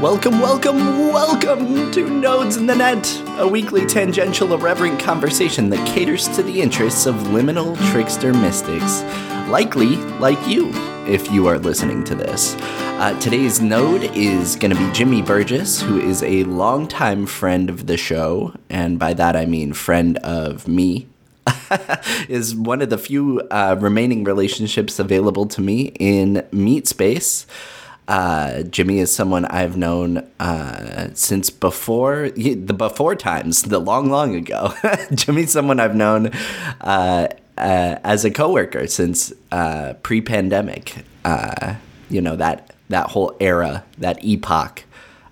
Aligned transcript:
Welcome, 0.00 0.38
welcome, 0.38 1.08
welcome 1.08 1.90
to 1.90 2.08
Nodes 2.08 2.56
in 2.56 2.66
the 2.68 2.76
Net, 2.76 3.20
a 3.36 3.48
weekly 3.48 3.84
tangential 3.84 4.54
irreverent 4.54 5.00
conversation 5.00 5.70
that 5.70 5.84
caters 5.88 6.28
to 6.36 6.42
the 6.44 6.60
interests 6.60 7.06
of 7.06 7.16
liminal 7.16 7.76
trickster 7.90 8.32
mystics, 8.32 9.02
likely 9.50 9.96
like 10.20 10.38
you, 10.46 10.70
if 11.08 11.32
you 11.32 11.48
are 11.48 11.58
listening 11.58 12.04
to 12.04 12.14
this. 12.14 12.54
Uh, 12.60 13.18
today's 13.18 13.60
node 13.60 14.04
is 14.16 14.54
going 14.54 14.72
to 14.72 14.78
be 14.78 14.92
Jimmy 14.92 15.20
Burgess, 15.20 15.82
who 15.82 15.98
is 15.98 16.22
a 16.22 16.44
longtime 16.44 17.26
friend 17.26 17.68
of 17.68 17.88
the 17.88 17.96
show, 17.96 18.54
and 18.70 19.00
by 19.00 19.14
that 19.14 19.34
I 19.34 19.46
mean 19.46 19.72
friend 19.72 20.16
of 20.18 20.68
me. 20.68 21.08
is 22.28 22.54
one 22.54 22.82
of 22.82 22.90
the 22.90 22.98
few 22.98 23.40
uh, 23.50 23.74
remaining 23.80 24.22
relationships 24.22 25.00
available 25.00 25.46
to 25.46 25.60
me 25.60 25.92
in 25.98 26.46
Meat 26.52 26.86
Space. 26.86 27.48
Uh, 28.08 28.62
Jimmy 28.62 29.00
is 29.00 29.14
someone 29.14 29.44
I've 29.44 29.76
known 29.76 30.26
uh, 30.40 31.10
since 31.12 31.50
before 31.50 32.30
the 32.30 32.74
before 32.74 33.14
times, 33.14 33.62
the 33.62 33.78
long, 33.78 34.08
long 34.08 34.34
ago. 34.34 34.72
Jimmy's 35.14 35.52
someone 35.52 35.78
I've 35.78 35.94
known 35.94 36.28
uh, 36.80 37.28
uh 37.58 37.96
as 38.04 38.24
a 38.24 38.30
coworker 38.30 38.86
since 38.86 39.32
uh, 39.52 39.92
pre-pandemic. 40.02 41.04
Uh, 41.22 41.74
you 42.08 42.22
know 42.22 42.34
that 42.36 42.74
that 42.88 43.10
whole 43.10 43.36
era, 43.40 43.84
that 43.98 44.24
epoch. 44.24 44.84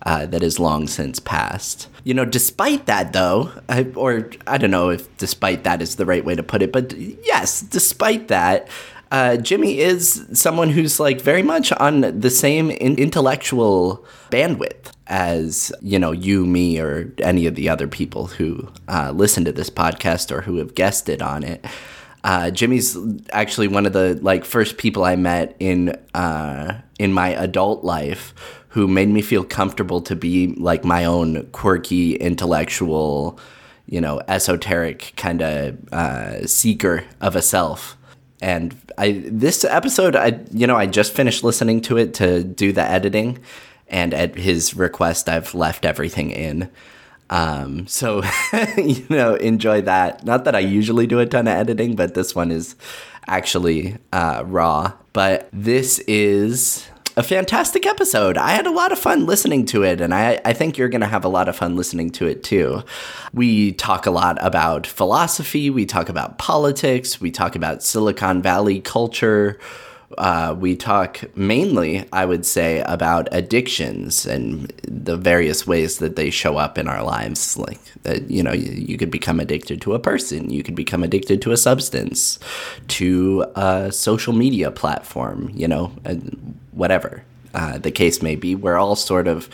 that 0.04 0.42
is 0.42 0.60
long 0.60 0.86
since 0.86 1.18
passed. 1.18 1.88
You 2.04 2.14
know, 2.14 2.26
despite 2.26 2.86
that, 2.86 3.12
though, 3.12 3.50
I, 3.68 3.90
or 3.96 4.30
I 4.46 4.58
don't 4.58 4.70
know 4.70 4.90
if 4.90 5.16
despite 5.16 5.64
that 5.64 5.82
is 5.82 5.96
the 5.96 6.04
right 6.04 6.24
way 6.24 6.36
to 6.36 6.42
put 6.42 6.62
it, 6.62 6.70
but 6.72 6.92
yes, 6.96 7.62
despite 7.62 8.28
that, 8.28 8.68
uh, 9.10 9.36
Jimmy 9.36 9.78
is 9.78 10.26
someone 10.32 10.70
who's 10.70 10.98
like 10.98 11.20
very 11.20 11.42
much 11.42 11.72
on 11.72 12.00
the 12.18 12.30
same 12.30 12.70
in- 12.70 12.98
intellectual 12.98 14.04
bandwidth 14.30 14.92
as 15.06 15.72
you 15.80 15.98
know 15.98 16.10
you, 16.12 16.46
me, 16.46 16.80
or 16.80 17.12
any 17.18 17.46
of 17.46 17.54
the 17.54 17.68
other 17.68 17.86
people 17.86 18.26
who 18.26 18.68
uh, 18.88 19.12
listen 19.14 19.44
to 19.44 19.52
this 19.52 19.70
podcast 19.70 20.30
or 20.32 20.42
who 20.42 20.56
have 20.56 20.74
guested 20.74 21.22
on 21.22 21.44
it. 21.44 21.64
Uh, 22.24 22.50
Jimmy's 22.50 22.98
actually 23.30 23.68
one 23.68 23.86
of 23.86 23.92
the 23.92 24.18
like 24.20 24.44
first 24.44 24.78
people 24.78 25.04
I 25.04 25.14
met 25.14 25.54
in 25.60 25.90
uh, 26.14 26.80
in 26.98 27.12
my 27.12 27.28
adult 27.28 27.84
life 27.84 28.34
who 28.68 28.88
made 28.88 29.08
me 29.08 29.22
feel 29.22 29.44
comfortable 29.44 30.00
to 30.02 30.16
be 30.16 30.48
like 30.56 30.84
my 30.84 31.04
own 31.04 31.46
quirky 31.52 32.16
intellectual, 32.16 33.38
you 33.86 34.00
know, 34.00 34.20
esoteric 34.26 35.12
kind 35.16 35.40
of 35.40 35.92
uh, 35.92 36.46
seeker 36.46 37.04
of 37.20 37.36
a 37.36 37.42
self 37.42 37.95
and 38.40 38.76
I 38.98 39.22
this 39.26 39.64
episode 39.64 40.16
I 40.16 40.40
you 40.52 40.66
know 40.66 40.76
I 40.76 40.86
just 40.86 41.12
finished 41.12 41.44
listening 41.44 41.80
to 41.82 41.96
it 41.96 42.14
to 42.14 42.44
do 42.44 42.72
the 42.72 42.82
editing. 42.82 43.38
And 43.88 44.12
at 44.12 44.34
his 44.34 44.74
request 44.74 45.28
I've 45.28 45.54
left 45.54 45.84
everything 45.84 46.32
in. 46.32 46.68
Um, 47.30 47.86
so 47.86 48.22
you 48.76 49.06
know 49.08 49.34
enjoy 49.34 49.82
that. 49.82 50.24
Not 50.24 50.44
that 50.44 50.54
I 50.54 50.60
usually 50.60 51.06
do 51.06 51.20
a 51.20 51.26
ton 51.26 51.46
of 51.46 51.54
editing 51.54 51.94
but 51.96 52.14
this 52.14 52.34
one 52.34 52.50
is 52.50 52.74
actually 53.26 53.96
uh, 54.12 54.42
raw. 54.46 54.92
But 55.12 55.48
this 55.52 56.00
is 56.00 56.88
a 57.16 57.22
fantastic 57.22 57.86
episode. 57.86 58.36
I 58.36 58.50
had 58.50 58.66
a 58.66 58.70
lot 58.70 58.92
of 58.92 58.98
fun 58.98 59.24
listening 59.24 59.64
to 59.66 59.82
it, 59.82 60.02
and 60.02 60.12
I, 60.12 60.38
I 60.44 60.52
think 60.52 60.76
you're 60.76 60.90
going 60.90 61.00
to 61.00 61.06
have 61.06 61.24
a 61.24 61.28
lot 61.28 61.48
of 61.48 61.56
fun 61.56 61.74
listening 61.74 62.10
to 62.10 62.26
it 62.26 62.42
too. 62.42 62.82
We 63.32 63.72
talk 63.72 64.04
a 64.04 64.10
lot 64.10 64.36
about 64.40 64.86
philosophy, 64.86 65.70
we 65.70 65.86
talk 65.86 66.10
about 66.10 66.36
politics, 66.36 67.18
we 67.18 67.30
talk 67.30 67.56
about 67.56 67.82
Silicon 67.82 68.42
Valley 68.42 68.80
culture. 68.80 69.58
Uh, 70.18 70.54
we 70.58 70.74
talk 70.76 71.24
mainly, 71.36 72.04
I 72.12 72.24
would 72.24 72.46
say, 72.46 72.82
about 72.86 73.28
addictions 73.32 74.24
and 74.24 74.68
the 74.86 75.16
various 75.16 75.66
ways 75.66 75.98
that 75.98 76.16
they 76.16 76.30
show 76.30 76.56
up 76.56 76.78
in 76.78 76.88
our 76.88 77.02
lives. 77.02 77.56
Like, 77.56 77.80
that, 78.02 78.30
you 78.30 78.42
know, 78.42 78.52
you, 78.52 78.72
you, 78.72 78.96
could 78.96 79.10
become 79.10 79.40
addicted 79.40 79.82
to 79.82 79.94
a 79.94 79.98
person, 79.98 80.50
you 80.50 80.62
could 80.62 80.74
become 80.74 81.02
addicted 81.02 81.42
to 81.42 81.52
a 81.52 81.56
substance, 81.56 82.38
to 82.88 83.44
a 83.56 83.92
social 83.92 84.32
media 84.32 84.70
platform, 84.70 85.50
you 85.54 85.68
know, 85.68 85.86
whatever 86.72 87.24
uh, 87.54 87.78
the 87.78 87.90
case 87.90 88.22
may 88.22 88.36
be. 88.36 88.54
We're 88.54 88.76
all 88.76 88.96
sort 88.96 89.28
of 89.28 89.48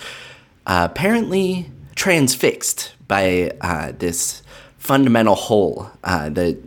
uh, 0.66 0.88
apparently 0.90 1.70
transfixed 1.94 2.92
by 3.08 3.52
uh, 3.60 3.92
this 3.98 4.42
fundamental 4.78 5.36
hole 5.36 5.90
uh, 6.02 6.28
that 6.30 6.58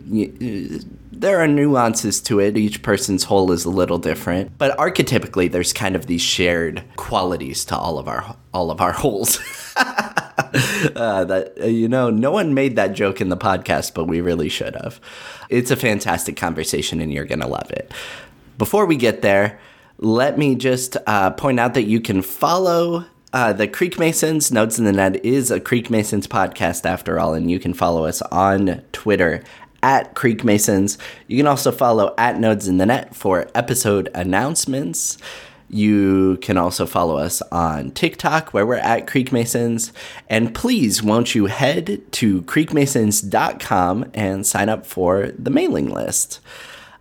there 1.20 1.40
are 1.40 1.48
nuances 1.48 2.20
to 2.22 2.40
it. 2.40 2.56
Each 2.56 2.82
person's 2.82 3.24
hole 3.24 3.50
is 3.50 3.64
a 3.64 3.70
little 3.70 3.98
different, 3.98 4.56
but 4.58 4.76
archetypically, 4.76 5.50
there's 5.50 5.72
kind 5.72 5.96
of 5.96 6.06
these 6.06 6.20
shared 6.20 6.84
qualities 6.96 7.64
to 7.66 7.76
all 7.76 7.98
of 7.98 8.06
our 8.06 8.36
all 8.52 8.70
of 8.70 8.80
our 8.80 8.92
holes. 8.92 9.40
uh, 9.76 11.24
that 11.24 11.54
uh, 11.60 11.66
you 11.66 11.88
know, 11.88 12.10
no 12.10 12.30
one 12.30 12.54
made 12.54 12.76
that 12.76 12.92
joke 12.92 13.20
in 13.20 13.30
the 13.30 13.36
podcast, 13.36 13.94
but 13.94 14.04
we 14.04 14.20
really 14.20 14.48
should 14.48 14.74
have. 14.76 15.00
It's 15.48 15.70
a 15.70 15.76
fantastic 15.76 16.36
conversation, 16.36 17.00
and 17.00 17.12
you're 17.12 17.24
gonna 17.24 17.48
love 17.48 17.70
it. 17.70 17.92
Before 18.58 18.86
we 18.86 18.96
get 18.96 19.22
there, 19.22 19.58
let 19.98 20.38
me 20.38 20.54
just 20.54 20.96
uh, 21.06 21.30
point 21.30 21.58
out 21.58 21.74
that 21.74 21.84
you 21.84 22.00
can 22.00 22.20
follow 22.20 23.06
uh, 23.32 23.52
the 23.52 23.68
Creek 23.68 23.98
Masons. 23.98 24.52
Nodes 24.52 24.78
in 24.78 24.84
the 24.84 24.92
Net 24.92 25.24
is 25.24 25.50
a 25.50 25.60
Creek 25.60 25.90
Masons 25.90 26.26
podcast 26.26 26.84
after 26.84 27.18
all, 27.18 27.34
and 27.34 27.50
you 27.50 27.58
can 27.58 27.74
follow 27.74 28.04
us 28.04 28.22
on 28.22 28.82
Twitter 28.92 29.42
at 29.86 30.16
Creek 30.16 30.42
Masons. 30.42 30.98
You 31.28 31.36
can 31.36 31.46
also 31.46 31.70
follow 31.70 32.12
at 32.18 32.40
Nodes 32.40 32.66
in 32.66 32.78
the 32.78 32.86
Net 32.86 33.14
for 33.14 33.48
episode 33.54 34.08
announcements. 34.16 35.16
You 35.70 36.38
can 36.42 36.58
also 36.58 36.86
follow 36.86 37.18
us 37.18 37.40
on 37.52 37.92
TikTok 37.92 38.52
where 38.52 38.66
we're 38.66 38.74
at 38.74 39.06
Creek 39.06 39.30
Masons. 39.30 39.92
And 40.28 40.52
please, 40.52 41.04
won't 41.04 41.36
you 41.36 41.46
head 41.46 42.02
to 42.12 42.42
creekmasons.com 42.42 44.10
and 44.12 44.44
sign 44.44 44.68
up 44.68 44.86
for 44.86 45.28
the 45.38 45.50
mailing 45.50 45.88
list? 45.88 46.40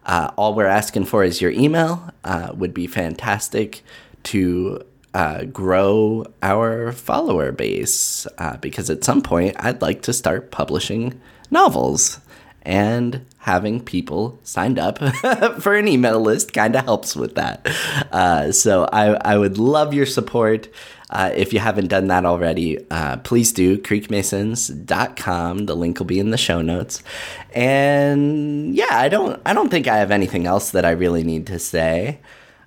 Uh, 0.05 0.29
all 0.37 0.53
we're 0.53 0.67
asking 0.67 1.05
for 1.05 1.23
is 1.23 1.41
your 1.41 1.51
email. 1.51 2.11
Uh, 2.23 2.51
would 2.53 2.73
be 2.73 2.85
fantastic 2.85 3.81
to 4.23 4.85
uh, 5.15 5.45
grow 5.45 6.23
our 6.43 6.91
follower 6.91 7.51
base 7.51 8.27
uh, 8.37 8.57
because 8.57 8.91
at 8.91 9.03
some 9.03 9.23
point 9.23 9.55
I'd 9.59 9.81
like 9.81 10.03
to 10.03 10.13
start 10.13 10.51
publishing 10.51 11.19
novels 11.49 12.19
and 12.65 13.23
having 13.37 13.79
people 13.79 14.39
signed 14.43 14.79
up 14.79 14.97
for 15.59 15.75
an 15.75 15.87
email 15.87 16.19
list 16.19 16.51
kind 16.51 16.75
of 16.75 16.83
helps 16.83 17.15
with 17.15 17.35
that. 17.35 17.65
Uh, 18.11 18.51
so 18.51 18.89
I, 18.91 19.13
I 19.33 19.37
would 19.37 19.57
love 19.57 19.93
your 19.93 20.07
support. 20.07 20.67
Uh, 21.11 21.31
if 21.35 21.53
you 21.53 21.59
haven't 21.59 21.87
done 21.87 22.07
that 22.07 22.25
already, 22.25 22.79
uh, 22.89 23.17
please 23.17 23.53
do 23.53 23.77
creekmasons.com. 23.77 25.67
The 25.67 25.75
link 25.75 25.99
will 25.99 26.07
be 26.07 26.19
in 26.19 26.31
the 26.31 26.37
show 26.37 26.61
notes. 26.63 27.03
And 27.53 28.75
yeah, 28.75 28.89
I 28.89 29.07
don't 29.07 29.39
I 29.45 29.53
don't 29.53 29.69
think 29.69 29.87
I 29.87 29.97
have 29.97 30.09
anything 30.09 30.47
else 30.47 30.71
that 30.71 30.83
I 30.83 30.91
really 30.91 31.23
need 31.23 31.45
to 31.47 31.59
say. 31.59 32.19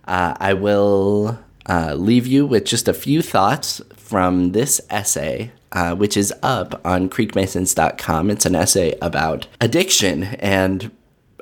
Uh, 0.07 0.35
I 0.39 0.55
will 0.55 1.41
uh, 1.69 1.95
leave 1.95 2.29
you 2.29 2.47
with 2.47 2.65
just 2.65 2.87
a 2.87 2.95
few 2.95 3.21
thoughts 3.21 3.83
from 3.97 4.53
this 4.53 4.81
essay 4.89 5.51
uh, 5.73 5.95
which 5.95 6.17
is 6.17 6.33
up 6.43 6.81
on 6.85 7.09
creekmasons.com. 7.09 8.31
It's 8.31 8.47
an 8.47 8.55
essay 8.55 8.97
about 9.01 9.47
addiction 9.61 10.25
and 10.25 10.91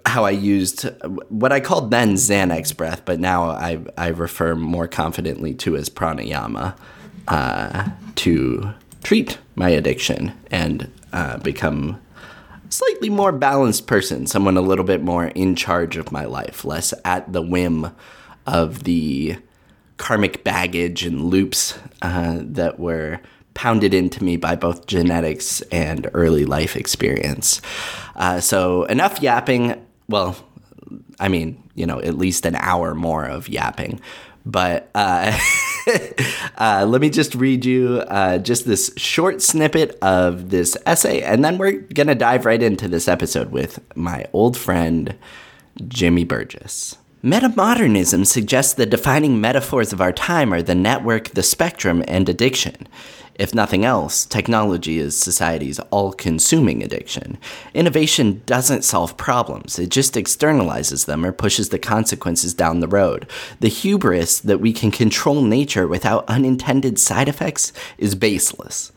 how 0.04 0.25
I 0.25 0.31
used 0.31 0.82
what 1.28 1.53
I 1.53 1.60
called 1.60 1.91
then 1.91 2.14
Xanax 2.14 2.76
breath, 2.76 3.03
but 3.04 3.19
now 3.19 3.50
I, 3.50 3.78
I 3.97 4.09
refer 4.09 4.54
more 4.54 4.86
confidently 4.86 5.54
to 5.54 5.76
as 5.76 5.88
pranayama 5.88 6.76
uh, 7.28 7.88
to 8.16 8.72
treat 9.03 9.38
my 9.56 9.70
addiction 9.70 10.32
and 10.50 10.91
uh, 11.12 11.38
become 11.38 12.00
slightly 12.69 13.10
more 13.10 13.32
balanced 13.32 13.86
person, 13.86 14.26
someone 14.26 14.56
a 14.56 14.60
little 14.60 14.84
bit 14.84 15.03
more 15.03 15.26
in 15.26 15.56
charge 15.56 15.97
of 15.97 16.12
my 16.12 16.25
life, 16.25 16.65
less 16.65 16.92
at 17.04 17.32
the 17.32 17.42
whim 17.42 17.91
of 18.47 18.84
the 18.84 19.36
karmic 19.97 20.44
baggage 20.44 21.04
and 21.04 21.25
loops 21.25 21.78
uh, 22.03 22.38
that 22.41 22.78
were 22.78 23.21
pounded 23.56 23.92
into 23.92 24.22
me 24.22 24.36
by 24.36 24.54
both 24.54 24.86
genetics 24.86 25.62
and 25.72 26.08
early 26.14 26.44
life 26.44 26.76
experience. 26.76 27.60
Uh, 28.14 28.38
so, 28.38 28.84
enough 28.84 29.20
yapping. 29.20 29.84
Well, 30.08 30.36
I 31.18 31.26
mean, 31.26 31.60
you 31.74 31.86
know, 31.86 32.00
at 32.00 32.16
least 32.16 32.47
an 32.47 32.54
hour 32.54 32.94
more 32.94 33.24
of 33.24 33.48
yapping. 33.48 34.00
But 34.44 34.88
uh, 34.94 35.36
uh, 36.58 36.86
let 36.88 37.00
me 37.00 37.10
just 37.10 37.34
read 37.34 37.64
you 37.64 38.04
uh, 38.06 38.38
just 38.38 38.64
this 38.64 38.92
short 38.97 39.42
snippet 39.42 39.98
of 40.03 40.50
this 40.50 40.76
essay, 40.86 41.20
and 41.22 41.44
then 41.44 41.58
we're 41.58 41.72
going 41.72 42.06
to 42.06 42.14
dive 42.14 42.47
right 42.47 42.62
into 42.62 42.86
this 42.86 43.08
episode 43.08 43.50
with 43.50 43.80
my 43.97 44.24
old 44.32 44.56
friend, 44.56 45.16
Jimmy 45.88 46.22
Burgess. 46.22 46.97
Metamodernism 47.24 48.24
suggests 48.24 48.74
the 48.74 48.86
defining 48.86 49.41
metaphors 49.41 49.92
of 49.92 50.00
our 50.00 50.12
time 50.12 50.54
are 50.54 50.62
the 50.62 50.76
network, 50.76 51.30
the 51.30 51.42
spectrum, 51.42 52.04
and 52.06 52.28
addiction. 52.28 52.86
If 53.38 53.54
nothing 53.54 53.84
else, 53.84 54.24
technology 54.24 54.98
is 54.98 55.16
society's 55.16 55.78
all 55.91 56.12
consuming 56.12 56.83
addiction. 56.83 57.38
Innovation 57.74 58.42
doesn't 58.47 58.84
solve 58.84 59.16
problems, 59.16 59.78
it 59.78 59.91
just 59.91 60.15
externalizes 60.15 61.06
them 61.06 61.24
or 61.24 61.33
pushes 61.33 61.68
the 61.68 61.78
consequences 61.78 62.54
down 62.54 62.80
the 62.80 62.88
road. 62.88 63.28
The 63.60 63.68
hubris 63.68 64.41
that 64.41 64.60
we 64.60 64.72
can 64.72 64.91
control 64.91 65.42
nature 65.42 65.86
without 65.86 66.28
unintended 66.28 66.98
side 66.98 67.28
effects 67.28 67.72
is 67.98 68.15
baseless 68.15 68.92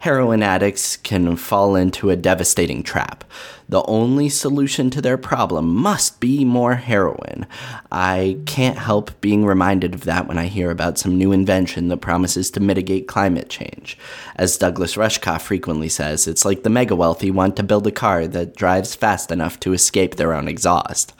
heroin 0.00 0.42
addicts 0.42 0.96
can 0.96 1.36
fall 1.36 1.76
into 1.76 2.10
a 2.10 2.16
devastating 2.16 2.82
trap. 2.82 3.22
The 3.70 3.84
only 3.84 4.28
solution 4.28 4.90
to 4.90 5.00
their 5.00 5.16
problem 5.16 5.76
must 5.76 6.18
be 6.18 6.44
more 6.44 6.74
heroin. 6.74 7.46
I 7.92 8.38
can't 8.44 8.76
help 8.76 9.20
being 9.20 9.46
reminded 9.46 9.94
of 9.94 10.00
that 10.06 10.26
when 10.26 10.38
I 10.38 10.46
hear 10.46 10.72
about 10.72 10.98
some 10.98 11.16
new 11.16 11.30
invention 11.30 11.86
that 11.86 11.98
promises 11.98 12.50
to 12.50 12.60
mitigate 12.60 13.06
climate 13.06 13.48
change. 13.48 13.96
As 14.34 14.56
Douglas 14.56 14.96
Rushkoff 14.96 15.42
frequently 15.42 15.88
says, 15.88 16.26
it's 16.26 16.44
like 16.44 16.64
the 16.64 16.68
mega 16.68 16.96
wealthy 16.96 17.30
want 17.30 17.54
to 17.56 17.62
build 17.62 17.86
a 17.86 17.92
car 17.92 18.26
that 18.26 18.56
drives 18.56 18.96
fast 18.96 19.30
enough 19.30 19.60
to 19.60 19.72
escape 19.72 20.16
their 20.16 20.34
own 20.34 20.48
exhaust. 20.48 21.12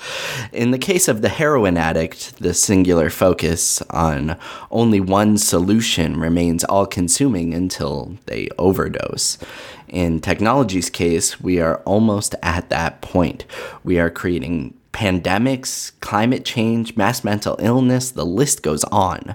In 0.52 0.72
the 0.72 0.78
case 0.78 1.06
of 1.06 1.22
the 1.22 1.28
heroin 1.28 1.76
addict, 1.76 2.36
the 2.40 2.52
singular 2.52 3.10
focus 3.10 3.80
on 3.90 4.36
only 4.72 4.98
one 4.98 5.38
solution 5.38 6.18
remains 6.18 6.64
all 6.64 6.86
consuming 6.86 7.54
until 7.54 8.16
they 8.26 8.48
overdose. 8.58 9.38
In 9.90 10.20
technology's 10.20 10.88
case, 10.88 11.40
we 11.40 11.60
are 11.60 11.78
almost 11.78 12.36
at 12.42 12.68
that 12.70 13.02
point. 13.02 13.44
We 13.82 13.98
are 13.98 14.08
creating 14.08 14.74
pandemics, 14.92 15.92
climate 16.00 16.44
change, 16.44 16.96
mass 16.96 17.24
mental 17.24 17.56
illness, 17.58 18.12
the 18.12 18.24
list 18.24 18.62
goes 18.62 18.84
on. 18.84 19.34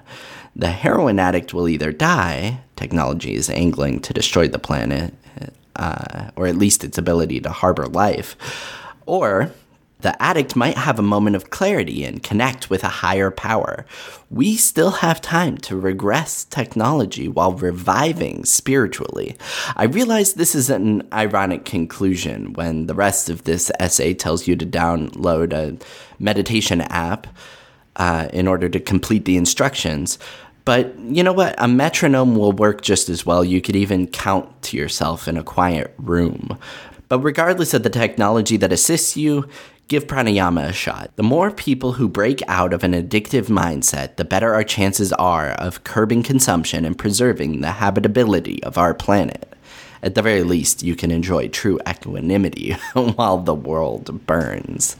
The 0.54 0.68
heroin 0.68 1.18
addict 1.18 1.52
will 1.52 1.68
either 1.68 1.92
die, 1.92 2.60
technology 2.76 3.34
is 3.34 3.50
angling 3.50 4.00
to 4.00 4.14
destroy 4.14 4.48
the 4.48 4.58
planet, 4.58 5.12
uh, 5.76 6.30
or 6.36 6.46
at 6.46 6.56
least 6.56 6.84
its 6.84 6.96
ability 6.96 7.40
to 7.40 7.50
harbor 7.50 7.86
life, 7.86 8.36
or 9.04 9.52
the 10.00 10.20
addict 10.22 10.54
might 10.54 10.76
have 10.76 10.98
a 10.98 11.02
moment 11.02 11.36
of 11.36 11.50
clarity 11.50 12.04
and 12.04 12.22
connect 12.22 12.68
with 12.68 12.84
a 12.84 12.88
higher 12.88 13.30
power. 13.30 13.86
We 14.30 14.56
still 14.56 14.90
have 14.90 15.20
time 15.20 15.56
to 15.58 15.78
regress 15.78 16.44
technology 16.44 17.28
while 17.28 17.52
reviving 17.52 18.44
spiritually. 18.44 19.36
I 19.74 19.84
realize 19.84 20.34
this 20.34 20.54
is 20.54 20.68
an 20.68 21.08
ironic 21.12 21.64
conclusion 21.64 22.52
when 22.52 22.86
the 22.86 22.94
rest 22.94 23.30
of 23.30 23.44
this 23.44 23.70
essay 23.80 24.12
tells 24.12 24.46
you 24.46 24.54
to 24.56 24.66
download 24.66 25.52
a 25.52 25.78
meditation 26.18 26.82
app 26.82 27.26
uh, 27.96 28.28
in 28.32 28.46
order 28.46 28.68
to 28.68 28.78
complete 28.78 29.24
the 29.24 29.38
instructions. 29.38 30.18
But 30.66 30.98
you 30.98 31.22
know 31.22 31.32
what? 31.32 31.54
A 31.58 31.68
metronome 31.68 32.34
will 32.34 32.52
work 32.52 32.82
just 32.82 33.08
as 33.08 33.24
well. 33.24 33.44
You 33.44 33.60
could 33.62 33.76
even 33.76 34.08
count 34.08 34.62
to 34.62 34.76
yourself 34.76 35.28
in 35.28 35.36
a 35.36 35.44
quiet 35.44 35.94
room. 35.96 36.58
But 37.08 37.20
regardless 37.20 37.74
of 37.74 37.82
the 37.82 37.90
technology 37.90 38.56
that 38.56 38.72
assists 38.72 39.16
you, 39.16 39.48
give 39.88 40.06
pranayama 40.06 40.68
a 40.68 40.72
shot. 40.72 41.10
The 41.16 41.22
more 41.22 41.50
people 41.50 41.92
who 41.92 42.08
break 42.08 42.42
out 42.48 42.72
of 42.72 42.82
an 42.82 42.92
addictive 42.92 43.46
mindset, 43.46 44.16
the 44.16 44.24
better 44.24 44.52
our 44.54 44.64
chances 44.64 45.12
are 45.12 45.50
of 45.50 45.84
curbing 45.84 46.22
consumption 46.24 46.84
and 46.84 46.98
preserving 46.98 47.60
the 47.60 47.72
habitability 47.72 48.62
of 48.64 48.76
our 48.78 48.94
planet. 48.94 49.52
At 50.02 50.14
the 50.14 50.22
very 50.22 50.42
least, 50.42 50.82
you 50.82 50.94
can 50.96 51.10
enjoy 51.10 51.48
true 51.48 51.78
equanimity 51.88 52.72
while 52.92 53.38
the 53.38 53.54
world 53.54 54.26
burns. 54.26 54.96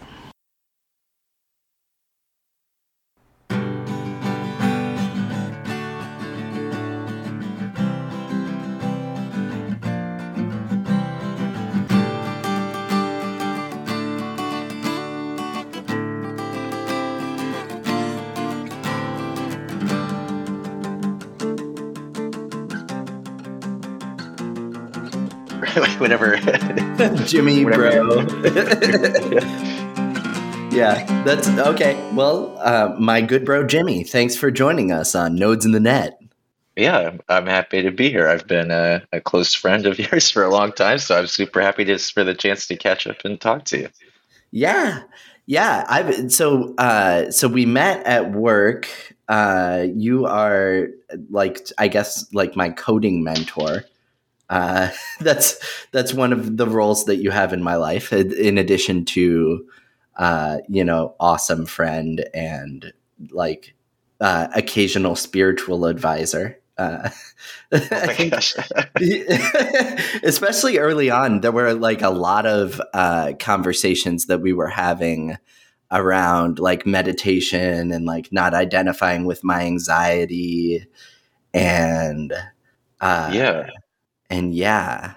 Whenever 25.99 26.37
Jimmy, 27.25 27.65
bro. 27.73 28.21
yeah, 30.71 31.23
that's 31.25 31.49
okay. 31.49 32.11
Well, 32.13 32.57
uh, 32.59 32.95
my 32.99 33.21
good 33.21 33.45
bro 33.45 33.67
Jimmy, 33.67 34.05
thanks 34.05 34.37
for 34.37 34.51
joining 34.51 34.93
us 34.93 35.15
on 35.15 35.35
Nodes 35.35 35.65
in 35.65 35.73
the 35.73 35.81
Net. 35.81 36.19
Yeah, 36.77 37.17
I'm 37.29 37.47
happy 37.47 37.81
to 37.83 37.91
be 37.91 38.11
here. 38.11 38.29
I've 38.29 38.47
been 38.47 38.71
a, 38.71 39.03
a 39.11 39.21
close 39.21 39.55
friend 39.55 39.87
of 39.87 39.99
yours 39.99 40.31
for 40.31 40.45
a 40.45 40.51
long 40.51 40.73
time, 40.73 40.99
so 40.99 41.19
I'm 41.19 41.27
super 41.27 41.63
happy 41.63 41.87
to, 41.87 41.99
for 41.99 42.23
the 42.23 42.35
chance 42.35 42.67
to 42.67 42.77
catch 42.77 43.07
up 43.07 43.25
and 43.25 43.41
talk 43.41 43.65
to 43.67 43.79
you. 43.79 43.89
Yeah, 44.51 45.03
yeah. 45.47 45.85
I've 45.89 46.31
so 46.31 46.75
uh, 46.77 47.31
so 47.31 47.49
we 47.49 47.65
met 47.65 48.05
at 48.07 48.33
work. 48.33 48.89
Uh, 49.29 49.87
you 49.95 50.27
are 50.27 50.89
like 51.31 51.67
I 51.79 51.89
guess 51.89 52.33
like 52.35 52.57
my 52.57 52.69
coding 52.71 53.25
mentor. 53.25 53.85
Uh, 54.49 54.91
that's 55.21 55.59
that's 55.93 56.15
one 56.15 56.33
of 56.33 56.57
the 56.57 56.67
roles 56.67 57.05
that 57.07 57.17
you 57.17 57.31
have 57.31 57.53
in 57.53 57.63
my 57.63 57.77
life, 57.77 58.13
in 58.13 58.59
addition 58.59 59.05
to 59.05 59.67
uh, 60.17 60.59
you 60.69 60.85
know, 60.85 61.15
awesome 61.21 61.67
friend 61.67 62.25
and 62.33 62.93
like 63.31 63.75
uh, 64.21 64.49
occasional 64.55 65.17
spiritual 65.17 65.87
advisor. 65.87 66.59
Uh, 66.79 67.09
oh 67.73 67.79
think, 67.79 68.35
especially 70.23 70.79
early 70.79 71.11
on, 71.11 71.41
there 71.41 71.53
were 71.53 71.75
like 71.75 72.03
a 72.03 72.11
lot 72.11 72.47
of 72.47 72.81
uh, 72.93 73.33
conversations 73.39 74.27
that 74.27 74.41
we 74.41 74.53
were 74.53 74.69
having 74.69 75.37
around 75.91 76.59
like 76.59 76.85
meditation 76.85 77.93
and 77.93 78.05
like 78.05 78.33
not 78.33 78.55
identifying 78.55 79.25
with 79.25 79.45
my 79.45 79.63
anxiety 79.63 80.85
and 81.55 82.33
uh, 83.01 83.31
yeah 83.33 83.71
and 84.31 84.55
yeah, 84.55 85.15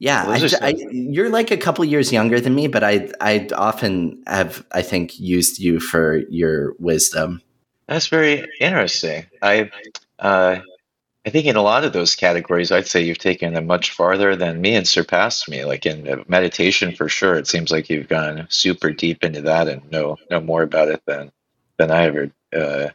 yeah, 0.00 0.24
I, 0.26 0.50
I, 0.62 0.68
you're 0.90 1.28
like 1.28 1.50
a 1.50 1.58
couple 1.58 1.84
years 1.84 2.10
younger 2.10 2.40
than 2.40 2.54
me, 2.54 2.68
but 2.68 2.82
I 2.82 3.10
I 3.20 3.48
often 3.54 4.22
have 4.26 4.66
I 4.72 4.80
think 4.80 5.20
used 5.20 5.58
you 5.58 5.78
for 5.78 6.22
your 6.30 6.74
wisdom. 6.78 7.42
That's 7.86 8.06
very 8.06 8.48
interesting. 8.60 9.26
I 9.42 9.70
uh, 10.18 10.60
I 11.26 11.30
think 11.30 11.44
in 11.44 11.56
a 11.56 11.62
lot 11.62 11.84
of 11.84 11.92
those 11.92 12.14
categories, 12.14 12.72
I'd 12.72 12.86
say 12.86 13.02
you've 13.02 13.18
taken 13.18 13.52
them 13.52 13.66
much 13.66 13.90
farther 13.90 14.34
than 14.36 14.62
me 14.62 14.74
and 14.74 14.88
surpassed 14.88 15.50
me. 15.50 15.66
Like 15.66 15.84
in 15.84 16.24
meditation, 16.28 16.96
for 16.96 17.10
sure, 17.10 17.34
it 17.34 17.46
seems 17.46 17.70
like 17.70 17.90
you've 17.90 18.08
gone 18.08 18.46
super 18.48 18.92
deep 18.92 19.22
into 19.22 19.42
that 19.42 19.68
and 19.68 19.90
know 19.90 20.16
know 20.30 20.40
more 20.40 20.62
about 20.62 20.88
it 20.88 21.02
than 21.06 21.30
than 21.76 21.90
I 21.90 22.04
ever 22.04 22.30
uh, 22.56 22.88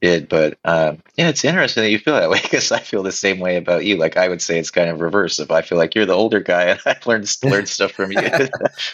did. 0.00 0.28
But 0.28 0.58
um, 0.64 1.02
yeah, 1.16 1.28
it's 1.28 1.44
interesting 1.44 1.82
that 1.82 1.90
you 1.90 1.98
feel 1.98 2.14
that 2.14 2.30
way 2.30 2.40
because 2.42 2.72
I 2.72 2.80
feel 2.80 3.02
the 3.02 3.12
same 3.12 3.38
way 3.38 3.56
about 3.56 3.84
you. 3.84 3.96
Like 3.96 4.16
I 4.16 4.28
would 4.28 4.42
say 4.42 4.58
it's 4.58 4.70
kind 4.70 4.90
of 4.90 5.00
reverse. 5.00 5.38
If 5.38 5.50
I 5.50 5.62
feel 5.62 5.78
like 5.78 5.94
you're 5.94 6.06
the 6.06 6.12
older 6.12 6.40
guy 6.40 6.64
and 6.64 6.80
I've 6.86 7.06
learned 7.06 7.34
learned 7.42 7.68
stuff 7.70 7.92
from 7.92 8.12
you. 8.12 8.28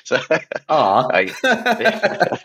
so, 0.04 0.18
Aw. 0.68 1.08
I, 1.12 1.30
yeah. 1.44 2.36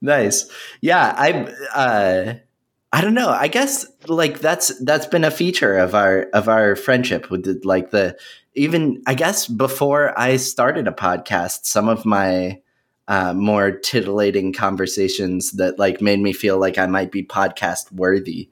nice. 0.00 0.50
Yeah, 0.80 1.14
I 1.16 1.32
uh, 1.74 2.34
I 2.92 3.00
don't 3.00 3.14
know. 3.14 3.30
I 3.30 3.48
guess 3.48 3.86
like 4.06 4.40
that's 4.40 4.76
that's 4.82 5.06
been 5.06 5.24
a 5.24 5.30
feature 5.30 5.76
of 5.76 5.94
our 5.94 6.28
of 6.32 6.48
our 6.48 6.76
friendship 6.76 7.30
with 7.30 7.44
the, 7.44 7.60
like 7.66 7.90
the 7.90 8.16
even 8.54 9.02
I 9.06 9.14
guess 9.14 9.46
before 9.46 10.18
I 10.18 10.36
started 10.36 10.88
a 10.88 10.92
podcast, 10.92 11.66
some 11.66 11.88
of 11.88 12.06
my 12.06 12.60
uh, 13.08 13.32
more 13.32 13.70
titillating 13.70 14.52
conversations 14.52 15.52
that 15.52 15.78
like 15.78 16.00
made 16.00 16.20
me 16.20 16.32
feel 16.32 16.58
like 16.58 16.78
I 16.78 16.86
might 16.86 17.12
be 17.12 17.22
podcast 17.22 17.92
worthy. 17.92 18.48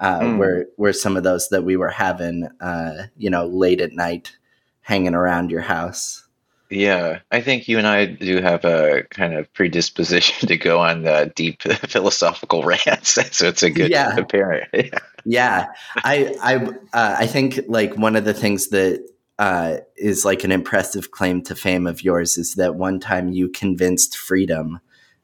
Uh, 0.00 0.20
mm. 0.20 0.38
Were 0.38 0.66
were 0.76 0.92
some 0.92 1.16
of 1.16 1.24
those 1.24 1.48
that 1.48 1.64
we 1.64 1.76
were 1.76 1.90
having, 1.90 2.48
uh, 2.60 3.06
you 3.16 3.30
know, 3.30 3.46
late 3.46 3.80
at 3.80 3.92
night, 3.92 4.36
hanging 4.80 5.14
around 5.14 5.50
your 5.50 5.60
house. 5.60 6.24
Yeah, 6.70 7.20
I 7.30 7.40
think 7.40 7.66
you 7.66 7.78
and 7.78 7.86
I 7.86 8.04
do 8.04 8.40
have 8.42 8.64
a 8.64 9.04
kind 9.10 9.34
of 9.34 9.52
predisposition 9.54 10.48
to 10.48 10.56
go 10.56 10.80
on 10.80 11.02
the 11.02 11.32
deep 11.34 11.62
philosophical 11.88 12.62
rants, 12.62 13.10
so 13.36 13.48
it's 13.48 13.62
a 13.62 13.70
good 13.70 13.90
yeah. 13.90 14.14
compare. 14.14 14.68
yeah. 14.72 14.98
yeah, 15.24 15.66
I 15.96 16.34
I 16.40 16.56
uh, 16.92 17.16
I 17.18 17.26
think 17.26 17.60
like 17.68 17.96
one 17.96 18.16
of 18.16 18.24
the 18.24 18.34
things 18.34 18.68
that 18.68 19.04
uh, 19.38 19.78
is 19.96 20.24
like 20.24 20.44
an 20.44 20.52
impressive 20.52 21.10
claim 21.10 21.42
to 21.42 21.54
fame 21.54 21.86
of 21.86 22.02
yours 22.02 22.36
is 22.36 22.54
that 22.54 22.74
one 22.74 22.98
time 22.98 23.28
you 23.28 23.48
convinced 23.48 24.16
freedom 24.16 24.80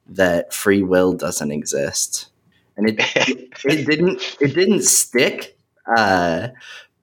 that 0.06 0.52
free 0.52 0.82
will 0.82 1.14
doesn't 1.14 1.50
exist, 1.50 2.26
and 2.76 2.88
it 2.88 2.96
it, 3.64 3.86
didn't 3.86 4.36
it 4.40 4.54
didn't 4.54 4.82
stick, 4.82 5.58
uh, 5.96 6.48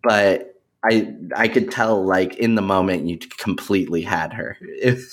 but 0.04 0.56
I 0.84 1.14
I 1.36 1.48
could 1.48 1.72
tell 1.72 2.04
like 2.06 2.36
in 2.38 2.56
the 2.56 2.62
moment 2.62 3.08
you 3.08 3.18
completely 3.18 4.02
had 4.02 4.34
her, 4.34 4.58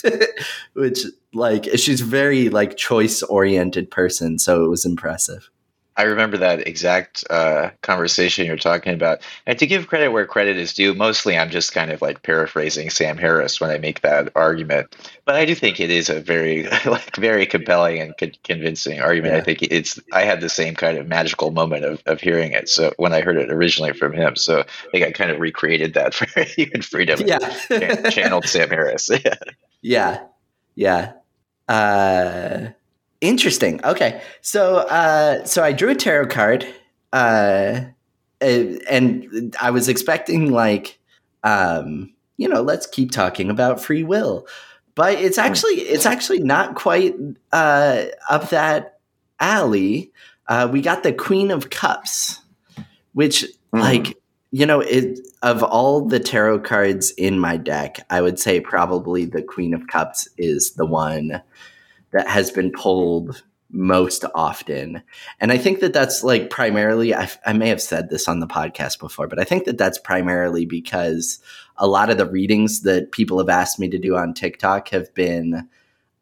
which 0.75 1.05
like 1.35 1.67
she's 1.77 2.01
very 2.01 2.49
like 2.49 2.77
choice 2.77 3.23
oriented 3.25 3.91
person, 3.91 4.39
so 4.39 4.65
it 4.65 4.69
was 4.69 4.85
impressive. 4.85 5.51
I 5.99 6.05
remember 6.05 6.37
that 6.39 6.69
exact 6.69 7.25
uh, 7.29 7.71
conversation 7.83 8.47
you're 8.47 8.57
talking 8.57 8.95
about. 8.95 9.21
And 9.47 9.59
to 9.59 9.67
give 9.67 9.89
credit 9.89 10.11
where 10.11 10.27
credit 10.27 10.57
is 10.57 10.73
due, 10.73 10.95
mostly 10.95 11.37
I'm 11.37 11.51
just 11.51 11.75
kind 11.75 11.91
of 11.91 12.01
like 12.01 12.23
paraphrasing 12.23 12.91
Sam 12.91 13.19
Harris 13.19 13.61
when 13.61 13.71
I 13.71 13.79
make 13.79 14.03
that 14.03 14.31
argument. 14.37 14.97
But 15.25 15.35
I 15.35 15.45
do 15.45 15.57
think 15.57 15.81
it 15.81 15.91
is 15.91 16.09
a 16.09 16.21
very, 16.21 16.69
like, 16.87 17.17
very 17.17 17.47
compelling 17.47 18.01
and 18.01 18.17
con- 18.17 18.33
convincing 18.45 19.01
argument. 19.01 19.35
Yeah. 19.35 19.41
I 19.41 19.43
think 19.43 19.63
it's. 19.63 19.99
I 20.13 20.23
had 20.23 20.41
the 20.41 20.49
same 20.49 20.77
kind 20.77 20.99
of 20.99 21.09
magical 21.09 21.51
moment 21.51 21.85
of, 21.85 22.01
of 22.07 22.21
hearing 22.21 22.53
it. 22.53 22.69
So 22.69 22.95
when 22.97 23.13
I 23.13 23.21
heard 23.21 23.37
it 23.37 23.51
originally 23.51 23.93
from 23.93 24.13
him, 24.13 24.37
so 24.37 24.61
I 24.61 24.91
think 24.93 25.05
I 25.05 25.11
kind 25.11 25.33
of 25.33 25.41
recreated 25.41 25.95
that 25.95 26.15
for 26.15 26.27
Human 26.43 26.83
Freedom. 26.83 27.21
Yeah, 27.27 27.41
channeled 28.11 28.47
Sam 28.47 28.71
Harris. 28.71 29.11
yeah, 29.83 30.21
yeah. 30.77 31.13
Uh, 31.69 32.69
Interesting. 33.21 33.85
Okay. 33.85 34.23
So 34.43 34.77
uh 34.79 35.45
so 35.45 35.65
I 35.65 35.73
drew 35.73 35.91
a 35.91 35.95
tarot 35.95 36.27
card 36.27 36.67
uh 37.13 37.81
and 38.41 39.57
I 39.61 39.71
was 39.71 39.89
expecting 39.89 40.53
like 40.53 40.99
um 41.43 42.13
you 42.37 42.49
know, 42.49 42.63
let's 42.63 42.87
keep 42.87 43.11
talking 43.11 43.51
about 43.51 43.81
free 43.81 44.05
will. 44.05 44.47
But 44.95 45.19
it's 45.19 45.37
hmm. 45.37 45.45
actually 45.45 45.73
it's 45.73 46.07
actually 46.07 46.41
not 46.41 46.77
quite 46.77 47.17
uh 47.53 48.05
up 48.31 48.51
that 48.51 49.01
alley. 49.41 50.13
Uh 50.47 50.69
we 50.71 50.81
got 50.81 51.03
the 51.03 51.13
Queen 51.13 51.51
of 51.51 51.71
Cups, 51.71 52.41
which 53.15 53.45
mm. 53.73 53.81
like 53.81 54.17
you 54.51 54.65
know, 54.65 54.81
it 54.81 55.19
of 55.43 55.63
all 55.63 56.07
the 56.07 56.21
tarot 56.21 56.61
cards 56.61 57.11
in 57.13 57.39
my 57.39 57.57
deck, 57.57 57.99
I 58.11 58.23
would 58.23 58.39
say 58.39 58.61
probably 58.61 59.25
the 59.25 59.43
Queen 59.43 59.75
of 59.75 59.89
Cups 59.89 60.29
is 60.39 60.73
the 60.73 60.87
one 60.87 61.43
that 62.13 62.29
has 62.29 62.51
been 62.51 62.73
pulled 62.73 63.43
most 63.71 64.25
often. 64.35 65.03
And 65.41 65.53
I 65.53 65.59
think 65.59 65.81
that 65.81 65.93
that's 65.93 66.25
like 66.25 66.49
primarily, 66.49 67.15
I, 67.15 67.31
I, 67.45 67.53
may 67.53 67.69
have 67.69 67.83
said 67.83 68.09
this 68.09 68.27
on 68.27 68.41
the 68.41 68.47
podcast 68.47 68.99
before, 68.99 69.29
but 69.29 69.39
I 69.39 69.45
think 69.45 69.65
that 69.65 69.77
that's 69.77 69.99
primarily 69.99 70.65
because 70.65 71.39
a 71.77 71.87
lot 71.87 72.09
of 72.09 72.17
the 72.17 72.27
readings 72.27 72.83
that 72.83 73.13
people 73.13 73.39
have 73.39 73.51
asked 73.51 73.79
me 73.79 73.89
to 73.91 73.99
do 73.99 74.17
on 74.17 74.33
TikTok 74.33 74.89
have 74.89 75.13
been 75.13 75.69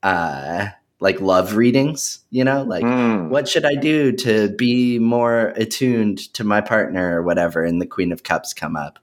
uh, 0.03 0.67
like 0.99 1.21
love 1.21 1.55
readings, 1.55 2.21
you 2.31 2.43
know, 2.43 2.65
like 2.65 2.85
mm. 2.85 3.29
what 3.29 3.49
should 3.49 3.65
I 3.65 3.77
do 3.77 4.11
to 4.13 4.49
be 4.57 4.99
more 4.99 5.53
attuned 5.57 6.19
to 6.35 6.43
my 6.43 6.61
partner 6.61 7.21
or 7.21 7.23
whatever? 7.23 7.63
And 7.63 7.81
the 7.81 7.87
Queen 7.87 8.11
of 8.11 8.25
Cups 8.25 8.53
come 8.53 8.75
up, 8.75 8.99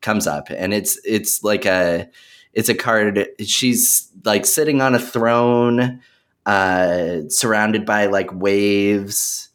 comes 0.00 0.26
up. 0.26 0.46
And 0.48 0.72
it's, 0.72 0.98
it's 1.04 1.44
like 1.44 1.66
a, 1.66 2.08
it's 2.54 2.70
a 2.70 2.74
card. 2.74 3.28
She's 3.44 4.08
like 4.24 4.46
sitting 4.46 4.80
on 4.80 4.94
a 4.94 4.98
throne 4.98 6.00
uh, 6.46 7.20
surrounded 7.28 7.86
by 7.86 8.06
like 8.06 8.32
waves 8.32 9.48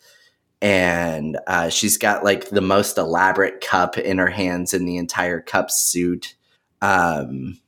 and 0.61 1.37
uh, 1.47 1.69
she's 1.69 1.97
got 1.97 2.23
like 2.23 2.49
the 2.49 2.61
most 2.61 2.97
elaborate 2.97 3.61
cup 3.61 3.97
in 3.97 4.17
her 4.17 4.29
hands 4.29 4.73
in 4.73 4.85
the 4.85 4.97
entire 4.97 5.39
cup 5.39 5.71
suit. 5.71 6.35
Um, 6.81 7.59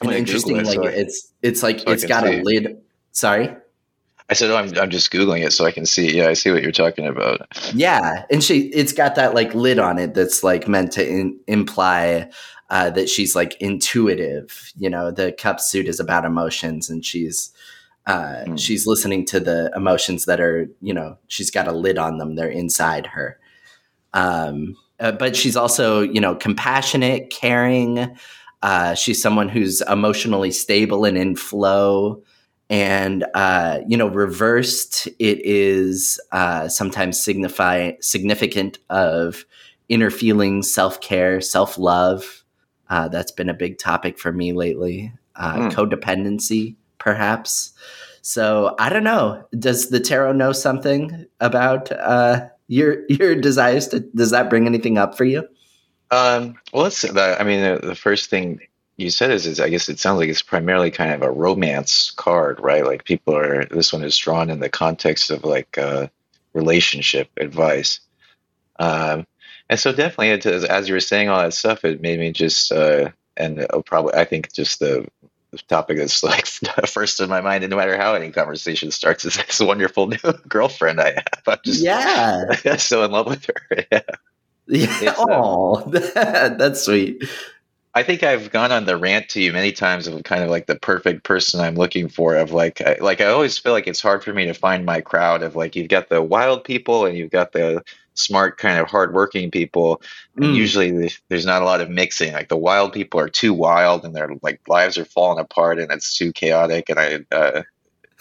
and 0.00 0.12
interesting, 0.12 0.56
it, 0.56 0.66
like 0.66 0.74
so 0.74 0.82
it's 0.84 1.32
it's 1.42 1.62
like 1.62 1.80
so 1.80 1.90
it's 1.90 2.04
got 2.04 2.26
a 2.26 2.42
lid. 2.42 2.82
Sorry, 3.12 3.54
I 4.28 4.34
said 4.34 4.50
oh, 4.50 4.56
I'm 4.56 4.76
I'm 4.76 4.90
just 4.90 5.10
googling 5.10 5.44
it 5.44 5.52
so 5.52 5.64
I 5.64 5.70
can 5.70 5.86
see. 5.86 6.16
Yeah, 6.16 6.28
I 6.28 6.34
see 6.34 6.50
what 6.50 6.62
you're 6.62 6.72
talking 6.72 7.06
about. 7.06 7.46
Yeah, 7.74 8.24
and 8.30 8.42
she 8.42 8.68
it's 8.68 8.92
got 8.92 9.14
that 9.14 9.34
like 9.34 9.54
lid 9.54 9.78
on 9.78 9.98
it 9.98 10.14
that's 10.14 10.42
like 10.42 10.68
meant 10.68 10.92
to 10.92 11.08
in, 11.08 11.38
imply 11.46 12.30
uh, 12.68 12.90
that 12.90 13.08
she's 13.08 13.34
like 13.34 13.56
intuitive. 13.60 14.72
You 14.76 14.90
know, 14.90 15.10
the 15.10 15.32
cup 15.32 15.60
suit 15.60 15.86
is 15.86 16.00
about 16.00 16.26
emotions, 16.26 16.90
and 16.90 17.04
she's 17.04 17.53
uh, 18.06 18.44
mm. 18.46 18.58
She's 18.58 18.86
listening 18.86 19.24
to 19.26 19.40
the 19.40 19.70
emotions 19.74 20.26
that 20.26 20.40
are, 20.40 20.68
you 20.80 20.92
know, 20.92 21.16
she's 21.28 21.50
got 21.50 21.68
a 21.68 21.72
lid 21.72 21.98
on 21.98 22.18
them. 22.18 22.34
They're 22.34 22.48
inside 22.48 23.06
her. 23.06 23.38
Um, 24.12 24.76
uh, 25.00 25.12
but 25.12 25.34
she's 25.34 25.56
also, 25.56 26.02
you 26.02 26.20
know, 26.20 26.34
compassionate, 26.34 27.30
caring. 27.30 28.16
Uh, 28.62 28.94
she's 28.94 29.20
someone 29.20 29.48
who's 29.48 29.80
emotionally 29.82 30.50
stable 30.50 31.04
and 31.04 31.16
in 31.16 31.36
flow. 31.36 32.22
And, 32.70 33.24
uh, 33.34 33.80
you 33.86 33.96
know, 33.96 34.06
reversed, 34.06 35.06
it 35.18 35.40
is 35.44 36.20
uh, 36.32 36.68
sometimes 36.68 37.20
signify, 37.20 37.92
significant 38.00 38.78
of 38.90 39.44
inner 39.88 40.10
feelings, 40.10 40.72
self 40.72 41.00
care, 41.00 41.40
self 41.40 41.78
love. 41.78 42.44
Uh, 42.88 43.08
that's 43.08 43.32
been 43.32 43.48
a 43.48 43.54
big 43.54 43.78
topic 43.78 44.18
for 44.18 44.32
me 44.32 44.52
lately. 44.52 45.12
Mm. 45.36 45.72
Codependency 45.72 46.76
perhaps. 46.98 47.72
So 48.22 48.74
I 48.78 48.88
don't 48.88 49.04
know. 49.04 49.44
Does 49.58 49.90
the 49.90 50.00
tarot 50.00 50.32
know 50.32 50.52
something 50.52 51.26
about 51.40 51.92
uh, 51.92 52.48
your 52.68 53.06
your 53.08 53.34
desires? 53.34 53.88
To, 53.88 54.00
does 54.00 54.30
that 54.30 54.50
bring 54.50 54.66
anything 54.66 54.98
up 54.98 55.16
for 55.16 55.24
you? 55.24 55.46
Um, 56.10 56.54
well, 56.72 56.84
let's. 56.84 57.04
I 57.04 57.42
mean, 57.44 57.62
the, 57.62 57.80
the 57.86 57.94
first 57.94 58.30
thing 58.30 58.60
you 58.96 59.10
said 59.10 59.30
is, 59.30 59.46
is 59.46 59.60
I 59.60 59.68
guess 59.68 59.88
it 59.88 59.98
sounds 59.98 60.18
like 60.18 60.28
it's 60.28 60.42
primarily 60.42 60.90
kind 60.90 61.12
of 61.12 61.22
a 61.22 61.30
romance 61.30 62.12
card, 62.12 62.60
right? 62.60 62.84
Like 62.84 63.04
people 63.04 63.36
are. 63.36 63.66
This 63.66 63.92
one 63.92 64.04
is 64.04 64.16
drawn 64.16 64.50
in 64.50 64.60
the 64.60 64.68
context 64.68 65.30
of 65.30 65.44
like 65.44 65.76
uh, 65.76 66.08
relationship 66.52 67.28
advice. 67.36 68.00
Um, 68.78 69.26
and 69.68 69.78
so 69.78 69.92
definitely, 69.92 70.30
it, 70.30 70.46
as 70.46 70.88
you 70.88 70.94
were 70.94 71.00
saying 71.00 71.28
all 71.28 71.40
that 71.40 71.54
stuff, 71.54 71.84
it 71.84 72.00
made 72.00 72.20
me 72.20 72.32
just 72.32 72.70
uh, 72.72 73.10
and 73.36 73.66
uh, 73.70 73.82
probably 73.82 74.14
I 74.14 74.24
think 74.24 74.52
just 74.52 74.78
the 74.78 75.06
topic 75.62 75.98
that's 75.98 76.22
like 76.22 76.46
first 76.86 77.20
in 77.20 77.28
my 77.28 77.40
mind, 77.40 77.64
and 77.64 77.70
no 77.70 77.76
matter 77.76 77.96
how 77.96 78.14
any 78.14 78.30
conversation 78.30 78.90
starts, 78.90 79.24
is 79.24 79.36
this 79.36 79.60
wonderful 79.60 80.06
new 80.06 80.18
girlfriend 80.48 81.00
I 81.00 81.12
have. 81.12 81.42
I'm 81.46 81.58
just 81.64 81.82
yeah, 81.82 82.54
so 82.76 83.04
in 83.04 83.10
love 83.10 83.26
with 83.26 83.46
her. 83.46 83.86
Yeah, 83.90 85.00
yeah. 85.02 85.14
Oh, 85.18 85.82
um, 85.84 85.90
that's 86.58 86.84
sweet. 86.84 87.24
I 87.96 88.02
think 88.02 88.24
I've 88.24 88.50
gone 88.50 88.72
on 88.72 88.86
the 88.86 88.96
rant 88.96 89.28
to 89.30 89.40
you 89.40 89.52
many 89.52 89.70
times 89.70 90.08
of 90.08 90.20
kind 90.24 90.42
of 90.42 90.50
like 90.50 90.66
the 90.66 90.74
perfect 90.74 91.22
person 91.22 91.60
I'm 91.60 91.76
looking 91.76 92.08
for. 92.08 92.34
Of 92.34 92.50
like, 92.50 92.80
I, 92.80 92.96
like 93.00 93.20
I 93.20 93.26
always 93.26 93.56
feel 93.56 93.72
like 93.72 93.86
it's 93.86 94.02
hard 94.02 94.24
for 94.24 94.32
me 94.32 94.46
to 94.46 94.54
find 94.54 94.84
my 94.84 95.00
crowd. 95.00 95.42
Of 95.44 95.54
like, 95.54 95.76
you've 95.76 95.88
got 95.88 96.08
the 96.08 96.20
wild 96.20 96.64
people 96.64 97.06
and 97.06 97.16
you've 97.16 97.30
got 97.30 97.52
the 97.52 97.84
smart 98.14 98.58
kind 98.58 98.78
of 98.78 98.88
hardworking 98.88 99.50
people. 99.50 100.02
And 100.36 100.46
mm. 100.46 100.54
usually 100.54 101.10
there's 101.28 101.46
not 101.46 101.62
a 101.62 101.66
lot 101.66 101.80
of 101.80 101.90
mixing. 101.90 102.32
Like 102.32 102.48
the 102.48 102.56
wild 102.56 102.92
people 102.92 103.20
are 103.20 103.28
too 103.28 103.52
wild 103.52 104.04
and 104.04 104.14
their 104.14 104.30
like 104.42 104.60
lives 104.68 104.98
are 104.98 105.04
falling 105.04 105.38
apart 105.38 105.78
and 105.78 105.90
it's 105.92 106.16
too 106.16 106.32
chaotic 106.32 106.88
and 106.88 106.98
i 106.98 107.18
uh, 107.34 107.62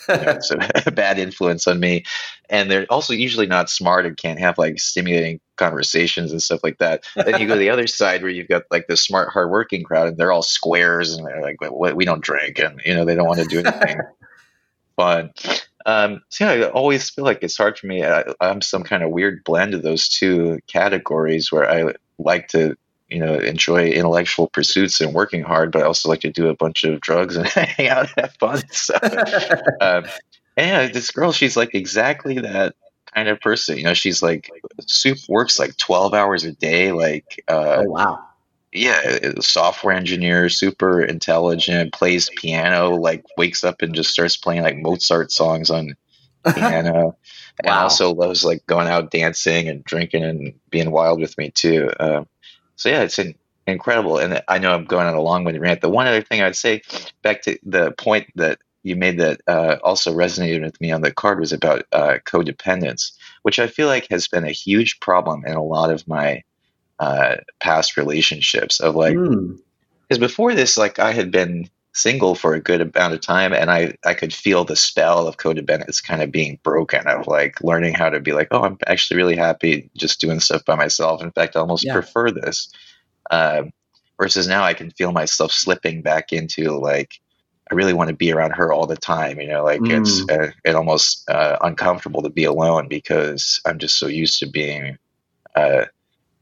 you 0.10 0.16
know, 0.16 0.32
it's 0.32 0.52
a 0.86 0.92
bad 0.92 1.20
influence 1.20 1.68
on 1.68 1.80
me. 1.80 2.04
And 2.50 2.70
they're 2.70 2.86
also 2.90 3.14
usually 3.14 3.48
not 3.48 3.70
smart 3.70 4.06
and 4.06 4.18
can't 4.18 4.40
have 4.40 4.58
like 4.58 4.80
stimulating 4.80 5.40
conversations 5.56 6.32
and 6.32 6.42
stuff 6.42 6.64
like 6.64 6.78
that. 6.80 7.04
Then 7.16 7.40
you 7.40 7.48
go 7.48 7.54
to 7.54 7.60
the 7.60 7.70
other 7.72 7.88
side 7.88 8.22
where 8.22 8.32
you've 8.32 8.48
got 8.48 8.64
like 8.72 8.88
the 8.88 8.98
smart 8.98 9.30
hardworking 9.30 9.84
crowd 9.84 10.08
and 10.08 10.18
they're 10.18 10.32
all 10.32 10.44
squares 10.44 11.14
and 11.14 11.26
they're 11.26 11.42
like 11.42 11.58
we 11.96 12.06
don't 12.06 12.24
drink 12.24 12.60
and 12.60 12.82
you 12.86 12.94
know 12.94 13.06
they 13.06 13.16
don't 13.16 13.28
want 13.28 13.40
to 13.40 13.46
do 13.46 13.60
anything 13.60 14.02
fun 14.96 15.32
um, 15.86 16.22
so 16.30 16.46
yeah, 16.46 16.66
I 16.66 16.70
always 16.70 17.10
feel 17.10 17.26
like 17.26 17.40
it's 17.42 17.58
hard 17.58 17.78
for 17.78 17.88
me. 17.88 18.04
I, 18.04 18.24
I'm 18.40 18.62
some 18.62 18.84
kind 18.84 19.04
of 19.04 19.12
weird 19.12 19.44
blend 19.44 19.74
of 19.74 19.82
those 19.82 20.08
two 20.08 20.60
categories 20.68 21.52
where 21.52 21.70
I 21.70 21.94
like 22.18 22.48
to, 22.50 22.76
you 23.10 23.20
know, 23.20 23.36
enjoy 23.36 23.90
intellectual 23.90 24.48
pursuits 24.48 25.02
and 25.02 25.14
working 25.14 25.44
hard, 25.44 25.72
but 25.72 25.82
I 25.82 25.86
also 25.86 26.10
like 26.10 26.22
to 26.22 26.32
do 26.32 26.48
a 26.48 26.56
bunch 26.56 26.84
of 26.84 27.02
drugs 27.02 27.36
and 27.36 27.48
hang 27.48 27.88
out 27.88 28.10
and 28.16 28.26
have 28.26 28.36
fun. 28.40 28.62
So, 28.72 28.96
um, 29.82 30.06
and 30.56 30.94
this 30.94 31.12
girl, 31.12 31.32
she's 31.32 31.58
like 31.58 31.76
exactly 31.76 32.40
that 32.40 32.76
kind 33.14 33.28
of 33.28 33.42
person. 33.42 33.78
You 33.78 33.84
know, 33.84 33.94
she's 33.94 34.24
like 34.24 34.50
soup 34.88 35.18
works 35.28 35.60
like 35.60 35.76
12 35.78 36.14
hours 36.14 36.44
a 36.46 36.52
day. 36.52 36.92
Like, 36.92 37.44
uh, 37.48 37.84
oh, 37.86 37.90
wow 37.90 38.26
yeah, 38.74 39.34
software 39.40 39.96
engineer, 39.96 40.50
super 40.50 41.02
intelligent, 41.02 41.94
plays 41.94 42.30
piano, 42.36 42.96
like 42.96 43.24
wakes 43.38 43.64
up 43.64 43.82
and 43.82 43.94
just 43.94 44.12
starts 44.12 44.36
playing 44.36 44.64
like 44.64 44.78
Mozart 44.78 45.32
songs 45.32 45.70
on 45.70 45.96
piano. 46.54 46.94
wow. 46.94 47.16
And 47.60 47.70
also 47.70 48.14
loves 48.14 48.44
like 48.44 48.66
going 48.66 48.88
out 48.88 49.12
dancing 49.12 49.70
and 49.70 49.84
drinking 49.84 50.24
and 50.24 50.54
being 50.70 50.92
wild 50.92 51.22
with 51.22 51.38
me 51.38 51.52
too. 51.52 51.92
Um, 52.00 52.28
so 52.76 52.90
yeah, 52.90 53.04
it's 53.04 53.20
an, 53.20 53.36
incredible. 53.68 54.18
And 54.18 54.42
I 54.48 54.58
know 54.58 54.74
I'm 54.74 54.86
going 54.86 55.08
on 55.08 55.14
a 55.14 55.22
long 55.22 55.44
winded 55.44 55.62
rant. 55.62 55.82
The 55.82 55.90
one 55.90 56.08
other 56.08 56.22
thing 56.22 56.42
I'd 56.42 56.56
say 56.56 56.82
back 57.22 57.44
to 57.44 57.58
the 57.64 57.92
point 57.92 58.28
that 58.36 58.60
you 58.82 58.96
made 58.96 59.20
that 59.20 59.40
uh, 59.48 59.78
also 59.84 60.14
resonated 60.14 60.64
with 60.64 60.82
me 60.82 60.92
on 60.92 61.02
the 61.02 61.14
card 61.14 61.40
was 61.40 61.54
about 61.54 61.86
uh, 61.94 62.18
codependence, 62.26 63.14
which 63.44 63.60
I 63.60 63.68
feel 63.68 63.88
like 63.88 64.08
has 64.10 64.28
been 64.28 64.44
a 64.44 64.52
huge 64.52 65.00
problem 65.00 65.46
in 65.46 65.54
a 65.54 65.64
lot 65.64 65.90
of 65.90 66.08
my 66.08 66.44
uh, 67.00 67.36
past 67.60 67.98
relationships 67.98 68.80
of 68.80 68.96
like 68.96 69.16
because 69.16 70.18
mm. 70.18 70.20
before 70.20 70.54
this 70.54 70.78
like 70.78 71.00
i 71.00 71.12
had 71.12 71.32
been 71.32 71.70
single 71.96 72.34
for 72.34 72.54
a 72.54 72.60
good 72.60 72.82
amount 72.82 73.14
of 73.14 73.22
time 73.22 73.54
and 73.54 73.70
i 73.70 73.94
i 74.06 74.14
could 74.14 74.34
feel 74.34 74.64
the 74.64 74.76
spell 74.76 75.28
of 75.28 75.38
codependence 75.38 76.04
kind 76.04 76.22
of 76.22 76.32
being 76.32 76.60
broken 76.64 77.06
of 77.08 77.28
like 77.28 77.62
learning 77.62 77.94
how 77.94 78.10
to 78.10 78.20
be 78.20 78.32
like 78.32 78.48
oh 78.52 78.64
i'm 78.64 78.78
actually 78.88 79.18
really 79.18 79.36
happy 79.36 79.90
just 79.96 80.22
doing 80.22 80.40
stuff 80.40 80.64
by 80.66 80.76
myself 80.76 81.22
in 81.22 81.32
fact 81.32 81.56
i 81.56 81.60
almost 81.60 81.86
yeah. 81.86 81.94
prefer 81.94 82.32
this 82.32 82.72
um, 83.32 83.72
versus 84.20 84.48
now 84.48 84.64
i 84.64 84.74
can 84.74 84.92
feel 84.92 85.12
myself 85.12 85.52
slipping 85.52 86.02
back 86.02 86.32
into 86.32 86.78
like 86.80 87.20
I 87.72 87.76
really 87.76 87.94
want 87.94 88.10
to 88.10 88.16
be 88.16 88.32
around 88.32 88.52
her 88.52 88.74
all 88.74 88.86
the 88.86 88.98
time. 88.98 89.40
You 89.40 89.48
know, 89.48 89.64
like 89.64 89.80
mm. 89.80 90.02
it's 90.02 90.30
uh, 90.30 90.52
it 90.66 90.76
almost 90.76 91.28
uh, 91.30 91.58
uncomfortable 91.62 92.22
to 92.22 92.30
be 92.30 92.44
alone 92.44 92.88
because 92.88 93.62
I'm 93.66 93.80
just 93.80 93.98
so 93.98 94.08
used 94.08 94.40
to 94.40 94.48
being 94.48 94.98
uh, 95.56 95.86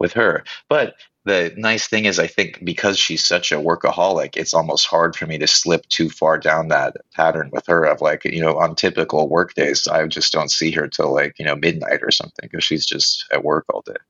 with 0.02 0.14
her. 0.14 0.44
But 0.68 0.96
the 1.24 1.54
nice 1.56 1.88
thing 1.88 2.06
is, 2.06 2.18
I 2.18 2.28
think 2.28 2.66
because 2.66 2.98
she's 2.98 3.24
such 3.24 3.52
a 3.52 3.58
workaholic, 3.58 4.36
it's 4.36 4.56
almost 4.56 4.88
hard 4.88 5.16
for 5.16 5.28
me 5.28 5.38
to 5.38 5.48
slip 5.48 5.88
too 5.90 6.10
far 6.10 6.40
down 6.40 6.70
that 6.70 6.98
pattern 7.16 7.52
with 7.54 7.68
her. 7.68 7.86
Of 7.86 8.02
like, 8.02 8.26
you 8.26 8.42
know, 8.42 8.58
on 8.58 8.76
typical 8.76 9.30
work 9.30 9.54
days, 9.54 9.88
I 9.88 10.06
just 10.08 10.34
don't 10.34 10.50
see 10.50 10.72
her 10.72 10.88
till 10.88 11.14
like 11.14 11.38
you 11.38 11.46
know 11.46 11.56
midnight 11.56 12.00
or 12.02 12.12
something 12.12 12.50
because 12.50 12.64
she's 12.64 12.86
just 12.86 13.26
at 13.32 13.44
work 13.44 13.66
all 13.72 13.84
day. 13.86 14.02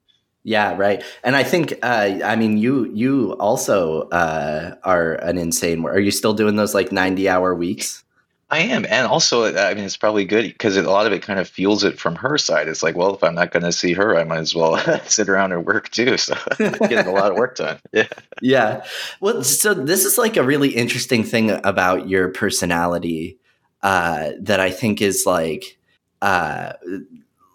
Yeah, 0.44 0.76
right. 0.76 1.04
And 1.24 1.36
I 1.36 1.44
think, 1.44 1.74
uh, 1.84 2.20
I 2.24 2.36
mean, 2.36 2.58
you 2.58 2.90
you 2.94 3.34
also 3.34 4.10
uh, 4.10 4.76
are 4.84 5.16
an 5.16 5.38
insane. 5.38 5.86
Are 5.86 6.00
you 6.00 6.12
still 6.12 6.34
doing 6.34 6.56
those 6.56 6.74
like 6.74 6.92
ninety 6.92 7.30
hour 7.30 7.54
weeks? 7.54 8.04
I 8.52 8.60
am, 8.60 8.86
and 8.86 9.08
also, 9.08 9.56
I 9.56 9.74
mean, 9.74 9.86
it's 9.86 9.96
probably 9.96 10.26
good 10.26 10.44
because 10.44 10.76
a 10.76 10.82
lot 10.84 11.08
of 11.08 11.14
it 11.14 11.22
kind 11.22 11.40
of 11.40 11.48
fuels 11.48 11.86
it 11.86 11.98
from 11.98 12.16
her 12.18 12.38
side. 12.38 12.68
It's 12.68 12.84
like, 12.84 12.98
well, 12.98 13.16
if 13.16 13.24
I'm 13.24 13.34
not 13.34 13.52
going 13.52 13.64
to 13.64 13.72
see 13.72 13.94
her, 13.94 14.18
I 14.18 14.26
might 14.26 14.40
as 14.40 14.54
well 14.54 14.78
sit 15.06 15.30
around 15.30 15.54
and 15.54 15.66
work 15.66 15.90
too. 15.90 16.18
So 16.18 16.36
getting 16.58 17.08
a 17.08 17.14
lot 17.14 17.32
of 17.32 17.38
work 17.38 17.56
done. 17.56 17.80
Yeah, 17.94 18.10
yeah. 18.42 18.84
Well, 19.22 19.42
so 19.46 19.74
this 19.74 20.04
is 20.04 20.18
like 20.18 20.36
a 20.36 20.44
really 20.44 20.70
interesting 20.70 21.24
thing 21.24 21.52
about 21.64 22.10
your 22.10 22.28
personality 22.28 23.40
uh, 23.84 24.32
that 24.42 24.60
I 24.60 24.70
think 24.70 25.02
is 25.02 25.24
like, 25.26 25.78
uh, 26.22 26.74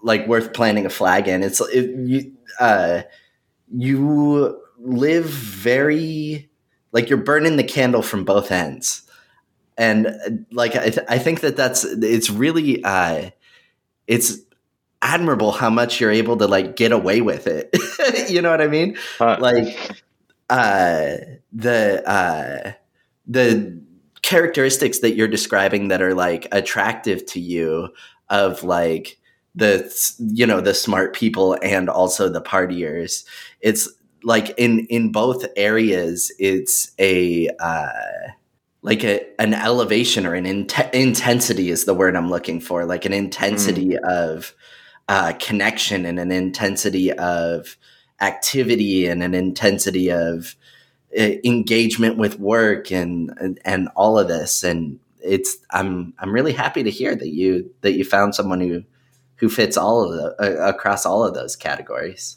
like 0.03 0.27
worth 0.27 0.55
planting 0.55 0.87
a 0.87 0.91
flag 0.91 1.29
in. 1.29 1.43
It's 1.43 1.61
it, 1.61 1.91
you, 1.91 2.33
uh, 2.59 3.03
you 3.71 4.63
live 4.79 5.27
very 5.27 6.49
like 6.93 7.11
you're 7.11 7.19
burning 7.19 7.57
the 7.57 7.65
candle 7.65 8.03
from 8.03 8.25
both 8.25 8.51
ends 8.51 9.06
and 9.77 10.07
uh, 10.07 10.13
like 10.51 10.75
I, 10.77 10.91
th- 10.91 11.07
I 11.09 11.19
think 11.19 11.41
that 11.41 11.57
that's 11.57 11.85
it's 11.85 12.31
really 12.31 12.83
uh, 12.85 13.31
it's 14.07 14.39
admirable 15.03 15.53
how 15.53 15.71
much 15.71 16.01
you're 16.01 16.11
able 16.11 16.37
to 16.39 16.47
like 16.47 16.77
get 16.77 16.93
away 16.93 17.21
with 17.21 17.47
it. 17.47 17.71
you 18.31 18.43
know 18.43 18.51
what 18.51 18.61
I 18.61 18.69
mean? 18.69 18.97
Huh. 19.19 19.37
Like 19.41 19.97
uh, 20.49 21.17
the 21.53 22.09
uh, 22.09 22.73
the 23.27 23.81
characteristics 24.23 25.01
that 25.01 25.15
you're 25.15 25.29
describing 25.29 25.89
that 25.89 26.03
are 26.03 26.15
like 26.15 26.49
attractive 26.51 27.25
to 27.27 27.41
you 27.41 27.89
of 28.29 28.65
like 28.65 29.19
the 29.55 29.89
you 30.19 30.47
know 30.47 30.61
the 30.61 30.75
smart 30.75 31.15
people 31.15 31.57
and 31.63 31.89
also 31.89 32.29
the 32.29 32.43
partiers 32.43 33.25
it's 33.61 33.89
like 34.23 34.53
in 34.59 34.81
in 34.87 35.13
both 35.13 35.47
areas 35.57 36.33
it's 36.39 36.93
a 36.99 37.49
uh 37.61 37.89
like 38.87 39.03
a 39.03 39.27
an 39.41 39.53
elevation 39.53 40.25
or 40.25 40.35
an 40.35 40.47
in- 40.47 40.69
intensity 40.93 41.71
is 41.71 41.85
the 41.85 41.93
word 41.93 42.15
I'm 42.15 42.31
looking 42.31 42.61
for, 42.61 42.87
like 42.87 43.05
an 43.05 43.13
intensity 43.13 43.89
mm. 43.89 43.99
of 44.05 44.55
uh, 45.09 45.33
connection 45.41 46.07
and 46.07 46.21
an 46.21 46.31
intensity 46.31 47.13
of 47.13 47.77
activity 48.21 49.09
and 49.09 49.25
an 49.25 49.35
intensity 49.35 50.11
of 50.13 50.55
uh, 51.19 51.33
engagement 51.45 52.17
with 52.17 52.39
work 52.39 52.93
and, 52.93 53.37
and 53.41 53.59
and 53.65 53.89
all 53.97 54.21
of 54.21 54.29
this. 54.29 54.63
And 54.63 55.01
it's 55.21 55.59
I'm 55.73 56.15
I'm 56.21 56.31
really 56.31 56.53
happy 56.53 56.85
to 56.85 56.91
hear 56.91 57.17
that 57.17 57.35
you 57.35 57.69
that 57.81 57.95
you 57.95 58.05
found 58.05 58.37
someone 58.37 58.61
who 58.61 58.85
who 59.35 59.49
fits 59.49 59.77
all 59.77 60.05
of 60.05 60.13
the 60.13 60.37
uh, 60.41 60.69
across 60.69 61.05
all 61.05 61.25
of 61.25 61.35
those 61.35 61.57
categories. 61.57 62.37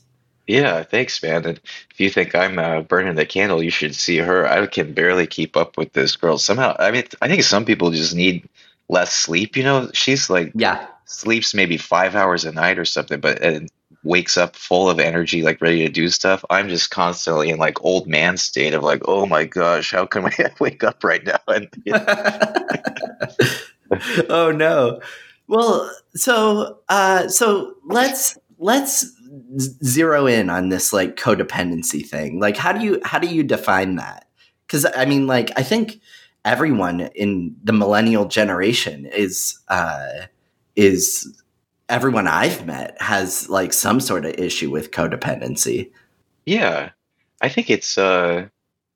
Yeah, 0.49 0.81
thanks, 0.81 1.21
man. 1.21 1.45
And 1.45 1.59
if 1.91 1.99
you 1.99 2.09
think 2.09 2.33
I'm 2.33 2.57
uh, 2.57 2.81
burning 2.81 3.13
the 3.13 3.25
candle, 3.27 3.61
you 3.61 3.69
should 3.69 3.93
see 3.93 4.17
her. 4.17 4.47
I 4.47 4.65
can 4.65 4.93
barely 4.93 5.27
keep 5.27 5.55
up 5.55 5.77
with 5.77 5.93
this 5.93 6.15
girl. 6.15 6.39
Somehow, 6.39 6.75
I 6.79 6.89
mean, 6.89 7.03
I 7.21 7.27
think 7.27 7.43
some 7.43 7.65
people 7.65 7.91
just 7.91 8.15
need 8.15 8.49
less 8.89 9.13
sleep. 9.13 9.55
You 9.55 9.61
know, 9.61 9.91
she's 9.93 10.27
like, 10.27 10.51
yeah, 10.55 10.87
sleeps 11.05 11.53
maybe 11.53 11.77
five 11.77 12.15
hours 12.15 12.45
a 12.45 12.51
night 12.51 12.79
or 12.79 12.85
something, 12.85 13.19
but 13.19 13.43
and 13.43 13.69
wakes 14.03 14.37
up 14.37 14.55
full 14.55 14.89
of 14.89 14.99
energy, 14.99 15.43
like 15.43 15.61
ready 15.61 15.85
to 15.85 15.89
do 15.89 16.09
stuff. 16.09 16.43
I'm 16.49 16.67
just 16.67 16.89
constantly 16.89 17.51
in 17.51 17.59
like 17.59 17.83
old 17.85 18.07
man 18.07 18.35
state 18.35 18.73
of 18.73 18.81
like, 18.81 19.03
oh 19.05 19.27
my 19.27 19.45
gosh, 19.45 19.91
how 19.91 20.07
can 20.07 20.25
I 20.39 20.51
wake 20.59 20.83
up 20.83 21.03
right 21.03 21.23
now? 21.23 21.37
And 21.47 21.69
you 21.85 21.93
know. 21.93 22.65
oh 24.29 24.51
no. 24.51 24.99
Well, 25.47 25.91
so 26.15 26.79
uh, 26.89 27.27
so 27.27 27.75
let's 27.85 28.35
let's 28.57 29.15
zero 29.57 30.27
in 30.27 30.49
on 30.49 30.69
this 30.69 30.93
like 30.93 31.15
codependency 31.15 32.05
thing. 32.05 32.39
Like 32.39 32.57
how 32.57 32.71
do 32.71 32.83
you 32.83 32.99
how 33.03 33.19
do 33.19 33.27
you 33.27 33.43
define 33.43 33.95
that? 33.95 34.27
Cuz 34.67 34.85
I 34.95 35.05
mean 35.05 35.27
like 35.27 35.51
I 35.57 35.63
think 35.63 35.99
everyone 36.45 37.01
in 37.15 37.55
the 37.63 37.73
millennial 37.73 38.25
generation 38.25 39.05
is 39.05 39.59
uh 39.67 40.27
is 40.75 41.41
everyone 41.89 42.27
I've 42.27 42.65
met 42.65 42.95
has 43.01 43.49
like 43.49 43.73
some 43.73 43.99
sort 43.99 44.25
of 44.25 44.35
issue 44.35 44.69
with 44.69 44.91
codependency. 44.91 45.91
Yeah. 46.45 46.91
I 47.41 47.49
think 47.49 47.69
it's 47.69 47.97
uh, 47.97 48.47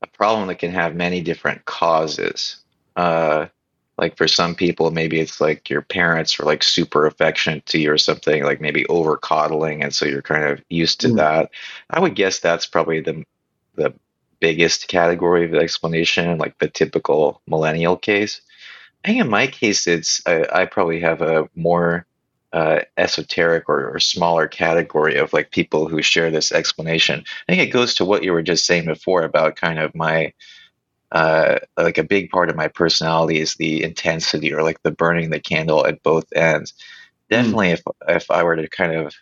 a 0.02 0.08
problem 0.08 0.48
that 0.48 0.60
can 0.60 0.72
have 0.72 0.96
many 0.96 1.22
different 1.22 1.66
causes. 1.66 2.58
Uh 2.96 3.48
like 3.98 4.18
for 4.18 4.28
some 4.28 4.56
people 4.56 4.92
maybe 4.92 5.20
it's 5.20 5.40
like 5.40 5.70
your 5.70 5.82
parents 5.82 6.38
were 6.38 6.46
like 6.46 6.64
super 6.64 7.06
affectionate 7.06 7.66
to 7.68 7.80
you 7.80 7.92
or 7.92 7.98
something 7.98 8.44
like 8.44 8.60
maybe 8.60 8.86
over 8.88 9.18
coddling 9.18 9.84
and 9.84 9.94
so 9.94 10.06
you're 10.06 10.22
kind 10.22 10.46
of 10.46 10.64
used 10.70 11.02
to 11.02 11.10
mm. 11.10 11.18
that. 11.18 11.52
I 11.90 12.00
would 12.00 12.16
guess 12.16 12.40
that's 12.40 12.66
probably 12.66 13.02
the 13.02 13.24
the 13.76 13.94
biggest 14.40 14.88
category 14.88 15.46
of 15.46 15.54
explanation 15.54 16.38
like 16.38 16.58
the 16.60 16.68
typical 16.68 17.42
millennial 17.48 17.96
case. 17.96 18.42
I 19.04 19.10
think 19.10 19.22
in 19.22 19.30
my 19.30 19.48
case 19.48 19.88
it's 19.88 20.22
i, 20.26 20.46
I 20.52 20.66
probably 20.66 21.00
have 21.00 21.22
a 21.22 21.50
more 21.56 22.06
uh, 22.54 22.82
esoteric 22.98 23.68
or, 23.68 23.90
or, 23.90 24.00
smaller 24.00 24.48
category 24.48 25.18
of 25.18 25.34
like 25.34 25.50
people 25.50 25.88
who 25.88 26.04
share 26.04 26.30
this 26.30 26.52
explanation. 26.52 27.24
I 27.50 27.52
think 27.52 27.68
it 27.68 27.74
goes 27.74 27.96
to 27.96 28.06
what 28.06 28.24
you 28.24 28.32
were 28.32 28.44
just 28.44 28.68
saying 28.68 28.86
before 28.86 29.24
about 29.24 29.56
kind 29.56 29.80
of 29.80 29.96
my 29.96 30.34
uh, 31.14 31.60
like 31.78 31.98
a 31.98 32.04
big 32.04 32.30
part 32.32 32.50
of 32.50 32.56
my 32.56 32.68
personality 32.68 33.40
is 33.40 33.54
the 33.56 33.84
intensity 33.84 34.52
or 34.52 34.64
like 34.64 34.82
the 34.82 34.92
burning 34.92 35.30
the 35.30 35.40
candle 35.40 35.86
at 35.86 36.02
both 36.04 36.26
ends. 36.36 36.74
Hmm. 37.30 37.36
Definitely, 37.36 37.68
mm. 37.68 37.74
if 37.74 37.82
if 38.10 38.32
I 38.32 38.44
were 38.44 38.56
to 38.56 38.68
kind 38.68 38.94
of 38.94 39.14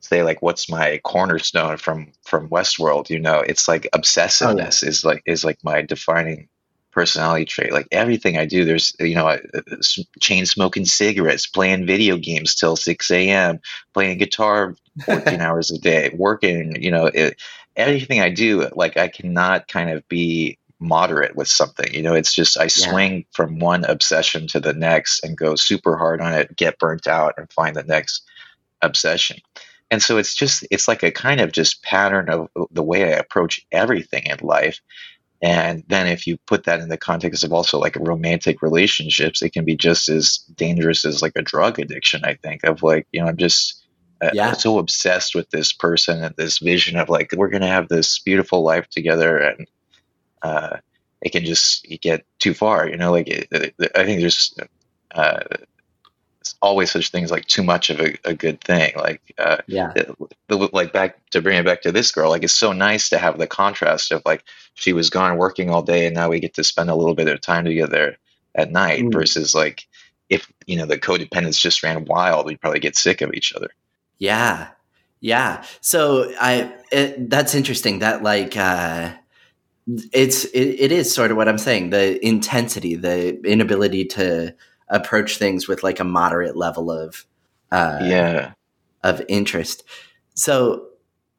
say 0.00 0.22
like 0.22 0.40
what's 0.42 0.70
my 0.70 1.00
cornerstone 1.02 1.78
from 1.78 2.12
from 2.22 2.48
Westworld, 2.48 3.10
you 3.10 3.18
know, 3.18 3.40
it's 3.40 3.66
like 3.66 3.88
obsessiveness 3.94 4.82
oh, 4.82 4.86
yeah. 4.86 4.90
is 4.90 5.04
like 5.04 5.22
is 5.26 5.44
like 5.44 5.58
my 5.64 5.82
defining 5.82 6.48
personality 6.90 7.44
trait. 7.44 7.72
Like 7.72 7.88
everything 7.92 8.36
I 8.36 8.44
do, 8.44 8.64
there's 8.64 8.94
you 9.00 9.14
know, 9.14 9.28
uh, 9.28 9.38
chain 10.20 10.44
smoking 10.44 10.84
cigarettes, 10.84 11.46
playing 11.46 11.86
video 11.86 12.16
games 12.16 12.54
till 12.54 12.76
six 12.76 13.10
a.m., 13.10 13.60
playing 13.94 14.18
guitar 14.18 14.76
fourteen 15.06 15.40
hours 15.46 15.70
a 15.70 15.78
day, 15.78 16.10
working. 16.14 16.82
You 16.82 16.90
know, 16.90 17.06
it, 17.06 17.40
everything 17.76 18.20
I 18.20 18.30
do, 18.30 18.68
like 18.74 18.96
I 18.96 19.08
cannot 19.08 19.68
kind 19.68 19.90
of 19.90 20.06
be 20.08 20.58
moderate 20.80 21.36
with 21.36 21.48
something. 21.48 21.92
You 21.92 22.02
know, 22.02 22.14
it's 22.14 22.34
just 22.34 22.58
I 22.58 22.66
swing 22.66 23.18
yeah. 23.18 23.22
from 23.32 23.58
one 23.58 23.84
obsession 23.84 24.46
to 24.48 24.60
the 24.60 24.72
next 24.72 25.22
and 25.22 25.36
go 25.36 25.54
super 25.54 25.96
hard 25.96 26.20
on 26.20 26.32
it, 26.32 26.56
get 26.56 26.78
burnt 26.78 27.06
out, 27.06 27.34
and 27.36 27.52
find 27.52 27.76
the 27.76 27.84
next 27.84 28.22
obsession. 28.82 29.38
And 29.90 30.02
so 30.02 30.18
it's 30.18 30.34
just 30.34 30.66
it's 30.70 30.88
like 30.88 31.02
a 31.02 31.10
kind 31.10 31.40
of 31.40 31.52
just 31.52 31.82
pattern 31.82 32.28
of 32.30 32.48
the 32.70 32.82
way 32.82 33.04
I 33.04 33.18
approach 33.18 33.64
everything 33.72 34.24
in 34.24 34.38
life. 34.40 34.80
And 35.42 35.84
then 35.88 36.06
if 36.06 36.26
you 36.26 36.36
put 36.46 36.64
that 36.64 36.80
in 36.80 36.90
the 36.90 36.98
context 36.98 37.44
of 37.44 37.52
also 37.52 37.78
like 37.78 37.96
romantic 37.96 38.60
relationships, 38.60 39.42
it 39.42 39.52
can 39.52 39.64
be 39.64 39.74
just 39.74 40.08
as 40.08 40.38
dangerous 40.54 41.04
as 41.04 41.22
like 41.22 41.32
a 41.34 41.42
drug 41.42 41.78
addiction, 41.78 42.22
I 42.24 42.34
think, 42.34 42.62
of 42.64 42.82
like, 42.82 43.06
you 43.10 43.20
know, 43.20 43.26
I'm 43.26 43.38
just 43.38 43.82
uh, 44.20 44.30
yeah. 44.34 44.52
so 44.52 44.78
obsessed 44.78 45.34
with 45.34 45.48
this 45.48 45.72
person 45.72 46.22
and 46.22 46.34
this 46.36 46.58
vision 46.58 46.98
of 46.98 47.08
like, 47.08 47.30
we're 47.34 47.48
going 47.48 47.62
to 47.62 47.68
have 47.68 47.88
this 47.88 48.18
beautiful 48.18 48.62
life 48.62 48.86
together. 48.90 49.38
And 49.38 49.66
uh, 50.42 50.78
it 51.22 51.30
can 51.30 51.44
just 51.44 51.86
get 52.00 52.24
too 52.38 52.54
far. 52.54 52.88
You 52.88 52.96
know, 52.96 53.10
like 53.10 53.28
it, 53.28 53.48
it, 53.50 53.74
I 53.94 54.04
think 54.04 54.20
there's 54.20 54.54
uh, 55.12 55.40
always 56.62 56.90
such 56.90 57.10
things 57.10 57.30
like 57.30 57.46
too 57.46 57.62
much 57.62 57.90
of 57.90 58.00
a, 58.00 58.16
a 58.24 58.34
good 58.34 58.60
thing. 58.60 58.92
Like 58.96 59.20
uh, 59.38 59.58
yeah, 59.66 59.92
the, 60.48 60.56
like 60.72 60.92
back 60.92 61.18
to 61.30 61.42
bring 61.42 61.58
it 61.58 61.64
back 61.64 61.82
to 61.82 61.92
this 61.92 62.10
girl. 62.10 62.30
Like 62.30 62.42
it's 62.42 62.54
so 62.54 62.72
nice 62.72 63.08
to 63.10 63.18
have 63.18 63.38
the 63.38 63.46
contrast 63.46 64.12
of 64.12 64.22
like 64.24 64.44
she 64.74 64.92
was 64.92 65.10
gone 65.10 65.36
working 65.36 65.70
all 65.70 65.82
day 65.82 66.06
and 66.06 66.14
now 66.14 66.30
we 66.30 66.40
get 66.40 66.54
to 66.54 66.64
spend 66.64 66.90
a 66.90 66.94
little 66.94 67.14
bit 67.14 67.28
of 67.28 67.40
time 67.40 67.64
together 67.64 68.16
at 68.54 68.72
night 68.72 69.04
mm. 69.04 69.12
versus 69.12 69.54
like 69.54 69.86
if 70.28 70.50
you 70.66 70.76
know 70.76 70.86
the 70.86 70.98
codependence 70.98 71.60
just 71.60 71.82
ran 71.82 72.04
wild, 72.04 72.46
we'd 72.46 72.60
probably 72.60 72.80
get 72.80 72.96
sick 72.96 73.20
of 73.20 73.34
each 73.34 73.52
other. 73.54 73.68
Yeah, 74.18 74.68
yeah. 75.20 75.64
So 75.80 76.32
I 76.40 76.72
it, 76.90 77.28
that's 77.28 77.54
interesting. 77.54 77.98
That 77.98 78.22
like. 78.22 78.56
uh 78.56 79.12
it's 80.12 80.44
it, 80.46 80.80
it 80.80 80.92
is 80.92 81.12
sort 81.12 81.30
of 81.30 81.36
what 81.36 81.48
i'm 81.48 81.58
saying 81.58 81.90
the 81.90 82.24
intensity 82.26 82.94
the 82.94 83.40
inability 83.42 84.04
to 84.04 84.54
approach 84.88 85.38
things 85.38 85.68
with 85.68 85.82
like 85.82 86.00
a 86.00 86.04
moderate 86.04 86.56
level 86.56 86.90
of 86.90 87.24
uh 87.72 87.98
yeah. 88.02 88.52
of 89.02 89.22
interest. 89.28 89.84
So 90.34 90.86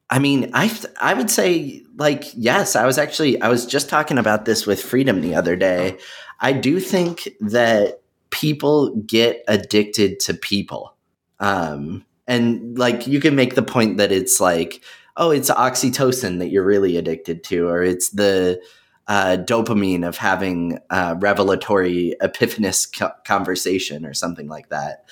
i 0.10 0.20
mean 0.20 0.50
i 0.54 0.76
i 1.00 1.14
would 1.14 1.30
say 1.30 1.84
like 1.98 2.26
yes 2.36 2.76
i 2.76 2.86
was 2.86 2.98
actually 2.98 3.42
i 3.42 3.48
was 3.48 3.66
just 3.66 3.90
talking 3.90 4.18
about 4.18 4.46
this 4.46 4.66
with 4.66 4.82
freedom 4.82 5.22
the 5.22 5.36
other 5.36 5.56
day. 5.56 5.98
I 6.40 6.54
do 6.54 6.80
think 6.80 7.30
that 7.40 8.02
people 8.32 8.96
get 8.96 9.44
addicted 9.48 10.20
to 10.22 10.34
people. 10.34 10.96
Um, 11.40 12.04
and 12.28 12.78
like 12.78 13.06
you 13.06 13.20
can 13.20 13.36
make 13.36 13.56
the 13.56 13.62
point 13.62 13.98
that 13.98 14.12
it's 14.12 14.40
like, 14.42 14.82
oh, 15.18 15.32
it's 15.32 15.50
oxytocin 15.50 16.40
that 16.40 16.50
you're 16.50 16.66
really 16.66 16.98
addicted 16.98 17.44
to, 17.46 17.68
or 17.68 17.84
it's 17.84 18.10
the 18.10 18.62
uh, 19.08 19.38
dopamine 19.40 20.08
of 20.08 20.18
having 20.18 20.80
a 20.90 21.16
revelatory 21.16 22.16
epiphanous 22.22 22.88
co- 22.98 23.12
conversation 23.26 24.06
or 24.06 24.14
something 24.14 24.48
like 24.48 24.70
that. 24.70 25.06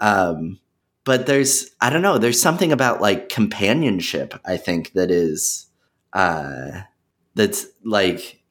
Um, 0.00 0.58
but 1.04 1.26
there's, 1.26 1.70
I 1.80 1.90
don't 1.90 2.02
know, 2.02 2.18
there's 2.18 2.40
something 2.40 2.72
about 2.72 3.00
like 3.00 3.28
companionship, 3.30 4.34
I 4.44 4.58
think, 4.58 4.92
that 4.92 5.10
is, 5.10 5.66
uh, 6.12 6.82
that's 7.34 7.66
like, 7.84 8.42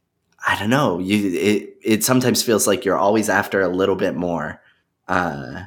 I 0.48 0.58
don't 0.58 0.70
know, 0.70 1.00
you, 1.00 1.40
it, 1.40 1.78
it 1.84 2.04
sometimes 2.04 2.42
feels 2.42 2.66
like 2.66 2.86
you're 2.86 2.98
always 2.98 3.30
after 3.30 3.62
a 3.62 3.70
little 3.70 3.96
bit 3.96 4.16
more. 4.16 4.62
Uh, 5.08 5.64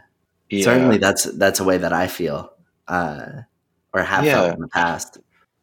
yeah. 0.49 0.65
Certainly, 0.65 0.99
that's 0.99 1.25
that's 1.39 1.61
a 1.61 1.65
way 1.65 1.79
that 1.79 1.93
I 1.93 2.09
feel, 2.09 2.51
uh, 2.89 3.43
or 3.93 4.03
have 4.03 4.25
yeah. 4.25 4.35
felt 4.35 4.55
in 4.55 4.61
the 4.61 4.69
past. 4.69 5.19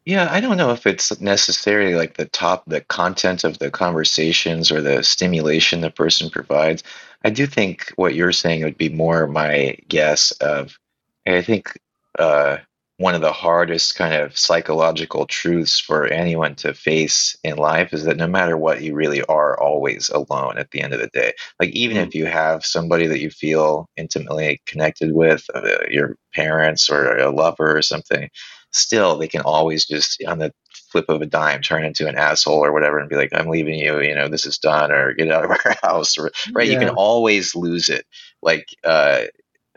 Yeah, 0.05 0.29
I 0.31 0.39
don't 0.39 0.55
know 0.55 0.71
if 0.71 0.87
it's 0.87 1.19
necessarily 1.19 1.95
like 1.95 2.15
the 2.15 2.25
top, 2.25 2.63
the 2.65 2.79
content 2.79 3.43
of 3.43 3.59
the 3.59 3.69
conversations 3.69 4.71
or 4.71 4.81
the 4.81 5.03
stimulation 5.03 5.81
the 5.81 5.91
person 5.91 6.29
provides. 6.29 6.83
I 7.25 7.29
do 7.29 7.45
think 7.45 7.91
what 7.97 8.15
you're 8.15 8.31
saying 8.31 8.63
would 8.63 8.77
be 8.77 8.89
more 8.89 9.27
my 9.27 9.77
guess 9.89 10.31
of. 10.31 10.79
I 11.27 11.41
think 11.41 11.77
uh, 12.17 12.59
one 12.97 13.13
of 13.13 13.21
the 13.21 13.31
hardest 13.31 13.95
kind 13.95 14.15
of 14.15 14.37
psychological 14.37 15.27
truths 15.27 15.79
for 15.79 16.07
anyone 16.07 16.55
to 16.55 16.73
face 16.73 17.37
in 17.43 17.55
life 17.55 17.93
is 17.93 18.03
that 18.05 18.17
no 18.17 18.27
matter 18.27 18.57
what, 18.57 18.81
you 18.81 18.95
really 18.95 19.21
are 19.23 19.59
always 19.59 20.09
alone 20.09 20.57
at 20.57 20.71
the 20.71 20.81
end 20.81 20.93
of 20.93 20.99
the 20.99 21.07
day. 21.07 21.31
Like, 21.59 21.69
even 21.69 21.97
mm-hmm. 21.97 22.07
if 22.07 22.15
you 22.15 22.25
have 22.25 22.65
somebody 22.65 23.05
that 23.05 23.19
you 23.19 23.29
feel 23.29 23.87
intimately 23.97 24.61
connected 24.65 25.13
with, 25.13 25.45
uh, 25.53 25.85
your 25.89 26.17
parents 26.33 26.89
or 26.89 27.17
a 27.17 27.29
lover 27.29 27.77
or 27.77 27.83
something, 27.83 28.29
still 28.71 29.17
they 29.17 29.27
can 29.27 29.41
always 29.41 29.85
just, 29.85 30.21
on 30.27 30.39
the 30.39 30.51
flip 30.91 31.05
of 31.07 31.21
a 31.21 31.27
dime, 31.27 31.61
turn 31.61 31.85
into 31.85 32.07
an 32.07 32.17
asshole 32.17 32.65
or 32.65 32.73
whatever 32.73 32.97
and 32.97 33.09
be 33.09 33.15
like, 33.15 33.31
I'm 33.31 33.49
leaving 33.49 33.77
you, 33.77 34.01
you 34.01 34.15
know, 34.15 34.27
this 34.27 34.47
is 34.47 34.57
done, 34.57 34.91
or 34.91 35.13
get 35.13 35.31
out 35.31 35.45
of 35.45 35.51
our 35.51 35.75
house, 35.83 36.17
or, 36.17 36.31
right? 36.51 36.65
Yeah. 36.65 36.73
You 36.73 36.79
can 36.79 36.95
always 36.95 37.55
lose 37.55 37.89
it. 37.89 38.07
Like, 38.41 38.65
uh, 38.83 39.25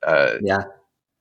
uh, 0.02 0.36
yeah. 0.40 0.64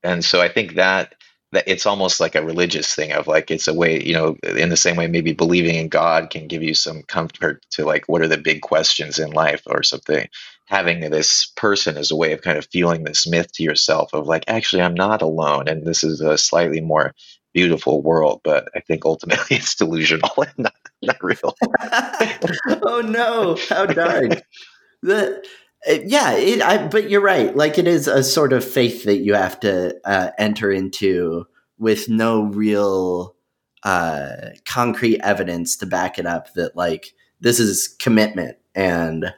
And 0.01 0.23
so 0.23 0.39
I 0.39 0.47
think 0.47 0.75
that 0.75 1.15
that 1.51 1.63
it's 1.67 1.85
almost 1.85 2.19
like 2.19 2.35
a 2.35 2.45
religious 2.45 2.93
thing 2.93 3.11
of 3.11 3.27
like 3.27 3.49
it's 3.49 3.67
a 3.67 3.73
way 3.73 4.03
you 4.03 4.13
know 4.13 4.35
in 4.55 4.69
the 4.69 4.77
same 4.77 4.95
way 4.95 5.07
maybe 5.07 5.33
believing 5.33 5.75
in 5.75 5.87
god 5.87 6.29
can 6.29 6.47
give 6.47 6.61
you 6.63 6.73
some 6.73 7.01
comfort 7.03 7.65
to 7.71 7.85
like 7.85 8.05
what 8.07 8.21
are 8.21 8.27
the 8.27 8.37
big 8.37 8.61
questions 8.61 9.19
in 9.19 9.31
life 9.31 9.63
or 9.65 9.83
something. 9.83 10.27
Having 10.65 11.09
this 11.09 11.51
person 11.55 11.97
as 11.97 12.11
a 12.11 12.15
way 12.15 12.31
of 12.31 12.41
kind 12.43 12.57
of 12.57 12.67
feeling 12.71 13.03
this 13.03 13.25
myth 13.27 13.51
to 13.53 13.63
yourself 13.63 14.13
of 14.13 14.27
like 14.27 14.43
actually 14.47 14.83
i'm 14.83 14.93
not 14.93 15.21
alone 15.23 15.67
and 15.67 15.85
this 15.85 16.03
is 16.03 16.21
a 16.21 16.37
slightly 16.37 16.79
more 16.79 17.13
beautiful 17.55 18.03
world 18.03 18.41
but 18.43 18.67
i 18.75 18.79
think 18.79 19.03
ultimately 19.03 19.55
it's 19.57 19.73
delusional 19.75 20.29
and 20.37 20.53
not, 20.57 20.73
not 21.01 21.23
real. 21.23 21.55
Oh 22.83 23.01
no. 23.01 23.57
How 23.69 23.85
dark. 23.85 24.43
The 25.01 25.43
yeah 25.87 26.33
it, 26.33 26.61
I, 26.61 26.87
but 26.87 27.09
you're 27.09 27.21
right. 27.21 27.55
Like 27.55 27.77
it 27.77 27.87
is 27.87 28.07
a 28.07 28.23
sort 28.23 28.53
of 28.53 28.63
faith 28.63 29.03
that 29.03 29.19
you 29.19 29.33
have 29.33 29.59
to 29.61 29.95
uh, 30.05 30.31
enter 30.37 30.71
into 30.71 31.45
with 31.77 32.09
no 32.09 32.43
real 32.43 33.35
uh, 33.83 34.49
concrete 34.65 35.21
evidence 35.21 35.77
to 35.77 35.85
back 35.85 36.19
it 36.19 36.25
up 36.25 36.53
that 36.53 36.75
like 36.75 37.13
this 37.39 37.59
is 37.59 37.87
commitment 37.99 38.57
and 38.75 39.33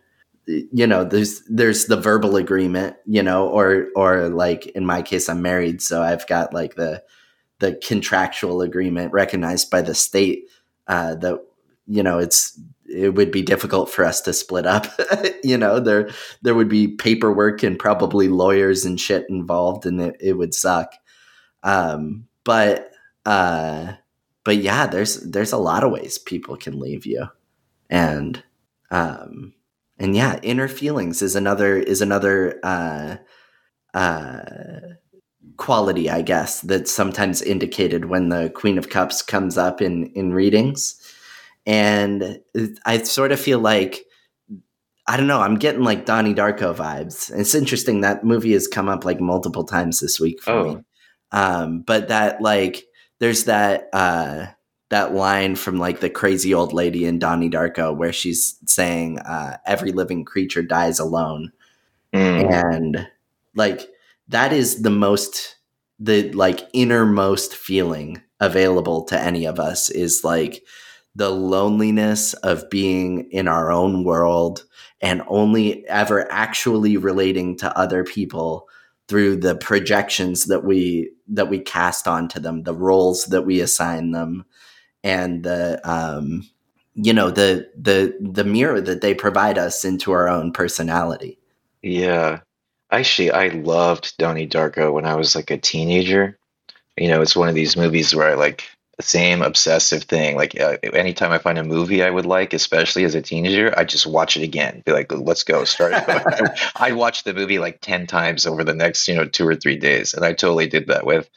you 0.48 0.88
know 0.88 1.04
there's 1.04 1.44
there's 1.48 1.86
the 1.86 1.96
verbal 1.96 2.36
agreement 2.36 2.96
you 3.06 3.22
know 3.22 3.48
or 3.48 3.88
or 3.96 4.28
like 4.30 4.66
in 4.68 4.86
my 4.86 5.02
case 5.02 5.30
i'm 5.30 5.42
married 5.42 5.82
so 5.82 6.02
i've 6.02 6.26
got 6.28 6.52
like 6.52 6.74
the 6.76 7.02
the 7.60 7.76
contractual 7.76 8.62
agreement 8.62 9.14
recognized 9.14 9.70
by 9.70 9.82
the 9.82 9.94
state 9.94 10.50
uh, 10.88 11.14
that 11.16 11.40
you 11.88 12.02
know 12.02 12.18
it's 12.18 12.60
it 12.94 13.16
would 13.16 13.32
be 13.32 13.42
difficult 13.42 13.90
for 13.90 14.06
us 14.06 14.22
to 14.22 14.34
split 14.34 14.66
up. 14.66 14.88
you 15.44 15.58
know, 15.58 15.80
there 15.80 16.10
there 16.42 16.56
would 16.56 16.70
be 16.70 16.88
paperwork 16.88 17.64
and 17.64 17.80
probably 17.80 18.28
lawyers 18.28 18.86
and 18.86 19.00
shit 19.00 19.26
involved, 19.30 19.86
and 19.86 20.02
it, 20.02 20.18
it 20.20 20.34
would 20.34 20.54
suck. 20.54 20.94
Um, 21.64 22.28
but 22.44 22.92
uh, 23.26 23.94
but 24.44 24.58
yeah, 24.58 24.88
there's 24.88 25.22
there's 25.22 25.52
a 25.52 25.58
lot 25.58 25.84
of 25.84 25.92
ways 25.92 26.18
people 26.18 26.58
can 26.58 26.80
leave 26.80 27.06
you, 27.06 27.28
and 27.90 28.44
um, 28.90 29.54
and 29.98 30.16
yeah, 30.16 30.40
inner 30.44 30.68
feelings 30.68 31.22
is 31.22 31.36
another 31.36 31.78
is 31.78 32.02
another 32.02 32.60
uh, 32.64 33.18
uh, 33.94 34.42
quality, 35.58 36.10
I 36.10 36.22
guess, 36.22 36.62
that's 36.62 36.92
sometimes 36.92 37.42
indicated 37.42 38.06
when 38.06 38.30
the 38.30 38.50
Queen 38.50 38.78
of 38.78 38.90
Cups 38.90 39.22
comes 39.22 39.58
up 39.58 39.82
in 39.82 40.08
in 40.14 40.34
readings 40.34 41.01
and 41.66 42.40
I 42.86 43.04
sort 43.04 43.32
of 43.32 43.40
feel 43.40 43.60
like 43.60 44.06
I 45.08 45.18
don't 45.18 45.28
know. 45.28 45.42
I'm 45.42 45.56
getting 45.56 45.84
like 45.84 46.06
Donnie 46.06 46.34
Darko 46.34 46.76
vibes. 46.76 47.38
It's 47.38 47.56
interesting 47.56 48.02
that 48.02 48.24
movie 48.24 48.54
has 48.54 48.68
come 48.68 48.88
up 48.88 49.04
like 49.04 49.20
multiple 49.20 49.64
times 49.64 50.00
this 50.00 50.20
week 50.20 50.42
for 50.42 50.52
oh. 50.52 50.64
me. 50.64 50.84
Um, 51.32 51.82
but 51.82 52.10
that 52.10 52.42
like 52.42 52.86
there's 53.20 53.46
that 53.46 53.90
uh, 53.94 54.48
that 54.90 55.14
line 55.14 55.56
from 55.56 55.78
like 55.78 56.00
the 56.00 56.10
crazy 56.10 56.54
old 56.54 56.74
lady 56.74 57.06
in 57.06 57.20
Donnie 57.20 57.50
Darko 57.50 57.96
where 57.96 58.14
she's 58.14 58.58
saying 58.66 59.20
uh, 59.20 59.58
every 59.66 59.92
living 59.92 60.24
creature 60.26 60.64
dies 60.64 61.00
alone, 61.00 61.52
mm. 62.14 62.52
and 62.52 63.08
like 63.56 63.90
that 64.28 64.54
is 64.54 64.82
the 64.82 64.90
most 64.90 65.58
the 66.00 66.32
like 66.32 66.68
innermost 66.74 67.54
feeling 67.56 68.22
available 68.40 69.04
to 69.06 69.20
any 69.20 69.46
of 69.46 69.60
us 69.60 69.90
is 69.90 70.24
like 70.24 70.64
the 71.16 71.30
loneliness 71.30 72.34
of 72.36 72.70
being 72.70 73.30
in 73.32 73.48
our 73.48 73.72
own 73.72 74.04
world 74.04 74.64
and 75.02 75.22
only 75.28 75.88
ever 75.88 76.32
actually 76.32 76.96
relating 76.98 77.58
to 77.58 77.78
other 77.78 78.04
people 78.04 78.68
through 79.08 79.36
the 79.36 79.56
projections 79.56 80.46
that 80.46 80.64
we 80.64 81.12
that 81.28 81.50
we 81.50 81.60
cast 81.60 82.08
onto 82.08 82.40
them 82.40 82.64
the 82.64 82.74
roles 82.74 83.26
that 83.26 83.42
we 83.42 83.60
assign 83.60 84.12
them 84.12 84.46
and 85.04 85.44
the 85.44 85.82
um 85.90 86.48
you 86.96 87.14
know 87.14 87.30
the 87.30 87.70
the 87.76 88.16
the 88.22 88.44
mirror 88.44 88.80
that 88.80 89.02
they 89.02 89.14
provide 89.14 89.58
us 89.58 89.84
into 89.84 90.12
our 90.12 90.28
own 90.30 90.52
personality. 90.52 91.38
Yeah. 91.82 92.40
Actually 92.92 93.32
i 93.32 93.48
loved 93.50 94.18
donnie 94.18 94.48
darko 94.48 94.94
when 94.94 95.06
i 95.06 95.16
was 95.16 95.36
like 95.36 95.52
a 95.52 95.58
teenager. 95.58 96.38
You 96.98 97.08
know 97.08 97.22
it's 97.22 97.36
one 97.36 97.50
of 97.50 97.56
these 97.56 97.76
movies 97.76 98.16
where 98.16 98.30
i 98.30 98.34
like 98.36 98.64
same 99.02 99.42
obsessive 99.42 100.04
thing. 100.04 100.36
Like 100.36 100.60
uh, 100.60 100.78
anytime 100.94 101.32
I 101.32 101.38
find 101.38 101.58
a 101.58 101.64
movie 101.64 102.04
I 102.04 102.10
would 102.10 102.26
like, 102.26 102.54
especially 102.54 103.04
as 103.04 103.16
a 103.16 103.22
teenager, 103.22 103.74
I 103.78 103.84
just 103.84 104.06
watch 104.06 104.38
it 104.38 104.44
again. 104.44 104.82
Be 104.86 104.92
like, 104.92 105.12
let's 105.12 105.44
go, 105.44 105.64
start. 105.66 105.94
I 106.76 106.92
watched 106.94 107.26
the 107.26 107.34
movie 107.34 107.60
like 107.60 107.80
ten 107.82 108.08
times 108.08 108.46
over 108.46 108.64
the 108.64 108.74
next, 108.74 109.08
you 109.08 109.16
know, 109.16 109.26
two 109.26 109.48
or 109.48 109.56
three 109.56 109.78
days, 109.78 110.14
and 110.14 110.26
I 110.26 110.34
totally 110.34 110.68
did 110.68 110.88
that 110.88 111.06
with 111.06 111.30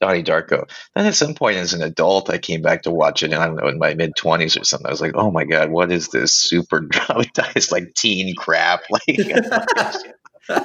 Donnie 0.00 0.22
Darko. 0.22 0.68
Then 0.94 1.06
at 1.06 1.14
some 1.14 1.34
point 1.34 1.58
as 1.58 1.74
an 1.74 1.82
adult, 1.82 2.30
I 2.30 2.38
came 2.38 2.62
back 2.62 2.82
to 2.82 2.90
watch 2.90 3.22
it, 3.22 3.32
and 3.32 3.42
I 3.42 3.46
don't 3.46 3.56
know, 3.56 3.68
in 3.68 3.78
my 3.78 3.94
mid 3.94 4.16
twenties 4.16 4.56
or 4.56 4.64
something, 4.64 4.86
I 4.86 4.90
was 4.90 5.00
like, 5.00 5.14
oh 5.14 5.30
my 5.30 5.44
god, 5.44 5.70
what 5.70 5.92
is 5.92 6.08
this 6.08 6.32
super 6.32 6.80
dramatized 6.88 7.70
like 7.70 7.94
teen 7.94 8.34
crap? 8.34 8.82
Like. 8.90 10.58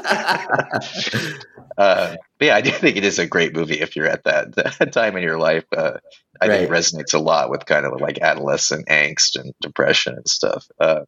uh, 1.77 2.15
but 2.39 2.45
yeah, 2.45 2.55
I 2.55 2.61
do 2.61 2.71
think 2.71 2.97
it 2.97 3.03
is 3.03 3.19
a 3.19 3.27
great 3.27 3.53
movie 3.53 3.79
if 3.79 3.95
you're 3.95 4.07
at 4.07 4.23
that, 4.23 4.55
that 4.55 4.93
time 4.93 5.15
in 5.15 5.23
your 5.23 5.37
life. 5.37 5.65
Uh, 5.75 5.97
I 6.41 6.47
right. 6.47 6.59
think 6.59 6.69
it 6.69 6.73
resonates 6.73 7.13
a 7.13 7.19
lot 7.19 7.49
with 7.49 7.65
kind 7.65 7.85
of 7.85 7.99
like 8.01 8.19
adolescent 8.19 8.87
angst 8.87 9.39
and 9.39 9.53
depression 9.61 10.15
and 10.15 10.27
stuff. 10.27 10.67
Uh, 10.79 11.01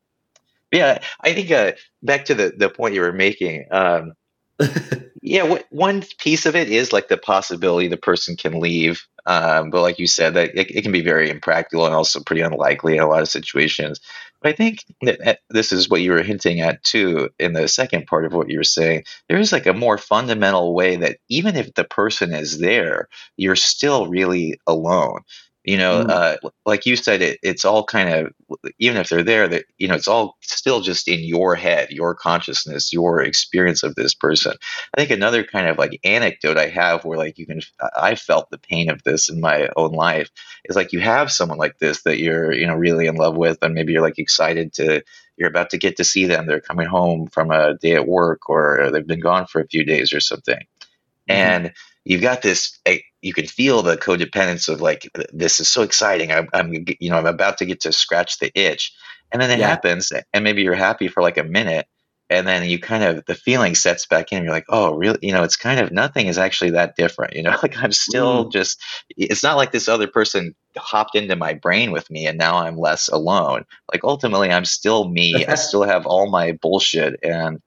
yeah, 0.71 0.99
I 1.21 1.33
think 1.33 1.51
uh, 1.51 1.73
back 2.03 2.25
to 2.25 2.35
the, 2.35 2.53
the 2.55 2.69
point 2.69 2.93
you 2.93 3.01
were 3.01 3.13
making. 3.13 3.65
Um, 3.71 4.13
yeah, 5.21 5.43
w- 5.43 5.63
one 5.69 6.03
piece 6.17 6.45
of 6.45 6.55
it 6.55 6.69
is 6.69 6.91
like 6.91 7.07
the 7.07 7.17
possibility 7.17 7.87
the 7.87 7.97
person 7.97 8.35
can 8.35 8.59
leave. 8.59 9.05
Um, 9.25 9.69
but 9.69 9.81
like 9.81 9.99
you 9.99 10.07
said, 10.07 10.33
that 10.35 10.55
it, 10.55 10.71
it, 10.71 10.81
can 10.83 10.91
be 10.91 11.01
very 11.01 11.29
impractical 11.29 11.85
and 11.85 11.93
also 11.93 12.21
pretty 12.21 12.41
unlikely 12.41 12.95
in 12.95 13.03
a 13.03 13.07
lot 13.07 13.21
of 13.21 13.27
situations. 13.27 13.99
But 14.41 14.49
I 14.49 14.53
think 14.53 14.85
that 15.01 15.39
this 15.49 15.71
is 15.71 15.89
what 15.89 16.01
you 16.01 16.11
were 16.11 16.23
hinting 16.23 16.61
at 16.61 16.83
too 16.83 17.29
in 17.39 17.53
the 17.53 17.67
second 17.67 18.05
part 18.07 18.25
of 18.25 18.33
what 18.33 18.49
you 18.49 18.59
were 18.59 18.63
saying. 18.63 19.03
There 19.27 19.39
is 19.39 19.51
like 19.51 19.65
a 19.65 19.73
more 19.73 19.97
fundamental 19.97 20.73
way 20.75 20.95
that 20.97 21.17
even 21.27 21.55
if 21.55 21.73
the 21.73 21.83
person 21.83 22.33
is 22.33 22.59
there, 22.59 23.09
you're 23.35 23.55
still 23.55 24.07
really 24.07 24.59
alone. 24.67 25.21
You 25.67 25.77
know 25.77 26.05
mm. 26.05 26.09
uh, 26.09 26.37
like 26.65 26.85
you 26.85 26.95
said 26.95 27.21
it, 27.21 27.39
it's 27.43 27.65
all 27.65 27.83
kind 27.83 28.09
of 28.09 28.33
even 28.79 28.97
if 28.97 29.09
they're 29.09 29.21
there 29.21 29.47
that 29.47 29.65
you 29.77 29.87
know 29.87 29.95
it's 29.95 30.07
all 30.07 30.37
still 30.41 30.81
just 30.81 31.07
in 31.07 31.19
your 31.19 31.55
head 31.55 31.91
your 31.91 32.15
consciousness 32.15 32.93
your 32.93 33.21
experience 33.21 33.83
of 33.83 33.93
this 33.95 34.15
person 34.15 34.53
i 34.95 34.99
think 34.99 35.11
another 35.11 35.43
kind 35.43 35.67
of 35.67 35.77
like 35.77 35.99
anecdote 36.03 36.57
i 36.57 36.67
have 36.67 37.03
where 37.05 37.17
like 37.17 37.37
you 37.37 37.45
can 37.45 37.59
i 37.95 38.15
felt 38.15 38.49
the 38.49 38.57
pain 38.57 38.89
of 38.89 39.03
this 39.03 39.29
in 39.29 39.39
my 39.41 39.69
own 39.75 39.91
life 39.91 40.31
is 40.65 40.75
like 40.75 40.93
you 40.93 40.99
have 41.01 41.31
someone 41.31 41.57
like 41.59 41.77
this 41.77 42.03
that 42.03 42.17
you're 42.17 42.51
you 42.53 42.65
know 42.65 42.75
really 42.75 43.05
in 43.05 43.15
love 43.15 43.35
with 43.35 43.59
and 43.61 43.75
maybe 43.75 43.91
you're 43.91 44.01
like 44.01 44.17
excited 44.17 44.73
to 44.73 45.03
you're 45.35 45.49
about 45.49 45.69
to 45.69 45.77
get 45.77 45.97
to 45.97 46.03
see 46.03 46.25
them 46.25 46.47
they're 46.47 46.61
coming 46.61 46.87
home 46.87 47.27
from 47.27 47.51
a 47.51 47.77
day 47.77 47.93
at 47.93 48.07
work 48.07 48.49
or 48.49 48.89
they've 48.91 49.05
been 49.05 49.19
gone 49.19 49.45
for 49.45 49.59
a 49.59 49.67
few 49.67 49.83
days 49.83 50.13
or 50.13 50.21
something 50.21 50.55
mm-hmm. 50.55 51.31
and 51.31 51.73
you've 52.05 52.21
got 52.21 52.41
this 52.41 52.79
you 53.27 53.33
can 53.33 53.45
feel 53.45 53.83
the 53.83 53.97
codependence 53.97 54.69
of 54.69 54.81
like 54.81 55.09
this 55.33 55.59
is 55.59 55.67
so 55.67 55.83
exciting. 55.83 56.31
I'm, 56.31 56.47
I'm 56.53 56.73
you 56.73 57.09
know 57.09 57.17
i'm 57.17 57.27
about 57.27 57.57
to 57.59 57.65
get 57.65 57.81
to 57.81 57.91
scratch 57.91 58.39
the 58.39 58.51
itch. 58.57 58.93
And 59.31 59.41
then 59.41 59.51
it 59.51 59.59
yeah. 59.59 59.67
happens 59.67 60.13
and 60.33 60.43
maybe 60.43 60.61
you're 60.61 60.73
happy 60.73 61.09
for 61.09 61.21
like 61.21 61.37
a 61.37 61.43
minute 61.43 61.85
and 62.29 62.47
then 62.47 62.67
you 62.69 62.79
kind 62.79 63.03
of 63.03 63.25
the 63.25 63.35
feeling 63.35 63.75
sets 63.75 64.05
back 64.05 64.31
in 64.31 64.43
you're 64.43 64.53
like 64.53 64.65
oh 64.69 64.95
really? 64.95 65.19
You 65.21 65.33
know 65.33 65.43
it's 65.43 65.57
kind 65.57 65.81
of 65.81 65.91
nothing 65.91 66.27
is 66.27 66.37
actually 66.37 66.71
that 66.71 66.95
different 66.95 67.35
you 67.35 67.43
know? 67.43 67.55
Like 67.61 67.77
i'm 67.83 67.91
still 67.91 68.45
mm. 68.45 68.51
just 68.51 68.81
it's 69.09 69.43
not 69.43 69.57
like 69.57 69.73
this 69.73 69.89
other 69.89 70.07
person 70.07 70.55
hopped 70.77 71.15
into 71.15 71.35
my 71.35 71.53
brain 71.53 71.91
with 71.91 72.09
me 72.09 72.25
and 72.25 72.37
now 72.37 72.57
i'm 72.57 72.77
less 72.77 73.09
alone. 73.09 73.65
Like 73.91 74.05
ultimately 74.05 74.49
i'm 74.49 74.65
still 74.65 75.09
me. 75.09 75.45
I 75.45 75.55
still 75.67 75.83
have 75.83 76.05
all 76.05 76.29
my 76.29 76.53
bullshit 76.53 77.19
and 77.21 77.61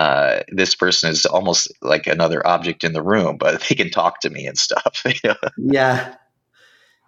uh, 0.00 0.42
this 0.48 0.74
person 0.74 1.10
is 1.10 1.26
almost 1.26 1.70
like 1.82 2.06
another 2.06 2.46
object 2.46 2.84
in 2.84 2.94
the 2.94 3.02
room, 3.02 3.36
but 3.36 3.60
they 3.68 3.74
can 3.74 3.90
talk 3.90 4.20
to 4.20 4.30
me 4.30 4.46
and 4.46 4.56
stuff. 4.56 5.04
Yeah. 5.58 6.14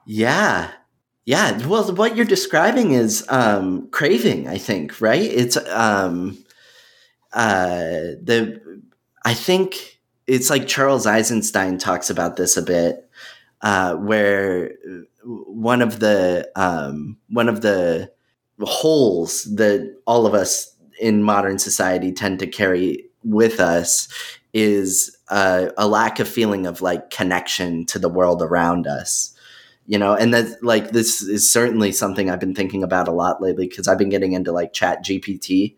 Yeah. 0.05 0.71
Yeah. 1.25 1.67
Well, 1.67 1.95
what 1.95 2.17
you're 2.17 2.27
describing 2.27 2.93
is 2.93 3.25
um, 3.31 3.89
craving, 3.93 4.47
I 4.47 4.59
think, 4.59 5.01
right? 5.01 5.23
It's 5.23 5.57
um, 5.69 6.45
uh, 7.33 8.21
the, 8.21 8.61
I 9.25 9.33
think 9.33 9.99
it's 10.27 10.51
like 10.51 10.67
Charles 10.67 11.07
Eisenstein 11.07 11.79
talks 11.79 12.11
about 12.11 12.37
this 12.37 12.59
a 12.59 12.63
bit, 12.63 13.09
uh, 13.63 13.95
where 13.95 14.73
one 15.25 15.81
of 15.81 16.01
the, 16.01 16.51
um, 16.57 17.17
one 17.31 17.49
of 17.49 17.63
the 17.63 18.13
holes 18.61 19.45
that 19.57 19.97
all 20.07 20.27
of 20.27 20.35
us 20.35 20.72
in 21.03 21.23
modern 21.23 21.59
society 21.59 22.13
tend 22.13 22.39
to 22.39 22.47
carry 22.47 23.05
with 23.25 23.61
us 23.61 24.09
is 24.55 25.17
a 25.29 25.87
lack 25.89 26.21
of 26.21 26.29
feeling 26.29 26.67
of 26.67 26.83
like 26.83 27.11
connection 27.11 27.85
to 27.87 27.99
the 27.99 28.09
world 28.09 28.43
around 28.43 28.87
us 28.87 29.35
you 29.87 29.99
know? 29.99 30.15
And 30.15 30.33
that 30.33 30.63
like 30.63 30.91
this 30.91 31.23
is 31.23 31.53
certainly 31.53 31.93
something 31.93 32.31
i've 32.31 32.41
been 32.41 32.55
thinking 32.55 32.83
about 32.83 33.09
a 33.09 33.13
lot 33.13 33.43
lately 33.43 33.67
because 33.67 33.89
i've 33.89 33.99
been 33.99 34.09
getting 34.09 34.33
into 34.33 34.53
like 34.53 34.73
chat 34.73 35.05
gpt 35.05 35.75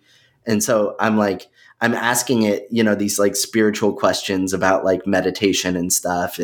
and 0.47 0.63
so 0.63 0.95
i'm 1.01 1.17
like 1.17 1.49
i'm 1.81 1.95
asking 1.95 2.43
it 2.43 2.67
you 2.71 2.83
know 2.83 2.95
these 2.95 3.19
like 3.19 3.37
spiritual 3.37 3.93
questions 3.93 4.53
about 4.53 4.85
like 4.85 5.07
meditation 5.07 5.77
and 5.77 5.93
stuff 5.93 6.39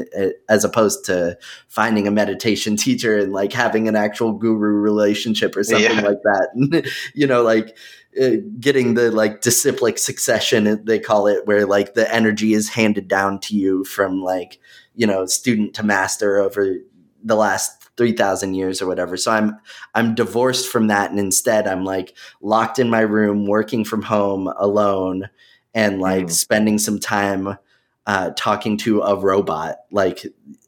as 0.48 0.64
opposed 0.64 1.04
to 1.04 1.36
finding 1.68 2.06
a 2.06 2.10
meditation 2.10 2.76
teacher 2.76 3.18
and 3.18 3.32
like 3.32 3.52
having 3.52 3.88
an 3.88 3.96
actual 3.96 4.32
guru 4.32 4.72
relationship 4.72 5.56
or 5.56 5.64
something 5.64 5.96
yeah. 5.96 6.00
like 6.00 6.22
that 6.22 6.92
you 7.14 7.26
know 7.26 7.42
like 7.42 7.76
uh, 8.20 8.36
getting 8.58 8.94
the 8.94 9.10
like 9.12 9.40
disciplic 9.40 9.96
succession 9.96 10.84
they 10.84 10.98
call 10.98 11.26
it 11.26 11.46
where 11.46 11.64
like 11.64 11.94
the 11.94 12.12
energy 12.12 12.54
is 12.54 12.68
handed 12.68 13.06
down 13.06 13.38
to 13.38 13.54
you 13.54 13.84
from 13.84 14.20
like 14.20 14.58
you 14.96 15.06
know 15.06 15.26
student 15.26 15.74
to 15.74 15.82
master 15.82 16.38
over 16.38 16.76
the 17.22 17.36
last 17.36 17.79
3000 18.00 18.54
years 18.54 18.80
or 18.80 18.86
whatever 18.86 19.14
so 19.14 19.30
i'm 19.30 19.60
i'm 19.94 20.14
divorced 20.14 20.72
from 20.72 20.86
that 20.86 21.10
and 21.10 21.20
instead 21.20 21.68
i'm 21.68 21.84
like 21.84 22.16
locked 22.40 22.78
in 22.78 22.88
my 22.88 23.00
room 23.00 23.46
working 23.46 23.84
from 23.84 24.00
home 24.00 24.50
alone 24.56 25.28
and 25.74 26.00
like 26.00 26.24
mm. 26.24 26.30
spending 26.30 26.78
some 26.78 26.98
time 26.98 27.58
uh, 28.06 28.30
talking 28.36 28.78
to 28.78 29.02
a 29.02 29.14
robot 29.14 29.80
like 29.90 30.24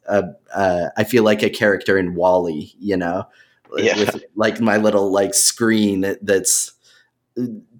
uh, 0.07 0.21
uh, 0.53 0.89
i 0.95 1.03
feel 1.03 1.23
like 1.23 1.41
a 1.41 1.49
character 1.49 1.97
in 1.97 2.13
WALL-E 2.13 2.71
you 2.77 2.95
know 2.95 3.23
yeah. 3.75 3.97
with 3.97 4.23
like 4.35 4.61
my 4.61 4.77
little 4.77 5.11
like 5.11 5.33
screen 5.33 6.15
that's 6.21 6.71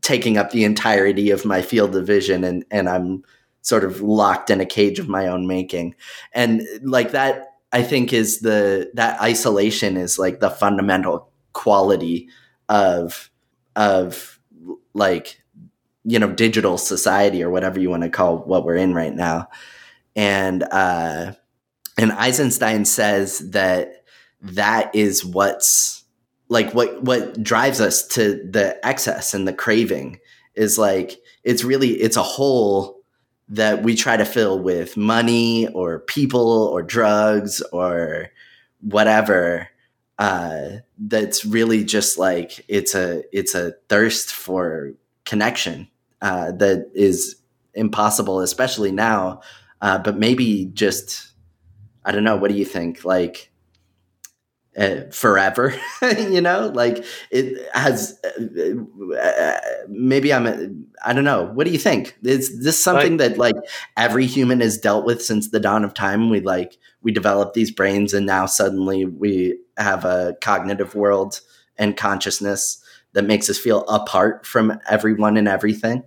taking 0.01 0.35
up 0.35 0.49
the 0.49 0.63
entirety 0.63 1.29
of 1.29 1.45
my 1.45 1.61
field 1.61 1.95
of 1.95 2.07
vision 2.07 2.43
and 2.43 2.65
and 2.71 2.89
I'm 2.89 3.23
sort 3.63 3.85
of 3.85 4.01
locked 4.01 4.49
in 4.49 4.61
a 4.61 4.65
cage 4.65 4.99
of 4.99 5.07
my 5.07 5.25
own 5.25 5.47
making. 5.47 5.95
And 6.33 6.61
like 6.81 7.11
that 7.11 7.52
I 7.73 7.81
think 7.81 8.13
is 8.13 8.39
the 8.39 8.91
that 8.93 9.19
isolation 9.21 9.97
is 9.97 10.19
like 10.19 10.39
the 10.39 10.49
fundamental 10.49 11.29
quality 11.53 12.29
of 12.69 13.29
of 13.75 14.39
like 14.93 15.41
you 16.03 16.19
know 16.19 16.31
digital 16.31 16.77
society 16.77 17.43
or 17.43 17.49
whatever 17.49 17.79
you 17.79 17.89
want 17.89 18.03
to 18.03 18.09
call 18.09 18.37
what 18.37 18.63
we're 18.63 18.75
in 18.75 18.93
right 18.93 19.13
now. 19.13 19.49
And 20.15 20.63
uh 20.71 21.33
and 21.97 22.11
Eisenstein 22.11 22.85
says 22.85 23.39
that 23.51 24.03
that 24.41 24.93
is 24.93 25.25
what's 25.25 26.03
like 26.49 26.73
what 26.73 27.01
what 27.03 27.41
drives 27.41 27.81
us 27.81 28.05
to 28.09 28.47
the 28.49 28.77
excess 28.85 29.33
and 29.33 29.47
the 29.47 29.53
craving 29.53 30.19
is 30.55 30.77
like 30.77 31.19
it's 31.43 31.63
really 31.63 31.91
it's 31.91 32.17
a 32.17 32.23
hole 32.23 33.02
that 33.53 33.83
we 33.83 33.93
try 33.93 34.17
to 34.17 34.25
fill 34.25 34.59
with 34.59 34.97
money 34.97 35.67
or 35.69 35.99
people 35.99 36.63
or 36.63 36.81
drugs 36.81 37.61
or 37.71 38.29
whatever 38.81 39.67
uh, 40.17 40.69
that's 40.97 41.45
really 41.45 41.83
just 41.83 42.17
like 42.17 42.65
it's 42.67 42.95
a 42.95 43.23
it's 43.31 43.53
a 43.53 43.73
thirst 43.89 44.33
for 44.33 44.93
connection 45.25 45.87
uh, 46.21 46.51
that 46.53 46.89
is 46.95 47.35
impossible 47.75 48.39
especially 48.39 48.91
now 48.91 49.39
uh, 49.81 49.99
but 49.99 50.17
maybe 50.17 50.65
just 50.73 51.33
i 52.05 52.11
don't 52.11 52.23
know 52.23 52.35
what 52.35 52.49
do 52.49 52.57
you 52.57 52.65
think? 52.65 53.05
Like 53.05 53.52
uh, 54.77 55.01
forever 55.11 55.73
you 56.17 56.41
know? 56.41 56.71
Like 56.73 57.05
it 57.31 57.69
has 57.73 58.19
uh, 58.23 59.15
uh, 59.15 59.59
maybe 59.87 60.33
i'm 60.33 60.87
I 61.05 61.11
don't 61.13 61.25
know. 61.25 61.51
What 61.53 61.65
do 61.65 61.71
you 61.73 61.77
think? 61.79 62.17
Is 62.23 62.63
this 62.63 62.81
something 62.81 63.17
that 63.17 63.37
like 63.37 63.55
every 63.97 64.25
human 64.25 64.61
has 64.61 64.77
dealt 64.77 65.05
with 65.05 65.21
since 65.21 65.49
the 65.49 65.59
dawn 65.59 65.83
of 65.83 65.93
time? 65.93 66.29
We 66.29 66.39
like 66.39 66.77
we 67.01 67.11
develop 67.11 67.53
these 67.53 67.71
brains 67.71 68.13
and 68.13 68.25
now 68.25 68.45
suddenly 68.45 69.05
we 69.05 69.57
have 69.77 70.05
a 70.05 70.35
cognitive 70.41 70.95
world 70.95 71.41
and 71.77 71.97
consciousness 71.97 72.83
that 73.13 73.25
makes 73.25 73.49
us 73.49 73.57
feel 73.57 73.81
apart 73.87 74.45
from 74.45 74.79
everyone 74.89 75.37
and 75.37 75.47
everything? 75.47 76.03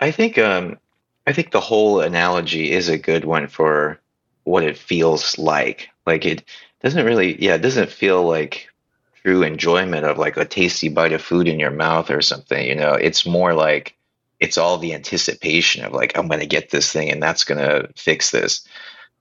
I 0.00 0.10
think 0.10 0.38
um 0.38 0.78
i 1.26 1.32
think 1.32 1.50
the 1.50 1.60
hole 1.60 2.00
analogy 2.00 2.70
is 2.70 2.88
a 2.88 2.98
good 2.98 3.24
one 3.24 3.46
for 3.46 4.00
what 4.44 4.64
it 4.64 4.76
feels 4.76 5.38
like. 5.38 5.88
Like 6.06 6.24
it 6.24 6.44
doesn't 6.80 7.04
really 7.04 7.42
yeah 7.42 7.54
it 7.54 7.62
doesn't 7.62 7.90
feel 7.90 8.22
like 8.22 8.68
true 9.22 9.42
enjoyment 9.42 10.06
of 10.06 10.18
like 10.18 10.36
a 10.36 10.44
tasty 10.44 10.88
bite 10.88 11.12
of 11.12 11.22
food 11.22 11.46
in 11.46 11.60
your 11.60 11.70
mouth 11.70 12.10
or 12.10 12.22
something 12.22 12.66
you 12.66 12.74
know? 12.74 12.94
It's 12.94 13.26
more 13.26 13.54
like 13.54 13.96
it's 14.38 14.56
all 14.56 14.78
the 14.78 14.94
anticipation 14.94 15.84
of 15.84 15.92
like 15.92 16.16
i'm 16.16 16.28
going 16.28 16.40
to 16.40 16.46
get 16.46 16.70
this 16.70 16.92
thing 16.92 17.10
and 17.10 17.22
that's 17.22 17.44
going 17.44 17.58
to 17.58 17.88
fix 17.96 18.30
this. 18.30 18.66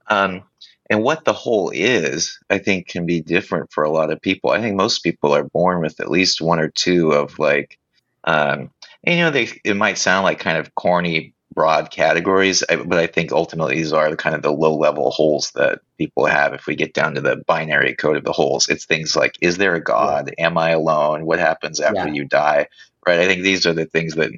Um, 0.08 0.44
and 0.90 1.04
what 1.04 1.26
the 1.26 1.34
hole 1.34 1.72
is 1.74 2.40
i 2.50 2.58
think 2.58 2.88
can 2.88 3.06
be 3.06 3.22
different 3.22 3.72
for 3.72 3.84
a 3.84 3.92
lot 3.92 4.12
of 4.12 4.22
people. 4.22 4.52
I 4.52 4.62
think 4.62 4.76
most 4.76 5.00
people 5.00 5.36
are 5.36 5.44
born 5.44 5.82
with 5.82 6.00
at 6.00 6.12
least 6.12 6.42
one 6.42 6.60
or 6.60 6.70
two 6.70 7.12
of 7.12 7.38
like 7.40 7.78
um, 8.24 8.72
and, 9.04 9.18
you 9.18 9.24
know 9.24 9.32
they 9.32 9.50
it 9.64 9.76
might 9.76 9.98
sound 9.98 10.24
like 10.24 10.40
kind 10.40 10.58
of 10.58 10.76
corny 10.76 11.34
broad 11.54 11.92
categories, 11.92 12.64
but 12.68 12.98
I 12.98 13.08
think 13.08 13.32
ultimately 13.32 13.76
these 13.76 13.94
are 13.94 14.10
the 14.10 14.18
kind 14.18 14.36
of 14.36 14.42
the 14.42 14.52
low 14.52 14.76
level 14.76 15.12
holes 15.12 15.52
that 15.56 15.80
people 15.98 16.26
have. 16.26 16.54
If 16.54 16.68
we 16.68 16.76
get 16.76 16.94
down 16.94 17.16
to 17.16 17.22
the 17.22 17.38
binary 17.48 17.96
code 17.96 18.18
of 18.18 18.24
the 18.24 18.32
holes, 18.32 18.68
it's 18.70 18.86
things 18.86 19.16
like: 19.16 19.38
Is 19.42 19.58
there 19.58 19.76
a 19.76 19.84
God? 19.84 20.32
Yeah. 20.38 20.48
Am 20.48 20.58
I 20.58 20.72
alone? 20.72 21.26
What 21.26 21.40
happens 21.40 21.80
after 21.80 22.08
yeah. 22.08 22.14
you 22.14 22.26
die? 22.26 22.68
Right. 23.06 23.20
I 23.20 23.28
think 23.28 23.42
these 23.42 23.66
are 23.66 23.74
the 23.74 23.86
things 23.86 24.16
that 24.16 24.32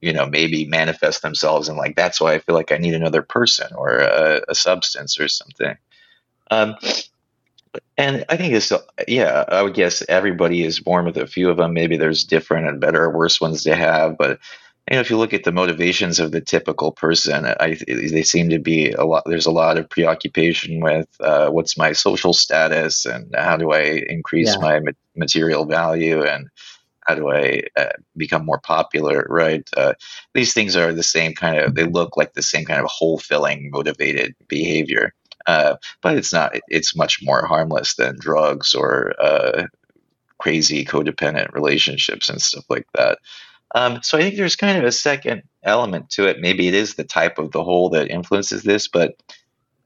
you 0.00 0.12
know 0.12 0.26
maybe 0.26 0.66
manifest 0.66 1.22
themselves 1.22 1.68
and 1.68 1.78
like 1.78 1.96
that's 1.96 2.20
why 2.20 2.34
I 2.34 2.38
feel 2.38 2.54
like 2.54 2.72
I 2.72 2.76
need 2.76 2.94
another 2.94 3.22
person 3.22 3.68
or 3.74 3.98
a, 4.00 4.42
a 4.48 4.54
substance 4.54 5.18
or 5.18 5.28
something. 5.28 5.76
Um, 6.50 6.76
and 7.96 8.24
I 8.28 8.36
think 8.36 8.54
it's 8.54 8.72
yeah. 9.08 9.44
I 9.48 9.62
would 9.62 9.74
guess 9.74 10.02
everybody 10.08 10.62
is 10.62 10.80
born 10.80 11.04
with 11.04 11.16
a 11.16 11.26
few 11.26 11.50
of 11.50 11.56
them. 11.56 11.74
Maybe 11.74 11.96
there's 11.96 12.24
different 12.24 12.68
and 12.68 12.80
better 12.80 13.04
or 13.04 13.10
worse 13.10 13.40
ones 13.40 13.64
to 13.64 13.74
have, 13.74 14.16
but 14.16 14.38
you 14.90 14.96
know, 14.96 15.00
if 15.00 15.08
you 15.08 15.16
look 15.16 15.32
at 15.32 15.44
the 15.44 15.52
motivations 15.52 16.20
of 16.20 16.30
the 16.30 16.42
typical 16.42 16.92
person, 16.92 17.46
I, 17.46 17.78
they 17.88 18.22
seem 18.22 18.50
to 18.50 18.58
be 18.58 18.92
a 18.92 19.04
lot. 19.04 19.22
There's 19.24 19.46
a 19.46 19.50
lot 19.50 19.78
of 19.78 19.88
preoccupation 19.88 20.80
with 20.80 21.08
uh, 21.20 21.48
what's 21.48 21.78
my 21.78 21.92
social 21.92 22.34
status 22.34 23.06
and 23.06 23.34
how 23.34 23.56
do 23.56 23.72
I 23.72 24.04
increase 24.08 24.54
yeah. 24.54 24.60
my 24.60 24.80
material 25.16 25.64
value 25.64 26.22
and 26.22 26.50
how 27.06 27.14
do 27.14 27.30
I 27.30 27.62
uh, 27.76 27.92
become 28.16 28.44
more 28.44 28.58
popular, 28.58 29.26
right? 29.30 29.68
Uh, 29.74 29.94
these 30.34 30.52
things 30.52 30.76
are 30.76 30.92
the 30.92 31.02
same 31.02 31.34
kind 31.34 31.58
of. 31.58 31.74
They 31.74 31.84
look 31.84 32.18
like 32.18 32.34
the 32.34 32.42
same 32.42 32.66
kind 32.66 32.80
of 32.80 32.86
hole 32.86 33.18
filling, 33.18 33.70
motivated 33.70 34.34
behavior. 34.48 35.14
Uh, 35.46 35.76
but 36.02 36.16
it's 36.16 36.32
not. 36.32 36.56
It's 36.68 36.96
much 36.96 37.20
more 37.22 37.46
harmless 37.46 37.94
than 37.94 38.18
drugs 38.18 38.74
or 38.74 39.14
uh, 39.18 39.66
crazy 40.38 40.84
codependent 40.84 41.52
relationships 41.52 42.28
and 42.28 42.40
stuff 42.40 42.64
like 42.68 42.86
that. 42.94 43.18
Um, 43.74 44.00
so 44.02 44.16
I 44.16 44.22
think 44.22 44.36
there's 44.36 44.56
kind 44.56 44.78
of 44.78 44.84
a 44.84 44.92
second 44.92 45.42
element 45.62 46.10
to 46.10 46.28
it. 46.28 46.40
Maybe 46.40 46.68
it 46.68 46.74
is 46.74 46.94
the 46.94 47.04
type 47.04 47.38
of 47.38 47.50
the 47.50 47.64
hole 47.64 47.90
that 47.90 48.10
influences 48.10 48.62
this, 48.62 48.86
but 48.88 49.16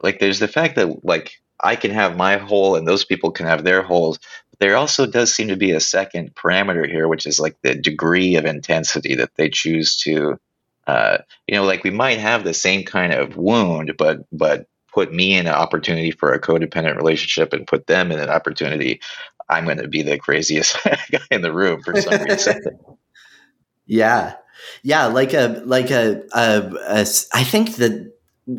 like 0.03 0.19
there's 0.19 0.39
the 0.39 0.49
fact 0.49 0.77
that 0.77 1.05
like 1.05 1.33
I 1.61 1.75
can 1.75 1.91
have 1.91 2.17
my 2.17 2.37
hole 2.37 2.77
and 2.77 2.87
those 2.87 3.05
people 3.05 3.31
can 3.31 3.47
have 3.47 3.65
their 3.65 3.83
holes. 3.83 4.19
But 4.51 4.61
there 4.61 4.77
also 4.77 5.07
does 5.07 5.35
seem 5.35 5.49
to 5.49 5.57
be 5.57 5.73
a 5.73 5.81
second 5.81 6.35
parameter 6.35 6.89
here, 6.89 7.09
which 7.09 7.27
is 7.27 7.41
like 7.41 7.57
the 7.63 7.75
degree 7.75 8.37
of 8.37 8.45
intensity 8.45 9.15
that 9.17 9.35
they 9.37 9.49
choose 9.49 9.97
to. 9.99 10.39
Uh, 10.87 11.19
you 11.47 11.55
know, 11.55 11.65
like 11.65 11.85
we 11.85 11.91
might 11.91 12.19
have 12.19 12.45
the 12.45 12.55
same 12.55 12.85
kind 12.85 13.13
of 13.13 13.37
wound, 13.37 13.95
but 13.99 14.21
but 14.33 14.67
put 14.93 15.13
me 15.13 15.35
in 15.35 15.47
an 15.47 15.55
opportunity 15.55 16.11
for 16.11 16.33
a 16.33 16.41
codependent 16.41 16.97
relationship 16.97 17.53
and 17.53 17.67
put 17.67 17.87
them 17.87 18.13
in 18.13 18.19
an 18.19 18.31
opportunity. 18.31 19.01
I'm 19.51 19.65
going 19.65 19.79
to 19.79 19.89
be 19.89 20.03
the 20.03 20.19
craziest 20.19 20.77
guy 20.85 21.21
in 21.31 21.41
the 21.43 21.53
room 21.53 21.83
for 21.83 22.01
some 22.01 22.23
reason. 22.23 22.63
yeah, 23.89 24.35
yeah, 24.83 25.07
like 25.07 25.33
a 25.33 25.63
like 25.65 25.91
a, 25.91 26.23
a, 26.33 26.73
a 26.89 27.07
I 27.33 27.43
think 27.43 27.77
that 27.77 28.13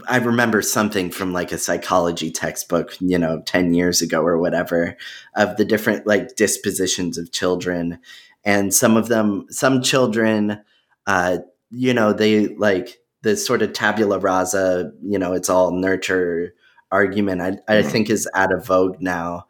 I 0.08 0.18
remember 0.18 0.62
something 0.62 1.12
from 1.12 1.32
like 1.32 1.52
a 1.52 1.58
psychology 1.58 2.32
textbook, 2.32 2.98
you 3.00 3.18
know, 3.18 3.42
10 3.46 3.74
years 3.74 4.02
ago 4.02 4.22
or 4.22 4.38
whatever, 4.38 4.98
of 5.36 5.58
the 5.58 5.66
different 5.66 6.06
like 6.06 6.36
dispositions 6.36 7.18
of 7.18 7.32
children. 7.32 8.00
And 8.44 8.74
some 8.74 8.98
of 8.98 9.08
them, 9.08 9.46
some 9.50 9.82
children, 9.82 10.62
uh, 11.08 11.38
you 11.72 11.94
know, 11.94 12.14
they 12.14 12.48
like 12.48 13.00
the 13.22 13.36
sort 13.36 13.62
of 13.62 13.74
tabula 13.74 14.20
rasa, 14.20 14.92
you 15.02 15.18
know, 15.18 15.34
it's 15.34 15.50
all 15.50 15.72
nurture 15.72 16.54
argument, 16.92 17.42
I, 17.42 17.48
I 17.68 17.82
mm-hmm. 17.82 17.90
think 17.90 18.10
is 18.10 18.30
out 18.34 18.54
of 18.54 18.66
vogue 18.66 18.98
now. 19.00 19.48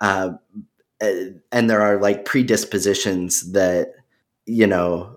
Uh, 0.00 0.34
and 1.00 1.70
there 1.70 1.82
are 1.82 2.00
like 2.00 2.24
predispositions 2.24 3.52
that 3.52 3.92
you 4.46 4.66
know 4.66 5.15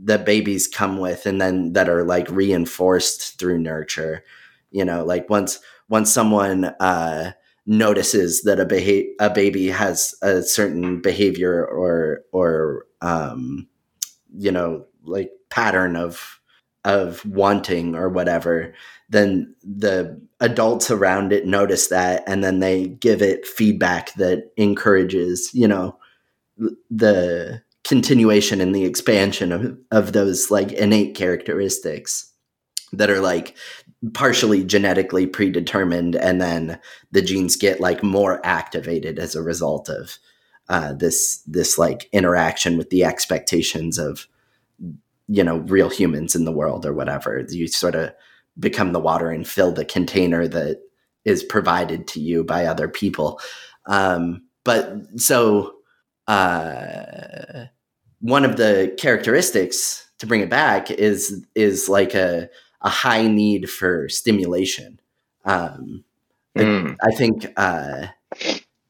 that 0.00 0.24
babies 0.26 0.68
come 0.68 0.98
with 0.98 1.26
and 1.26 1.40
then 1.40 1.72
that 1.72 1.88
are 1.88 2.04
like 2.04 2.28
reinforced 2.30 3.38
through 3.38 3.58
nurture. 3.58 4.24
You 4.70 4.84
know 4.84 5.04
like 5.04 5.30
once 5.30 5.60
once 5.88 6.12
someone 6.12 6.64
uh 6.80 7.32
notices 7.66 8.42
that 8.42 8.60
a 8.60 8.64
beha- 8.66 9.10
a 9.20 9.30
baby 9.30 9.68
has 9.68 10.14
a 10.22 10.42
certain 10.42 11.00
behavior 11.00 11.64
or 11.66 12.22
or 12.32 12.86
um 13.00 13.66
you 14.36 14.50
know 14.50 14.84
like 15.04 15.30
pattern 15.50 15.96
of 15.96 16.40
of 16.84 17.24
wanting 17.26 17.96
or 17.96 18.08
whatever 18.08 18.72
then 19.08 19.54
the 19.64 20.20
adults 20.40 20.90
around 20.90 21.32
it 21.32 21.46
notice 21.46 21.88
that 21.88 22.22
and 22.26 22.44
then 22.44 22.60
they 22.60 22.88
give 22.88 23.22
it 23.22 23.46
feedback 23.46 24.14
that 24.14 24.50
encourages 24.56 25.50
you 25.54 25.66
know 25.66 25.96
the 26.90 27.60
continuation 27.86 28.60
and 28.60 28.74
the 28.74 28.84
expansion 28.84 29.52
of, 29.52 29.78
of 29.92 30.12
those 30.12 30.50
like 30.50 30.72
innate 30.72 31.14
characteristics 31.14 32.32
that 32.92 33.10
are 33.10 33.20
like 33.20 33.56
partially 34.12 34.64
genetically 34.64 35.26
predetermined 35.26 36.16
and 36.16 36.40
then 36.40 36.80
the 37.12 37.22
genes 37.22 37.54
get 37.54 37.80
like 37.80 38.02
more 38.02 38.44
activated 38.44 39.18
as 39.20 39.34
a 39.34 39.42
result 39.42 39.88
of 39.88 40.18
uh, 40.68 40.92
this 40.94 41.42
this 41.46 41.78
like 41.78 42.08
interaction 42.12 42.76
with 42.76 42.90
the 42.90 43.04
expectations 43.04 43.98
of 43.98 44.26
you 45.28 45.44
know 45.44 45.58
real 45.58 45.88
humans 45.88 46.34
in 46.34 46.44
the 46.44 46.52
world 46.52 46.84
or 46.84 46.92
whatever. 46.92 47.44
You 47.48 47.68
sort 47.68 47.94
of 47.94 48.12
become 48.58 48.92
the 48.92 49.00
water 49.00 49.30
and 49.30 49.46
fill 49.46 49.70
the 49.70 49.84
container 49.84 50.48
that 50.48 50.80
is 51.24 51.44
provided 51.44 52.08
to 52.08 52.20
you 52.20 52.42
by 52.42 52.66
other 52.66 52.88
people. 52.88 53.40
Um, 53.86 54.42
but 54.64 55.20
so 55.20 55.76
uh, 56.26 57.66
one 58.20 58.44
of 58.44 58.56
the 58.56 58.94
characteristics 58.98 60.08
to 60.18 60.26
bring 60.26 60.40
it 60.40 60.50
back 60.50 60.90
is 60.90 61.44
is 61.54 61.88
like 61.88 62.14
a 62.14 62.48
a 62.82 62.88
high 62.88 63.26
need 63.26 63.70
for 63.70 64.08
stimulation. 64.08 65.00
Um, 65.44 66.04
mm. 66.56 66.96
I 67.02 67.10
think 67.14 67.52
uh, 67.56 68.06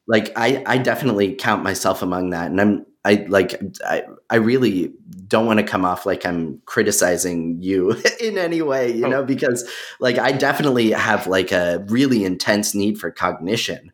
like 0.07 0.33
I 0.37 0.62
I 0.67 0.79
definitely 0.79 1.35
count 1.35 1.62
myself 1.62 2.03
among 2.03 2.31
that, 2.31 2.51
and 2.51 2.61
I'm 2.61 2.87
I 3.05 3.27
like 3.29 3.61
I 3.85 4.05
I 4.31 4.37
really 4.37 4.93
don't 5.29 5.47
want 5.47 5.59
to 5.59 5.67
come 5.67 5.85
off 5.85 6.07
like 6.07 6.25
I'm 6.25 6.61
criticizing 6.67 7.61
you 7.62 7.93
in 8.21 8.39
any 8.39 8.62
way, 8.62 8.93
you 8.93 9.07
oh. 9.07 9.11
know, 9.11 9.25
because 9.25 9.69
like 10.01 10.19
I 10.19 10.33
definitely 10.33 10.91
have 10.93 11.27
like 11.27 11.53
a 11.53 11.85
really 11.89 12.25
intense 12.25 12.75
need 12.75 12.99
for 12.99 13.11
cognition, 13.11 13.93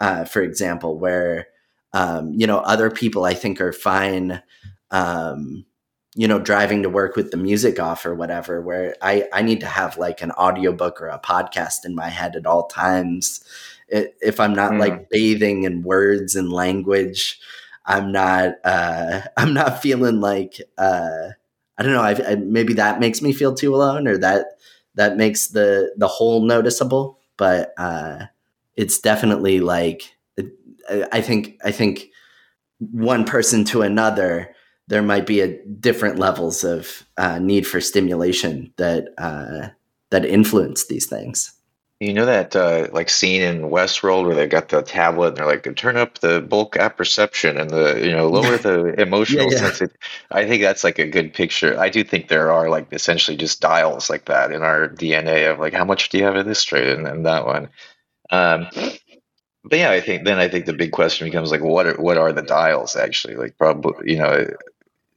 uh, 0.00 0.24
for 0.24 0.42
example, 0.42 0.98
where 0.98 1.48
um, 1.92 2.32
you 2.36 2.46
know 2.46 2.58
other 2.58 2.90
people 2.90 3.24
I 3.24 3.34
think 3.34 3.60
are 3.60 3.72
fine 3.72 4.42
um, 4.92 5.64
you 6.14 6.28
know, 6.28 6.38
driving 6.38 6.82
to 6.82 6.90
work 6.90 7.16
with 7.16 7.30
the 7.30 7.38
music 7.38 7.80
off 7.80 8.04
or 8.04 8.14
whatever, 8.14 8.60
where 8.60 8.94
I, 9.00 9.24
I 9.32 9.42
need 9.42 9.60
to 9.60 9.66
have 9.66 9.96
like 9.96 10.20
an 10.20 10.30
audiobook 10.32 11.00
or 11.00 11.08
a 11.08 11.18
podcast 11.18 11.84
in 11.84 11.94
my 11.94 12.08
head 12.08 12.36
at 12.36 12.46
all 12.46 12.66
times. 12.66 13.42
It, 13.88 14.14
if 14.20 14.38
I'm 14.38 14.52
not 14.52 14.72
mm. 14.72 14.78
like 14.78 15.08
bathing 15.08 15.64
in 15.64 15.82
words 15.82 16.36
and 16.36 16.52
language, 16.52 17.40
I'm 17.86 18.12
not, 18.12 18.54
uh, 18.62 19.22
I'm 19.38 19.54
not 19.54 19.80
feeling 19.80 20.20
like, 20.20 20.60
uh, 20.76 21.28
I 21.78 21.82
don't 21.82 21.94
know. 21.94 22.02
I, 22.02 22.32
I, 22.32 22.34
maybe 22.36 22.74
that 22.74 23.00
makes 23.00 23.22
me 23.22 23.32
feel 23.32 23.54
too 23.54 23.74
alone 23.74 24.06
or 24.06 24.18
that, 24.18 24.58
that 24.94 25.16
makes 25.16 25.48
the, 25.48 25.94
the 25.96 26.08
whole 26.08 26.42
noticeable, 26.42 27.18
but, 27.38 27.72
uh, 27.78 28.26
it's 28.76 28.98
definitely 28.98 29.60
like, 29.60 30.14
I 30.90 31.22
think, 31.22 31.58
I 31.64 31.70
think 31.70 32.10
one 32.78 33.24
person 33.24 33.64
to 33.66 33.82
another, 33.82 34.54
there 34.88 35.02
might 35.02 35.26
be 35.26 35.40
a 35.40 35.62
different 35.66 36.18
levels 36.18 36.64
of 36.64 37.04
uh, 37.16 37.38
need 37.38 37.66
for 37.66 37.80
stimulation 37.80 38.72
that 38.76 39.08
uh, 39.18 39.68
that 40.10 40.24
influence 40.24 40.86
these 40.86 41.06
things. 41.06 41.52
You 42.00 42.12
know 42.12 42.26
that 42.26 42.56
uh, 42.56 42.88
like 42.92 43.08
scene 43.08 43.42
in 43.42 43.70
Westworld 43.70 44.26
where 44.26 44.34
they 44.34 44.48
got 44.48 44.70
the 44.70 44.82
tablet 44.82 45.28
and 45.28 45.36
they're 45.36 45.46
like, 45.46 45.76
turn 45.76 45.96
up 45.96 46.18
the 46.18 46.40
bulk 46.40 46.76
apperception 46.76 47.56
and 47.56 47.70
the 47.70 48.00
you 48.04 48.10
know 48.10 48.28
lower 48.28 48.58
the 48.58 49.00
emotional 49.00 49.44
yeah, 49.44 49.52
yeah. 49.52 49.58
sensitivity. 49.58 49.98
I 50.30 50.44
think 50.44 50.62
that's 50.62 50.82
like 50.82 50.98
a 50.98 51.06
good 51.06 51.32
picture. 51.32 51.78
I 51.78 51.90
do 51.90 52.02
think 52.02 52.26
there 52.26 52.50
are 52.50 52.68
like 52.68 52.92
essentially 52.92 53.36
just 53.36 53.60
dials 53.60 54.10
like 54.10 54.24
that 54.24 54.50
in 54.50 54.62
our 54.62 54.88
DNA 54.88 55.48
of 55.50 55.60
like 55.60 55.74
how 55.74 55.84
much 55.84 56.08
do 56.08 56.18
you 56.18 56.24
have 56.24 56.34
of 56.34 56.44
this 56.44 56.64
trait 56.64 56.88
and, 56.88 57.06
and 57.06 57.24
that 57.24 57.46
one. 57.46 57.68
Um, 58.30 58.66
but 59.64 59.78
yeah, 59.78 59.92
I 59.92 60.00
think 60.00 60.24
then 60.24 60.38
I 60.38 60.48
think 60.48 60.66
the 60.66 60.72
big 60.72 60.90
question 60.90 61.26
becomes 61.28 61.52
like, 61.52 61.62
what 61.62 61.86
are 61.86 61.94
what 61.94 62.18
are 62.18 62.32
the 62.32 62.42
dials 62.42 62.96
actually? 62.96 63.36
Like, 63.36 63.56
probably 63.56 64.12
you 64.12 64.18
know, 64.18 64.48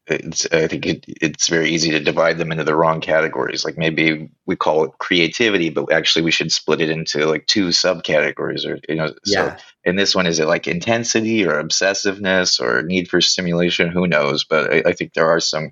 it's, 0.07 0.45
I 0.51 0.67
think 0.67 0.85
it, 0.85 1.05
it's 1.07 1.47
very 1.47 1.69
easy 1.69 1.91
to 1.91 1.99
divide 1.99 2.37
them 2.37 2.51
into 2.51 2.63
the 2.63 2.75
wrong 2.75 3.01
categories. 3.01 3.65
Like 3.65 3.77
maybe 3.77 4.29
we 4.45 4.55
call 4.55 4.83
it 4.83 4.91
creativity, 4.99 5.69
but 5.69 5.91
actually 5.91 6.23
we 6.23 6.31
should 6.31 6.51
split 6.51 6.81
it 6.81 6.89
into 6.89 7.25
like 7.25 7.47
two 7.47 7.69
subcategories. 7.69 8.65
Or 8.65 8.79
you 8.87 8.95
know, 8.95 9.13
yeah. 9.25 9.57
so 9.57 9.63
in 9.83 9.95
this 9.95 10.13
one, 10.13 10.27
is 10.27 10.39
it 10.39 10.47
like 10.47 10.67
intensity 10.67 11.45
or 11.45 11.61
obsessiveness 11.61 12.59
or 12.59 12.83
need 12.83 13.09
for 13.09 13.19
stimulation? 13.21 13.89
Who 13.89 14.07
knows? 14.07 14.45
But 14.45 14.71
I, 14.71 14.89
I 14.89 14.93
think 14.93 15.13
there 15.13 15.29
are 15.29 15.39
some 15.39 15.71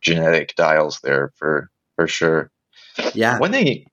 genetic 0.00 0.54
dials 0.56 1.00
there 1.02 1.32
for 1.36 1.70
for 1.96 2.06
sure. 2.06 2.50
Yeah. 3.12 3.38
One 3.38 3.52
thing 3.52 3.86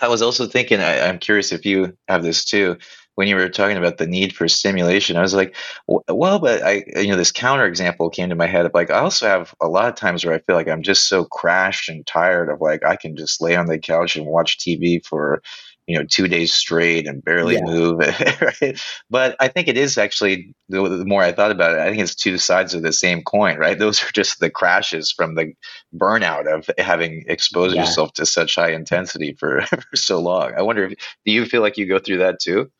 I 0.00 0.08
was 0.08 0.22
also 0.22 0.46
thinking, 0.46 0.80
I, 0.80 1.08
I'm 1.08 1.18
curious 1.18 1.52
if 1.52 1.64
you 1.64 1.96
have 2.08 2.22
this 2.22 2.44
too 2.44 2.78
when 3.16 3.28
you 3.28 3.34
were 3.34 3.48
talking 3.48 3.78
about 3.78 3.96
the 3.96 4.06
need 4.06 4.36
for 4.36 4.46
stimulation, 4.46 5.16
I 5.16 5.22
was 5.22 5.34
like, 5.34 5.56
well, 5.88 6.38
but 6.38 6.62
I, 6.62 6.84
you 6.96 7.08
know, 7.08 7.16
this 7.16 7.32
counter 7.32 7.66
example 7.66 8.10
came 8.10 8.28
to 8.28 8.34
my 8.34 8.46
head 8.46 8.66
of 8.66 8.74
like, 8.74 8.90
I 8.90 9.00
also 9.00 9.26
have 9.26 9.54
a 9.60 9.68
lot 9.68 9.88
of 9.88 9.94
times 9.94 10.24
where 10.24 10.34
I 10.34 10.38
feel 10.40 10.54
like 10.54 10.68
I'm 10.68 10.82
just 10.82 11.08
so 11.08 11.24
crashed 11.24 11.88
and 11.88 12.06
tired 12.06 12.50
of 12.50 12.60
like, 12.60 12.84
I 12.84 12.94
can 12.96 13.16
just 13.16 13.40
lay 13.40 13.56
on 13.56 13.66
the 13.66 13.78
couch 13.78 14.16
and 14.16 14.26
watch 14.26 14.58
TV 14.58 15.04
for, 15.04 15.42
you 15.86 15.98
know, 15.98 16.04
two 16.04 16.28
days 16.28 16.52
straight 16.52 17.06
and 17.06 17.24
barely 17.24 17.54
yeah. 17.54 17.64
move. 17.64 17.98
right? 18.60 18.78
But 19.08 19.34
I 19.40 19.48
think 19.48 19.68
it 19.68 19.78
is 19.78 19.96
actually, 19.96 20.54
the, 20.68 20.86
the 20.86 21.06
more 21.06 21.22
I 21.22 21.32
thought 21.32 21.52
about 21.52 21.72
it, 21.72 21.78
I 21.78 21.88
think 21.88 22.02
it's 22.02 22.14
two 22.14 22.36
sides 22.36 22.74
of 22.74 22.82
the 22.82 22.92
same 22.92 23.22
coin, 23.22 23.56
right? 23.56 23.78
Those 23.78 24.02
are 24.02 24.12
just 24.12 24.40
the 24.40 24.50
crashes 24.50 25.10
from 25.10 25.36
the 25.36 25.54
burnout 25.96 26.52
of 26.52 26.68
having 26.76 27.24
exposed 27.28 27.76
yeah. 27.76 27.82
yourself 27.82 28.12
to 28.14 28.26
such 28.26 28.56
high 28.56 28.72
intensity 28.72 29.34
for, 29.38 29.62
for 29.66 29.96
so 29.96 30.20
long. 30.20 30.52
I 30.54 30.60
wonder 30.60 30.84
if, 30.84 30.98
do 31.24 31.32
you 31.32 31.46
feel 31.46 31.62
like 31.62 31.78
you 31.78 31.86
go 31.86 31.98
through 31.98 32.18
that 32.18 32.40
too? 32.40 32.70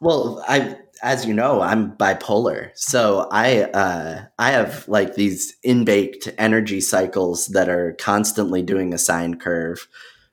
Well, 0.00 0.44
I 0.48 0.76
as 1.02 1.26
you 1.26 1.34
know, 1.34 1.60
I'm 1.60 1.92
bipolar. 1.92 2.70
So 2.74 3.28
I 3.30 3.62
uh 3.62 4.24
I 4.38 4.50
have 4.50 4.88
like 4.88 5.14
these 5.14 5.56
inbaked 5.64 6.34
energy 6.38 6.80
cycles 6.80 7.48
that 7.48 7.68
are 7.68 7.94
constantly 7.94 8.62
doing 8.62 8.94
a 8.94 8.98
sine 8.98 9.38
curve 9.38 9.86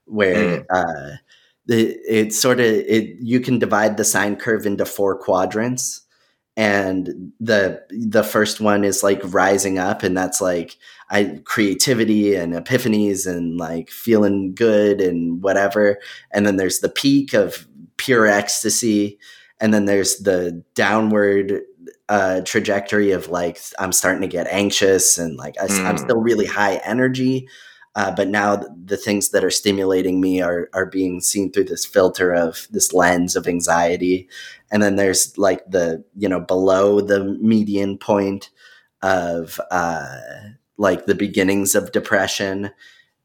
where 0.06 0.60
mm. 0.62 0.66
uh 0.74 1.18
the 1.66 1.98
it's 2.08 2.40
sort 2.40 2.60
of 2.60 2.66
it 2.66 3.16
you 3.20 3.40
can 3.40 3.60
divide 3.60 3.98
the 3.98 4.04
sine 4.04 4.36
curve 4.36 4.66
into 4.66 4.86
four 4.86 5.18
quadrants 5.18 6.02
and 6.56 7.32
the 7.40 7.82
the 7.90 8.24
first 8.24 8.62
one 8.62 8.84
is 8.84 9.02
like 9.02 9.22
rising 9.24 9.80
up 9.80 10.04
and 10.04 10.16
that's 10.16 10.40
like 10.40 10.78
i 11.10 11.40
creativity 11.46 12.36
and 12.36 12.54
epiphanies 12.54 13.26
and 13.26 13.58
like 13.58 13.90
feeling 13.90 14.54
good 14.54 15.02
and 15.02 15.42
whatever 15.42 15.98
and 16.32 16.46
then 16.46 16.58
there's 16.58 16.80
the 16.80 16.90
peak 16.90 17.34
of 17.34 17.66
pure 18.04 18.28
ecstasy 18.28 19.18
and 19.64 19.74
then 19.74 19.86
there's 19.86 20.18
the 20.18 20.62
downward 20.76 21.62
uh, 22.10 22.42
trajectory 22.42 23.12
of 23.12 23.30
like 23.30 23.60
I'm 23.80 23.94
starting 23.94 24.22
to 24.22 24.28
get 24.28 24.46
anxious 24.48 25.18
and 25.18 25.38
like 25.38 25.56
I, 25.58 25.66
am 25.66 25.96
hmm. 25.96 26.04
still 26.04 26.20
really 26.20 26.46
high 26.46 26.76
energy, 26.84 27.48
uh, 27.96 28.14
but 28.14 28.28
now 28.28 28.62
the 28.86 28.98
things 28.98 29.30
that 29.30 29.44
are 29.44 29.50
stimulating 29.50 30.20
me 30.20 30.42
are 30.42 30.70
are 30.74 30.86
being 30.86 31.22
seen 31.22 31.52
through 31.52 31.64
this 31.66 31.86
filter 31.86 32.34
of 32.34 32.68
this 32.72 32.94
lens 32.94 33.38
of 33.38 33.48
anxiety, 33.48 34.28
and 34.70 34.84
then 34.84 34.98
there's 34.98 35.38
like 35.38 35.64
the 35.70 36.04
you 36.18 36.28
know 36.28 36.42
below 36.42 37.00
the 37.00 37.24
median 37.24 37.98
point 37.98 38.50
of 39.02 39.62
uh, 39.72 40.20
like 40.78 41.06
the 41.06 41.16
beginnings 41.16 41.74
of 41.74 41.94
depression, 41.94 42.70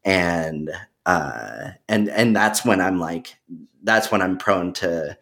and 0.05 0.71
uh, 1.05 1.71
and 1.89 2.07
and 2.07 2.33
that's 2.33 2.63
when 2.63 2.79
I'm 2.79 2.97
like 2.97 3.35
that's 3.83 4.11
when 4.11 4.21
I'm 4.21 4.37
prone 4.37 4.73
to 4.73 5.17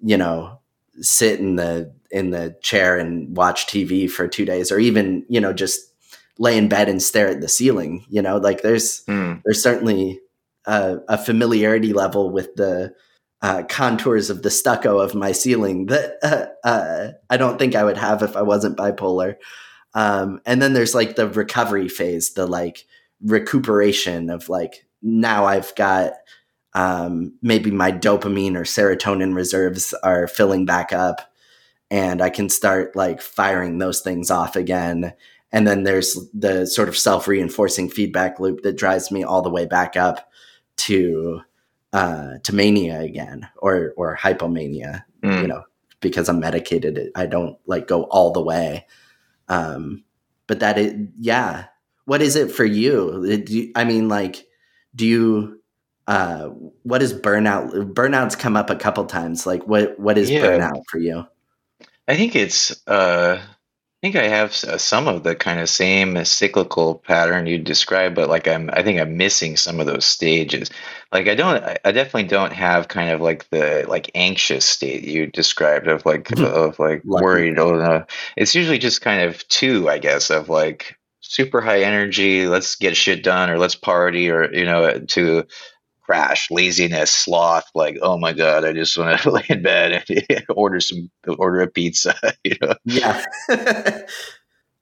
you 0.00 0.16
know 0.16 0.60
sit 1.00 1.40
in 1.40 1.56
the 1.56 1.92
in 2.10 2.30
the 2.30 2.56
chair 2.62 2.96
and 2.96 3.36
watch 3.36 3.66
TV 3.66 4.10
for 4.10 4.28
two 4.28 4.44
days, 4.44 4.70
or 4.70 4.78
even 4.78 5.24
you 5.28 5.40
know 5.40 5.52
just 5.52 5.92
lay 6.38 6.56
in 6.56 6.68
bed 6.68 6.88
and 6.88 7.02
stare 7.02 7.28
at 7.28 7.40
the 7.40 7.48
ceiling. 7.48 8.04
You 8.08 8.22
know, 8.22 8.36
like 8.38 8.62
there's 8.62 9.04
mm. 9.06 9.40
there's 9.44 9.62
certainly 9.62 10.20
a, 10.66 10.98
a, 11.08 11.18
familiarity 11.18 11.92
level 11.92 12.30
with 12.30 12.54
the 12.56 12.94
uh, 13.42 13.62
contours 13.68 14.30
of 14.30 14.42
the 14.42 14.50
stucco 14.50 14.98
of 14.98 15.14
my 15.14 15.32
ceiling 15.32 15.86
that 15.86 16.16
uh, 16.22 16.46
uh, 16.66 17.12
I 17.30 17.36
don't 17.36 17.58
think 17.58 17.74
I 17.74 17.84
would 17.84 17.98
have 17.98 18.22
if 18.22 18.36
I 18.36 18.42
wasn't 18.42 18.76
bipolar. 18.76 19.36
Um, 19.94 20.40
and 20.44 20.60
then 20.60 20.72
there's 20.72 20.94
like 20.94 21.16
the 21.16 21.28
recovery 21.28 21.88
phase, 21.88 22.34
the 22.34 22.46
like 22.46 22.84
recuperation 23.22 24.30
of 24.30 24.48
like 24.48 24.86
now 25.02 25.46
I've 25.46 25.74
got 25.74 26.12
um, 26.76 27.32
maybe 27.40 27.70
my 27.70 27.90
dopamine 27.90 28.54
or 28.54 28.64
serotonin 28.64 29.34
reserves 29.34 29.94
are 30.02 30.28
filling 30.28 30.66
back 30.66 30.92
up 30.92 31.32
and 31.90 32.20
I 32.20 32.28
can 32.28 32.50
start 32.50 32.94
like 32.94 33.22
firing 33.22 33.78
those 33.78 34.02
things 34.02 34.30
off 34.30 34.56
again. 34.56 35.14
And 35.50 35.66
then 35.66 35.84
there's 35.84 36.18
the 36.34 36.66
sort 36.66 36.90
of 36.90 36.96
self 36.98 37.26
reinforcing 37.26 37.88
feedback 37.88 38.38
loop 38.38 38.62
that 38.62 38.76
drives 38.76 39.10
me 39.10 39.24
all 39.24 39.40
the 39.40 39.50
way 39.50 39.64
back 39.64 39.96
up 39.96 40.30
to 40.76 41.40
uh, 41.94 42.34
to 42.42 42.54
mania 42.54 43.00
again 43.00 43.48
or 43.56 43.94
or 43.96 44.14
hypomania. 44.14 45.04
Mm. 45.22 45.42
You 45.42 45.48
know, 45.48 45.62
because 46.00 46.28
I'm 46.28 46.40
medicated, 46.40 47.10
I 47.14 47.24
don't 47.24 47.56
like 47.64 47.88
go 47.88 48.02
all 48.04 48.32
the 48.32 48.42
way. 48.42 48.86
Um, 49.48 50.04
but 50.46 50.60
that 50.60 50.76
it, 50.76 50.94
yeah. 51.18 51.66
What 52.04 52.20
is 52.20 52.36
it 52.36 52.52
for 52.52 52.66
you? 52.66 53.24
you 53.48 53.72
I 53.74 53.84
mean, 53.84 54.10
like, 54.10 54.46
do 54.94 55.06
you 55.06 55.55
uh, 56.06 56.48
what 56.82 57.02
is 57.02 57.12
burnout? 57.12 57.92
Burnout's 57.92 58.36
come 58.36 58.56
up 58.56 58.70
a 58.70 58.76
couple 58.76 59.04
times. 59.06 59.46
Like, 59.46 59.66
what 59.66 59.98
what 59.98 60.18
is 60.18 60.30
yeah. 60.30 60.42
burnout 60.42 60.84
for 60.88 60.98
you? 60.98 61.26
I 62.08 62.16
think 62.16 62.36
it's. 62.36 62.86
Uh, 62.86 63.40
I 63.40 64.06
think 64.06 64.16
I 64.16 64.28
have 64.28 64.50
uh, 64.64 64.76
some 64.76 65.08
of 65.08 65.22
the 65.22 65.34
kind 65.34 65.58
of 65.58 65.70
same 65.70 66.22
cyclical 66.24 66.96
pattern 66.96 67.46
you 67.46 67.58
described, 67.58 68.14
but 68.14 68.28
like 68.28 68.46
I'm, 68.46 68.68
I 68.72 68.82
think 68.82 69.00
I'm 69.00 69.16
missing 69.16 69.56
some 69.56 69.80
of 69.80 69.86
those 69.86 70.04
stages. 70.04 70.70
Like 71.12 71.28
I 71.28 71.34
don't, 71.34 71.64
I 71.82 71.92
definitely 71.92 72.24
don't 72.24 72.52
have 72.52 72.88
kind 72.88 73.10
of 73.10 73.22
like 73.22 73.48
the 73.48 73.86
like 73.88 74.10
anxious 74.14 74.66
state 74.66 75.04
you 75.04 75.26
described 75.26 75.88
of 75.88 76.04
like 76.04 76.24
mm-hmm. 76.24 76.44
of 76.44 76.78
like 76.78 77.02
Lucky. 77.04 77.24
worried. 77.24 77.56
No, 77.56 78.04
it's 78.36 78.54
usually 78.54 78.78
just 78.78 79.00
kind 79.00 79.22
of 79.22 79.48
two, 79.48 79.88
I 79.88 79.98
guess, 79.98 80.30
of 80.30 80.50
like 80.50 80.98
super 81.20 81.60
high 81.60 81.80
energy, 81.80 82.46
let's 82.46 82.76
get 82.76 82.96
shit 82.96 83.24
done, 83.24 83.50
or 83.50 83.58
let's 83.58 83.74
party, 83.74 84.30
or 84.30 84.52
you 84.52 84.64
know, 84.64 85.00
to 85.00 85.46
crash, 86.06 86.50
laziness, 86.50 87.10
sloth, 87.10 87.68
like, 87.74 87.98
oh 88.00 88.16
my 88.16 88.32
God, 88.32 88.64
I 88.64 88.72
just 88.72 88.96
want 88.96 89.20
to 89.20 89.30
lay 89.32 89.44
in 89.48 89.60
bed 89.60 90.04
and 90.08 90.44
order 90.48 90.80
some, 90.80 91.10
order 91.26 91.60
a 91.60 91.66
pizza, 91.66 92.14
you 92.44 92.54
know? 92.62 92.74
Yeah. 92.84 93.24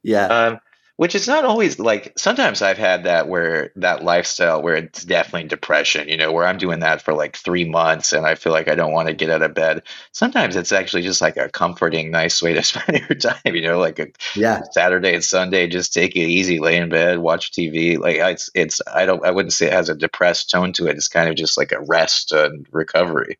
yeah. 0.02 0.26
Um, 0.26 0.60
which 0.96 1.16
is 1.16 1.26
not 1.26 1.44
always 1.44 1.80
like 1.80 2.12
sometimes 2.16 2.62
I've 2.62 2.78
had 2.78 3.04
that 3.04 3.26
where 3.26 3.72
that 3.76 4.04
lifestyle 4.04 4.62
where 4.62 4.76
it's 4.76 5.04
definitely 5.04 5.48
depression, 5.48 6.08
you 6.08 6.16
know, 6.16 6.30
where 6.30 6.46
I'm 6.46 6.56
doing 6.56 6.80
that 6.80 7.02
for 7.02 7.12
like 7.12 7.36
three 7.36 7.64
months 7.64 8.12
and 8.12 8.24
I 8.24 8.36
feel 8.36 8.52
like 8.52 8.68
I 8.68 8.76
don't 8.76 8.92
want 8.92 9.08
to 9.08 9.14
get 9.14 9.28
out 9.28 9.42
of 9.42 9.54
bed. 9.54 9.82
Sometimes 10.12 10.54
it's 10.54 10.70
actually 10.70 11.02
just 11.02 11.20
like 11.20 11.36
a 11.36 11.48
comforting, 11.48 12.12
nice 12.12 12.40
way 12.40 12.52
to 12.54 12.62
spend 12.62 13.00
your 13.08 13.18
time, 13.18 13.54
you 13.54 13.62
know, 13.62 13.78
like 13.78 13.98
a 13.98 14.06
yeah. 14.36 14.62
Saturday 14.70 15.14
and 15.14 15.24
Sunday, 15.24 15.66
just 15.66 15.92
take 15.92 16.14
it 16.14 16.20
easy, 16.20 16.60
lay 16.60 16.76
in 16.76 16.88
bed, 16.90 17.18
watch 17.18 17.50
TV. 17.50 17.98
Like 17.98 18.16
it's, 18.16 18.48
it's, 18.54 18.80
I 18.92 19.04
don't, 19.04 19.24
I 19.26 19.32
wouldn't 19.32 19.52
say 19.52 19.66
it 19.66 19.72
has 19.72 19.88
a 19.88 19.96
depressed 19.96 20.50
tone 20.50 20.72
to 20.74 20.86
it. 20.86 20.96
It's 20.96 21.08
kind 21.08 21.28
of 21.28 21.34
just 21.34 21.58
like 21.58 21.72
a 21.72 21.80
rest 21.80 22.30
and 22.30 22.68
recovery. 22.70 23.38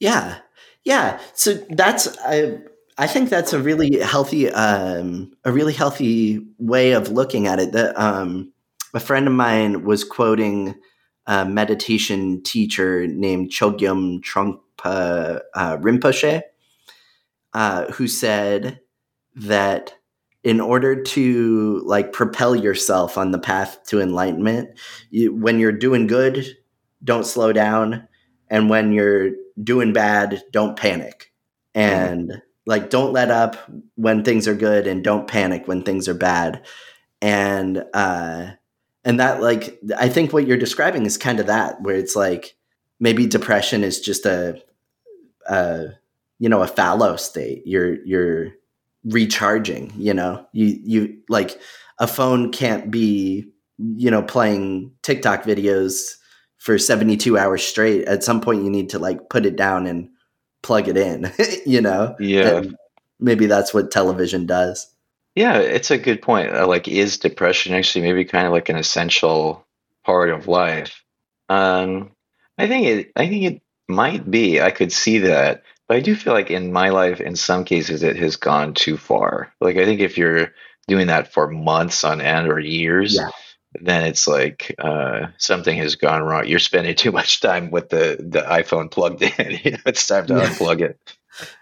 Yeah. 0.00 0.38
Yeah. 0.84 1.20
So 1.34 1.54
that's, 1.68 2.18
I, 2.18 2.58
I 3.00 3.06
think 3.06 3.30
that's 3.30 3.54
a 3.54 3.58
really 3.58 3.98
healthy, 3.98 4.50
um, 4.50 5.32
a 5.46 5.50
really 5.50 5.72
healthy 5.72 6.46
way 6.58 6.92
of 6.92 7.08
looking 7.08 7.46
at 7.46 7.58
it. 7.58 7.72
That 7.72 7.98
um, 7.98 8.52
a 8.92 9.00
friend 9.00 9.26
of 9.26 9.32
mine 9.32 9.84
was 9.84 10.04
quoting 10.04 10.74
a 11.24 11.46
meditation 11.46 12.42
teacher 12.42 13.06
named 13.06 13.52
Chogyam 13.52 14.20
Trungpa 14.20 15.40
uh, 15.54 15.78
Rinpoche, 15.78 16.42
uh, 17.54 17.86
who 17.92 18.06
said 18.06 18.80
that 19.34 19.94
in 20.44 20.60
order 20.60 21.02
to 21.02 21.82
like 21.86 22.12
propel 22.12 22.54
yourself 22.54 23.16
on 23.16 23.30
the 23.30 23.38
path 23.38 23.78
to 23.86 24.02
enlightenment, 24.02 24.78
you, 25.08 25.34
when 25.34 25.58
you're 25.58 25.72
doing 25.72 26.06
good, 26.06 26.46
don't 27.02 27.24
slow 27.24 27.50
down, 27.54 28.06
and 28.48 28.68
when 28.68 28.92
you're 28.92 29.30
doing 29.64 29.94
bad, 29.94 30.42
don't 30.52 30.76
panic. 30.76 31.32
And 31.74 32.28
mm 32.28 32.42
like 32.66 32.90
don't 32.90 33.12
let 33.12 33.30
up 33.30 33.56
when 33.96 34.22
things 34.22 34.46
are 34.46 34.54
good 34.54 34.86
and 34.86 35.02
don't 35.02 35.28
panic 35.28 35.66
when 35.66 35.82
things 35.82 36.08
are 36.08 36.14
bad. 36.14 36.64
And 37.22 37.84
uh 37.94 38.52
and 39.04 39.18
that 39.18 39.40
like 39.40 39.78
i 39.98 40.08
think 40.08 40.32
what 40.32 40.46
you're 40.46 40.58
describing 40.58 41.06
is 41.06 41.16
kind 41.16 41.40
of 41.40 41.46
that 41.46 41.80
where 41.80 41.96
it's 41.96 42.14
like 42.14 42.54
maybe 42.98 43.26
depression 43.26 43.82
is 43.82 43.98
just 43.98 44.26
a 44.26 44.62
uh 45.48 45.84
you 46.38 46.48
know 46.48 46.62
a 46.62 46.66
fallow 46.66 47.16
state. 47.16 47.62
You're 47.64 48.04
you're 48.04 48.48
recharging 49.04 49.92
you 49.96 50.12
know? 50.14 50.44
You 50.52 50.78
you 50.82 51.18
like 51.28 51.60
a 51.98 52.06
phone 52.06 52.50
can't 52.50 52.90
be 52.90 53.52
you 53.78 54.10
know 54.10 54.22
playing 54.22 54.92
tiktok 55.02 55.44
videos 55.44 56.16
for 56.58 56.78
72 56.78 57.38
hours 57.38 57.62
straight. 57.62 58.06
At 58.06 58.24
some 58.24 58.40
point 58.40 58.64
you 58.64 58.70
need 58.70 58.90
to 58.90 58.98
like 58.98 59.30
put 59.30 59.46
it 59.46 59.56
down 59.56 59.86
and 59.86 60.10
plug 60.62 60.88
it 60.88 60.96
in, 60.96 61.32
you 61.66 61.80
know? 61.80 62.16
Yeah. 62.18 62.56
And 62.58 62.76
maybe 63.18 63.46
that's 63.46 63.72
what 63.74 63.90
television 63.90 64.46
does. 64.46 64.92
Yeah, 65.34 65.58
it's 65.58 65.90
a 65.90 65.98
good 65.98 66.22
point. 66.22 66.54
Uh, 66.54 66.66
like, 66.66 66.88
is 66.88 67.18
depression 67.18 67.74
actually 67.74 68.02
maybe 68.02 68.24
kind 68.24 68.46
of 68.46 68.52
like 68.52 68.68
an 68.68 68.76
essential 68.76 69.64
part 70.04 70.30
of 70.30 70.48
life? 70.48 71.04
Um, 71.48 72.10
I 72.58 72.66
think 72.66 72.86
it. 72.86 73.12
I 73.16 73.28
think 73.28 73.44
it 73.44 73.62
might 73.88 74.28
be. 74.28 74.60
I 74.60 74.70
could 74.70 74.92
see 74.92 75.18
that, 75.18 75.62
but 75.86 75.96
I 75.96 76.00
do 76.00 76.16
feel 76.16 76.32
like 76.32 76.50
in 76.50 76.72
my 76.72 76.90
life, 76.90 77.20
in 77.20 77.36
some 77.36 77.64
cases, 77.64 78.02
it 78.02 78.16
has 78.16 78.36
gone 78.36 78.74
too 78.74 78.96
far. 78.96 79.52
Like, 79.60 79.76
I 79.76 79.84
think 79.84 80.00
if 80.00 80.18
you're 80.18 80.52
doing 80.88 81.06
that 81.06 81.32
for 81.32 81.48
months 81.48 82.02
on 82.02 82.20
end 82.20 82.48
or 82.48 82.58
years, 82.58 83.14
yeah 83.14 83.30
then 83.74 84.04
it's 84.04 84.26
like 84.26 84.74
uh, 84.78 85.28
something 85.38 85.76
has 85.76 85.94
gone 85.94 86.22
wrong. 86.22 86.46
You're 86.46 86.58
spending 86.58 86.94
too 86.94 87.12
much 87.12 87.40
time 87.40 87.70
with 87.70 87.90
the 87.90 88.16
the 88.18 88.42
iPhone 88.42 88.90
plugged 88.90 89.22
in. 89.22 89.60
you 89.64 89.72
know, 89.72 89.78
it's 89.86 90.06
time 90.06 90.26
to 90.26 90.34
unplug 90.34 90.80
it. 90.80 90.98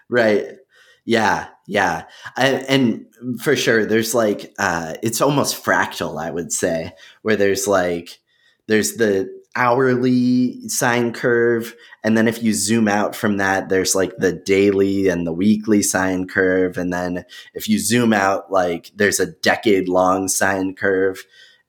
Right. 0.09 0.57
Yeah. 1.05 1.47
Yeah. 1.67 2.05
I, 2.35 2.47
and 2.47 3.05
for 3.41 3.55
sure, 3.55 3.85
there's 3.85 4.15
like 4.15 4.53
uh, 4.57 4.95
it's 5.03 5.21
almost 5.21 5.63
fractal. 5.63 6.21
I 6.21 6.31
would 6.31 6.51
say 6.51 6.93
where 7.21 7.35
there's 7.35 7.67
like 7.67 8.19
there's 8.67 8.95
the 8.95 9.29
hourly 9.55 10.67
sine 10.69 11.11
curve 11.11 11.75
and 12.03 12.15
then 12.15 12.27
if 12.27 12.41
you 12.43 12.53
zoom 12.53 12.87
out 12.87 13.15
from 13.15 13.37
that 13.37 13.67
there's 13.67 13.95
like 13.95 14.15
the 14.17 14.31
daily 14.31 15.07
and 15.07 15.25
the 15.25 15.33
weekly 15.33 15.81
sine 15.81 16.27
curve 16.27 16.77
and 16.77 16.93
then 16.93 17.25
if 17.55 17.67
you 17.67 17.79
zoom 17.79 18.13
out 18.13 18.51
like 18.51 18.91
there's 18.95 19.19
a 19.19 19.25
decade 19.25 19.89
long 19.89 20.27
sine 20.27 20.75
curve 20.75 21.25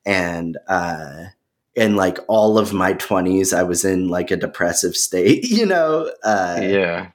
and 0.07 0.59
uh 0.69 1.25
in 1.75 1.97
like 1.97 2.19
all 2.29 2.59
of 2.59 2.73
my 2.73 2.95
20s 2.95 3.57
i 3.57 3.63
was 3.63 3.85
in 3.85 4.09
like 4.09 4.31
a 4.31 4.37
depressive 4.37 4.97
state 4.97 5.45
you 5.51 5.67
know 5.67 6.11
uh 6.25 6.59
yeah. 6.61 7.11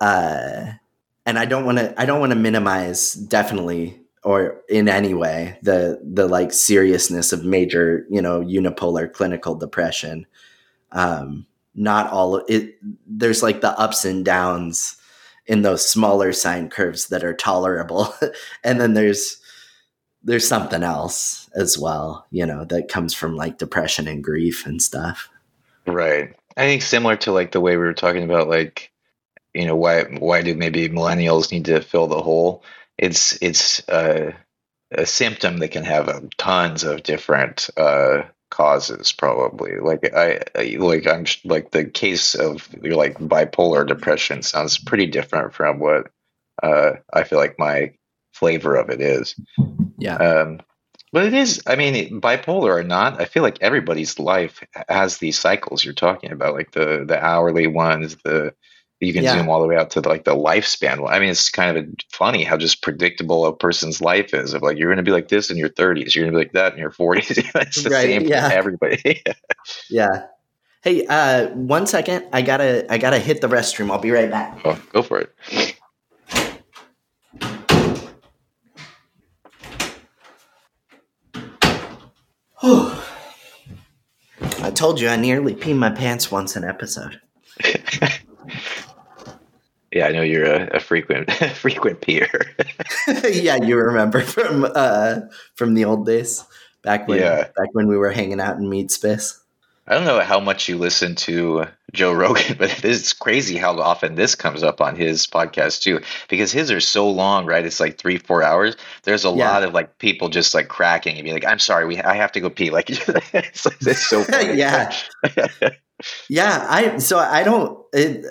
uh 0.00 0.72
and 1.26 1.38
i 1.38 1.44
don't 1.44 1.64
want 1.64 1.78
to 1.78 2.00
i 2.00 2.04
don't 2.04 2.20
want 2.20 2.32
to 2.32 2.38
minimize 2.38 3.14
definitely 3.14 4.00
or 4.22 4.60
in 4.68 4.88
any 4.88 5.14
way 5.14 5.58
the 5.62 6.00
the 6.02 6.26
like 6.26 6.52
seriousness 6.52 7.32
of 7.32 7.44
major 7.44 8.06
you 8.10 8.20
know 8.20 8.40
unipolar 8.40 9.10
clinical 9.10 9.54
depression. 9.54 10.26
Um 10.92 11.46
not 11.74 12.10
all 12.10 12.36
of 12.36 12.44
it 12.48 12.76
there's 13.06 13.42
like 13.42 13.60
the 13.60 13.78
ups 13.78 14.04
and 14.04 14.24
downs 14.24 14.96
in 15.46 15.62
those 15.62 15.88
smaller 15.88 16.32
sine 16.32 16.68
curves 16.68 17.08
that 17.08 17.24
are 17.24 17.34
tolerable 17.34 18.12
and 18.64 18.80
then 18.80 18.94
there's 18.94 19.38
there's 20.22 20.46
something 20.46 20.82
else 20.82 21.39
as 21.54 21.78
well, 21.78 22.26
you 22.30 22.46
know, 22.46 22.64
that 22.66 22.88
comes 22.88 23.14
from 23.14 23.36
like 23.36 23.58
depression 23.58 24.08
and 24.08 24.22
grief 24.24 24.66
and 24.66 24.80
stuff. 24.80 25.28
Right. 25.86 26.34
I 26.56 26.60
think 26.62 26.82
similar 26.82 27.16
to 27.18 27.32
like 27.32 27.52
the 27.52 27.60
way 27.60 27.72
we 27.76 27.82
were 27.84 27.94
talking 27.94 28.24
about 28.24 28.48
like 28.48 28.90
you 29.54 29.66
know 29.66 29.76
why 29.76 30.04
why 30.04 30.42
do 30.42 30.54
maybe 30.54 30.88
millennials 30.88 31.50
need 31.50 31.64
to 31.66 31.80
fill 31.80 32.06
the 32.06 32.22
hole? 32.22 32.62
It's 32.98 33.38
it's 33.42 33.88
uh, 33.88 34.32
a 34.92 35.06
symptom 35.06 35.58
that 35.58 35.68
can 35.72 35.84
have 35.84 36.08
um, 36.08 36.30
tons 36.36 36.84
of 36.84 37.02
different 37.02 37.70
uh, 37.76 38.22
causes 38.50 39.12
probably 39.12 39.78
like 39.78 40.12
I, 40.12 40.40
I 40.56 40.76
like 40.80 41.06
i'm 41.06 41.24
like 41.44 41.70
the 41.70 41.84
case 41.84 42.34
of 42.34 42.68
like 42.82 43.16
bipolar 43.20 43.86
depression 43.86 44.42
sounds 44.42 44.76
pretty 44.76 45.06
different 45.06 45.54
from 45.54 45.78
what 45.78 46.10
uh 46.60 46.94
i 47.12 47.22
feel 47.22 47.38
like 47.38 47.60
my 47.60 47.92
flavor 48.32 48.74
of 48.74 48.90
it 48.90 49.00
is 49.00 49.36
Yeah. 49.98 50.16
um 50.16 50.60
but 51.12 51.24
it 51.24 51.34
is 51.34 51.62
i 51.66 51.76
mean 51.76 52.20
bipolar 52.20 52.78
or 52.78 52.82
not 52.84 53.20
i 53.20 53.24
feel 53.24 53.42
like 53.42 53.58
everybody's 53.60 54.18
life 54.18 54.62
has 54.88 55.18
these 55.18 55.38
cycles 55.38 55.84
you're 55.84 55.94
talking 55.94 56.32
about 56.32 56.54
like 56.54 56.72
the 56.72 57.04
the 57.06 57.18
hourly 57.24 57.66
ones 57.66 58.16
the 58.24 58.52
you 59.02 59.14
can 59.14 59.24
Yeah. 59.24 59.32
zoom 59.32 59.48
all 59.48 59.62
the 59.62 59.66
way 59.66 59.76
out 59.76 59.88
to 59.92 60.00
like 60.02 60.24
the 60.24 60.34
lifespan. 60.36 61.08
I 61.10 61.18
mean, 61.20 61.30
it's 61.30 61.48
kind 61.48 61.78
of 61.78 61.86
funny 62.12 62.44
how 62.44 62.58
just 62.58 62.82
predictable 62.82 63.46
a 63.46 63.56
person's 63.56 64.02
life 64.02 64.34
is. 64.34 64.52
Of 64.52 64.60
like, 64.60 64.76
you're 64.76 64.88
going 64.90 65.02
to 65.02 65.02
be 65.02 65.10
like 65.10 65.28
this 65.28 65.50
in 65.50 65.56
your 65.56 65.70
30s, 65.70 66.14
you're 66.14 66.24
going 66.26 66.34
to 66.34 66.38
be 66.38 66.44
like 66.44 66.52
that 66.52 66.74
in 66.74 66.78
your 66.78 66.90
40s. 66.90 67.30
it's 67.62 67.82
the 67.82 67.88
Right, 67.88 68.02
same 68.02 68.26
yeah. 68.26 68.50
for 68.50 68.54
everybody. 68.54 69.22
Yeah. 69.88 70.26
Hey, 70.82 71.06
uh, 71.06 71.48
one 71.50 71.86
second. 71.86 72.26
I 72.32 72.42
gotta 72.42 72.90
I 72.92 72.98
gotta 72.98 73.18
hit 73.18 73.40
the 73.40 73.48
restroom. 73.48 73.90
I'll 73.90 73.98
be 73.98 74.10
right 74.10 74.30
back. 74.30 74.58
oh, 74.66 74.78
go 74.92 75.02
for 75.02 75.18
it. 75.20 75.69
I 84.70 84.72
told 84.72 85.00
you 85.00 85.08
I 85.08 85.16
nearly 85.16 85.52
peed 85.56 85.76
my 85.76 85.90
pants 85.90 86.30
once 86.30 86.54
an 86.54 86.62
episode. 86.62 87.20
Yeah, 89.92 90.06
I 90.06 90.12
know 90.12 90.22
you're 90.22 90.44
a, 90.46 90.68
a 90.76 90.78
frequent 90.78 91.32
frequent 91.56 92.00
peer. 92.00 92.28
yeah, 93.24 93.56
you 93.56 93.76
remember 93.76 94.20
from 94.20 94.64
uh 94.76 95.22
from 95.56 95.74
the 95.74 95.84
old 95.84 96.06
days 96.06 96.44
back 96.82 97.08
when 97.08 97.18
Yeah. 97.18 97.48
back 97.56 97.70
when 97.72 97.88
we 97.88 97.96
were 97.96 98.12
hanging 98.12 98.40
out 98.40 98.56
in 98.56 98.68
meat 98.70 98.92
space. 98.92 99.36
I 99.90 99.94
don't 99.94 100.04
know 100.04 100.20
how 100.20 100.38
much 100.40 100.68
you 100.68 100.78
listen 100.78 101.16
to 101.16 101.66
Joe 101.92 102.12
Rogan, 102.12 102.56
but 102.58 102.84
it's 102.84 103.12
crazy 103.12 103.56
how 103.56 103.76
often 103.80 104.14
this 104.14 104.36
comes 104.36 104.62
up 104.62 104.80
on 104.80 104.94
his 104.96 105.26
podcast 105.26 105.82
too. 105.82 106.00
Because 106.28 106.52
his 106.52 106.70
are 106.70 106.80
so 106.80 107.10
long, 107.10 107.44
right? 107.44 107.66
It's 107.66 107.80
like 107.80 107.98
three, 107.98 108.18
four 108.18 108.44
hours. 108.44 108.76
There's 109.02 109.24
a 109.24 109.30
Yeah. 109.30 109.50
lot 109.50 109.64
of 109.64 109.74
like 109.74 109.98
people 109.98 110.28
just 110.28 110.54
like 110.54 110.68
cracking 110.68 111.16
and 111.16 111.24
being 111.24 111.34
like, 111.34 111.44
"I'm 111.46 111.58
sorry, 111.58 111.86
we 111.86 112.00
I 112.00 112.14
have 112.14 112.32
to 112.32 112.40
go 112.40 112.50
pee." 112.50 112.70
Like 112.70 112.88
it's, 113.34 113.66
it's 113.66 114.08
so 114.08 114.22
funny. 114.30 114.58
Yeah. 114.58 114.94
Yeah, 116.30 116.66
I 116.68 116.98
so 116.98 117.18
I 117.18 117.42
don't 117.42 117.84
it, 117.92 118.24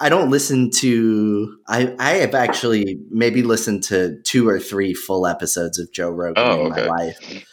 I 0.00 0.08
don't 0.08 0.30
listen 0.30 0.70
to 0.78 1.58
I 1.68 1.94
I 1.98 2.10
have 2.14 2.34
actually 2.34 2.98
maybe 3.10 3.42
listened 3.42 3.84
to 3.84 4.20
two 4.22 4.48
or 4.48 4.58
three 4.58 4.94
full 4.94 5.26
episodes 5.26 5.78
of 5.78 5.92
Joe 5.92 6.10
Rogan 6.10 6.44
Oh, 6.44 6.64
in 6.64 6.70
my 6.70 6.80
life. 6.86 7.44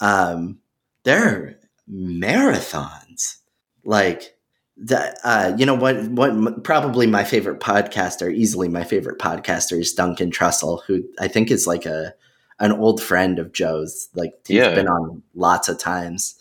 Um 0.00 0.60
they're 1.04 1.58
marathons. 1.90 3.36
Like 3.84 4.36
that 4.76 5.18
uh 5.22 5.52
you 5.56 5.64
know 5.66 5.74
what 5.74 6.02
what 6.08 6.64
probably 6.64 7.06
my 7.06 7.22
favorite 7.24 7.60
podcaster, 7.60 8.32
easily 8.34 8.68
my 8.68 8.82
favorite 8.84 9.18
podcaster 9.18 9.78
is 9.78 9.92
Duncan 9.92 10.30
Trussell 10.30 10.82
who 10.86 11.02
I 11.20 11.28
think 11.28 11.50
is 11.50 11.66
like 11.66 11.86
a 11.86 12.14
an 12.58 12.72
old 12.72 13.02
friend 13.02 13.38
of 13.38 13.52
Joe's. 13.52 14.08
Like 14.14 14.32
he's 14.46 14.56
Yeah. 14.56 14.74
been 14.74 14.88
on 14.88 15.22
lots 15.34 15.68
of 15.68 15.78
times. 15.78 16.34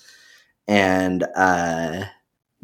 And 0.68 1.24
uh 1.36 2.06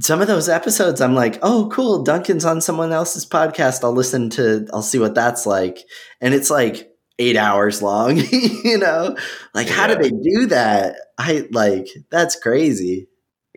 some 0.02 0.22
of 0.22 0.28
those 0.30 0.48
episodes 0.48 1.02
i'm 1.02 1.14
like 1.14 1.38
oh 1.42 1.70
cool 1.74 2.02
duncan's 2.04 2.46
on 2.46 2.62
someone 2.62 2.94
else's 2.94 3.26
podcast 3.26 3.84
i'll 3.84 3.92
listen 3.92 4.30
to 4.30 4.66
i'll 4.72 4.82
see 4.82 4.98
what 4.98 5.14
that's 5.14 5.46
like 5.46 5.80
and 6.22 6.34
it's 6.34 6.50
like 6.50 6.90
eight 7.20 7.36
hours 7.36 7.82
long 7.82 8.16
you 8.32 8.78
know 8.78 9.14
like 9.54 9.68
how 9.68 9.88
do 9.88 9.96
they 9.96 10.10
do 10.10 10.46
that 10.46 10.96
i 11.20 11.48
like 11.52 11.88
that's 12.10 12.36
crazy 12.36 13.08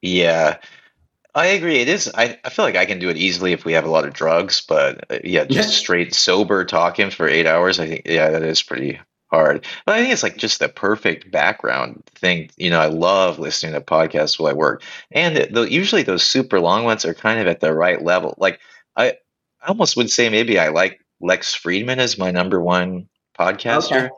Yeah, 0.03 0.59
I 1.35 1.47
agree. 1.49 1.79
It 1.81 1.89
is. 1.89 2.11
I, 2.15 2.39
I 2.45 2.51
feel 2.51 2.65
like 2.65 2.77
I 2.77 2.87
can 2.87 2.99
do 2.99 3.09
it 3.09 3.17
easily 3.17 3.53
if 3.53 3.65
we 3.65 3.73
have 3.75 3.87
a 3.87 3.91
lot 3.91 4.07
of 4.07 4.15
drugs, 4.15 4.63
but 4.69 5.11
uh, 5.11 5.19
yeah, 5.25 5.45
just 5.45 5.71
Yeah. 5.71 5.77
straight 5.79 6.15
sober 6.15 6.65
talking 6.65 7.11
for 7.11 7.29
eight 7.29 7.47
hours. 7.47 7.81
I 7.81 7.87
think 7.89 8.03
yeah, 8.07 8.31
that 8.31 8.43
is 8.43 8.63
pretty 8.63 9.01
hard. 9.31 9.67
But 9.87 9.97
I 9.97 10.01
think 10.01 10.13
it's 10.13 10.23
like 10.23 10.37
just 10.37 10.61
the 10.61 10.69
perfect 10.69 11.31
background 11.31 12.05
thing. 12.17 12.51
You 12.59 12.71
know, 12.71 12.81
I 12.81 12.89
love 12.89 13.39
listening 13.39 13.75
to 13.75 13.81
podcasts 13.81 14.39
while 14.39 14.51
I 14.51 14.55
work, 14.55 14.83
and 15.13 15.37
the, 15.37 15.71
usually 15.71 16.03
those 16.03 16.23
super 16.25 16.61
long 16.61 16.85
ones 16.85 17.05
are 17.05 17.15
kind 17.15 17.41
of 17.41 17.47
at 17.47 17.61
the 17.61 17.73
right 17.75 18.03
level. 18.03 18.35
Like 18.39 18.61
I, 18.97 19.13
I 19.63 19.69
almost 19.69 19.97
would 19.97 20.11
say 20.11 20.29
maybe 20.31 20.59
I 20.59 20.69
like 20.69 21.01
Lex 21.21 21.55
Fridman 21.57 21.99
as 21.99 22.19
my 22.19 22.31
number 22.31 22.61
one 22.61 23.09
podcaster 23.39 24.11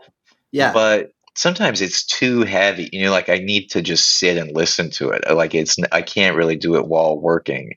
yeah 0.52 0.72
but 0.72 1.12
sometimes 1.36 1.80
it's 1.80 2.04
too 2.04 2.42
heavy 2.42 2.88
you 2.92 3.04
know 3.04 3.10
like 3.10 3.28
i 3.28 3.38
need 3.38 3.68
to 3.70 3.82
just 3.82 4.18
sit 4.18 4.36
and 4.36 4.54
listen 4.54 4.90
to 4.90 5.10
it 5.10 5.22
like 5.34 5.54
it's 5.54 5.76
i 5.92 6.02
can't 6.02 6.36
really 6.36 6.56
do 6.56 6.76
it 6.76 6.86
while 6.86 7.18
working 7.18 7.74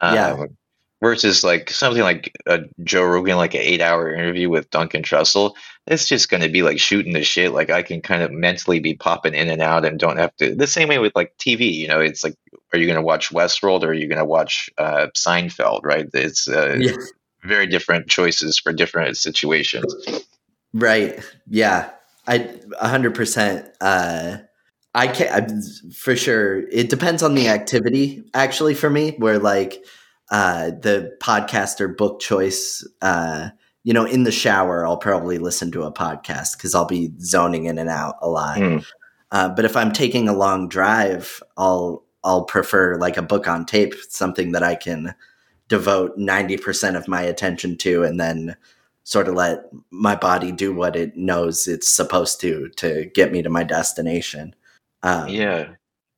um, 0.00 0.14
Yeah. 0.14 0.44
versus 1.02 1.42
like 1.44 1.70
something 1.70 2.02
like 2.02 2.32
a 2.46 2.60
joe 2.82 3.04
rogan 3.04 3.36
like 3.36 3.54
an 3.54 3.60
eight 3.60 3.80
hour 3.80 4.12
interview 4.12 4.48
with 4.48 4.70
duncan 4.70 5.02
trussell 5.02 5.54
it's 5.86 6.06
just 6.06 6.28
going 6.30 6.42
to 6.42 6.48
be 6.48 6.62
like 6.62 6.78
shooting 6.78 7.12
the 7.12 7.24
shit 7.24 7.52
like 7.52 7.70
i 7.70 7.82
can 7.82 8.00
kind 8.00 8.22
of 8.22 8.30
mentally 8.30 8.80
be 8.80 8.94
popping 8.94 9.34
in 9.34 9.48
and 9.48 9.62
out 9.62 9.84
and 9.84 9.98
don't 9.98 10.18
have 10.18 10.34
to 10.36 10.54
the 10.54 10.66
same 10.66 10.88
way 10.88 10.98
with 10.98 11.12
like 11.16 11.34
tv 11.38 11.72
you 11.72 11.88
know 11.88 12.00
it's 12.00 12.22
like 12.22 12.34
are 12.72 12.78
you 12.78 12.86
going 12.86 12.96
to 12.96 13.02
watch 13.02 13.30
westworld 13.30 13.82
or 13.82 13.88
are 13.88 13.94
you 13.94 14.06
going 14.08 14.18
to 14.18 14.24
watch 14.24 14.70
uh, 14.78 15.08
seinfeld 15.16 15.80
right 15.82 16.06
it's 16.14 16.48
uh, 16.48 16.76
Yeah. 16.78 16.92
very 17.42 17.66
different 17.66 18.08
choices 18.08 18.58
for 18.58 18.72
different 18.72 19.16
situations 19.16 19.92
right 20.74 21.18
yeah 21.48 21.90
i 22.26 22.38
100% 22.38 23.70
uh 23.80 24.36
i 24.94 25.06
can't 25.06 25.30
I, 25.30 25.92
for 25.92 26.16
sure 26.16 26.68
it 26.68 26.90
depends 26.90 27.22
on 27.22 27.34
the 27.34 27.48
activity 27.48 28.22
actually 28.34 28.74
for 28.74 28.90
me 28.90 29.12
where 29.18 29.38
like 29.38 29.84
uh 30.30 30.70
the 30.70 31.16
podcast 31.20 31.80
or 31.80 31.88
book 31.88 32.20
choice 32.20 32.86
uh 33.02 33.50
you 33.84 33.92
know 33.92 34.04
in 34.04 34.24
the 34.24 34.32
shower 34.32 34.86
i'll 34.86 34.96
probably 34.96 35.38
listen 35.38 35.70
to 35.72 35.82
a 35.84 35.92
podcast 35.92 36.56
because 36.56 36.74
i'll 36.74 36.86
be 36.86 37.12
zoning 37.20 37.64
in 37.66 37.78
and 37.78 37.88
out 37.90 38.16
a 38.20 38.28
lot 38.28 38.58
Hmm. 38.58 38.78
uh, 39.30 39.48
but 39.48 39.64
if 39.64 39.76
i'm 39.76 39.92
taking 39.92 40.28
a 40.28 40.34
long 40.36 40.68
drive 40.68 41.42
i'll 41.56 42.04
i'll 42.24 42.44
prefer 42.44 42.96
like 42.96 43.16
a 43.16 43.22
book 43.22 43.48
on 43.48 43.64
tape 43.64 43.94
something 44.08 44.52
that 44.52 44.62
i 44.62 44.74
can 44.74 45.14
devote 45.68 46.18
90% 46.18 46.96
of 46.96 47.06
my 47.06 47.22
attention 47.22 47.76
to 47.76 48.02
and 48.02 48.18
then 48.18 48.56
sort 49.10 49.26
of 49.26 49.34
let 49.34 49.64
my 49.90 50.14
body 50.14 50.52
do 50.52 50.72
what 50.72 50.94
it 50.94 51.16
knows 51.16 51.66
it's 51.66 51.88
supposed 51.88 52.40
to 52.40 52.68
to 52.76 53.10
get 53.12 53.32
me 53.32 53.42
to 53.42 53.50
my 53.50 53.64
destination. 53.64 54.54
Um, 55.02 55.28
yeah. 55.28 55.70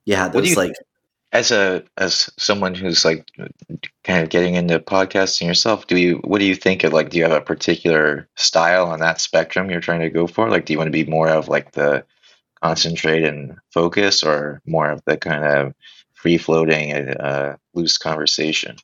yeah 0.05 0.25
What 0.27 0.33
do 0.33 0.41
those 0.41 0.51
you- 0.51 0.57
like 0.57 0.75
as 1.33 1.51
a 1.51 1.83
as 1.97 2.29
someone 2.39 2.75
who's 2.75 3.03
like 3.07 3.27
kind 4.05 4.23
of 4.23 4.29
getting 4.29 4.55
into 4.57 4.79
podcasting 4.79 5.47
yourself 5.47 5.87
do 5.87 5.97
you 5.97 6.17
what 6.25 6.41
do 6.41 6.45
you 6.45 6.55
think 6.55 6.85
of 6.85 6.93
like 6.93 7.09
do 7.09 7.17
you 7.17 7.23
have 7.23 7.33
a 7.33 7.41
particular 7.41 8.29
style 8.37 8.87
on 8.89 9.01
that 9.01 9.19
spectrum 9.19 9.71
you're 9.71 9.81
trying 9.81 10.01
to 10.01 10.11
go 10.11 10.27
for? 10.27 10.51
Like 10.51 10.67
do 10.67 10.75
you 10.75 10.79
want 10.79 10.89
to 10.89 11.05
be 11.05 11.11
more 11.11 11.31
of 11.31 11.49
like 11.49 11.73
the 11.73 12.05
concentrate 12.63 13.25
and 13.25 13.57
focus 13.73 14.23
or 14.23 14.61
more 14.67 14.91
of 14.91 15.01
the 15.07 15.17
kind 15.17 15.45
of 15.45 15.73
free 16.13 16.37
floating 16.37 16.93
and 16.93 17.19
uh, 17.19 17.57
loose 17.73 17.97
conversation 17.97 18.77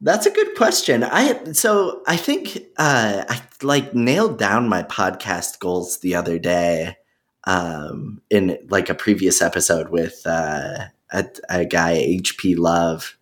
That's 0.00 0.26
a 0.26 0.30
good 0.30 0.54
question. 0.56 1.02
I 1.02 1.52
so 1.52 2.02
I 2.06 2.16
think 2.16 2.56
uh, 2.76 3.24
I 3.28 3.42
like 3.62 3.94
nailed 3.94 4.38
down 4.38 4.68
my 4.68 4.84
podcast 4.84 5.58
goals 5.58 5.98
the 5.98 6.14
other 6.14 6.38
day 6.38 6.96
um, 7.44 8.22
in 8.30 8.58
like 8.68 8.88
a 8.90 8.94
previous 8.94 9.42
episode 9.42 9.88
with 9.88 10.22
uh, 10.24 10.84
a, 11.10 11.26
a 11.48 11.64
guy 11.64 11.96
HP 11.96 12.56
Love 12.56 13.16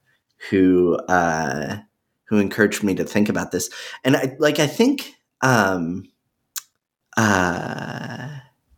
who 0.50 0.96
uh, 1.08 1.78
who 2.24 2.38
encouraged 2.38 2.82
me 2.82 2.94
to 2.96 3.04
think 3.04 3.30
about 3.30 3.52
this, 3.52 3.70
and 4.04 4.14
I 4.14 4.36
like 4.38 4.58
I 4.58 4.66
think 4.66 5.14
um, 5.40 6.04
uh, 7.16 8.28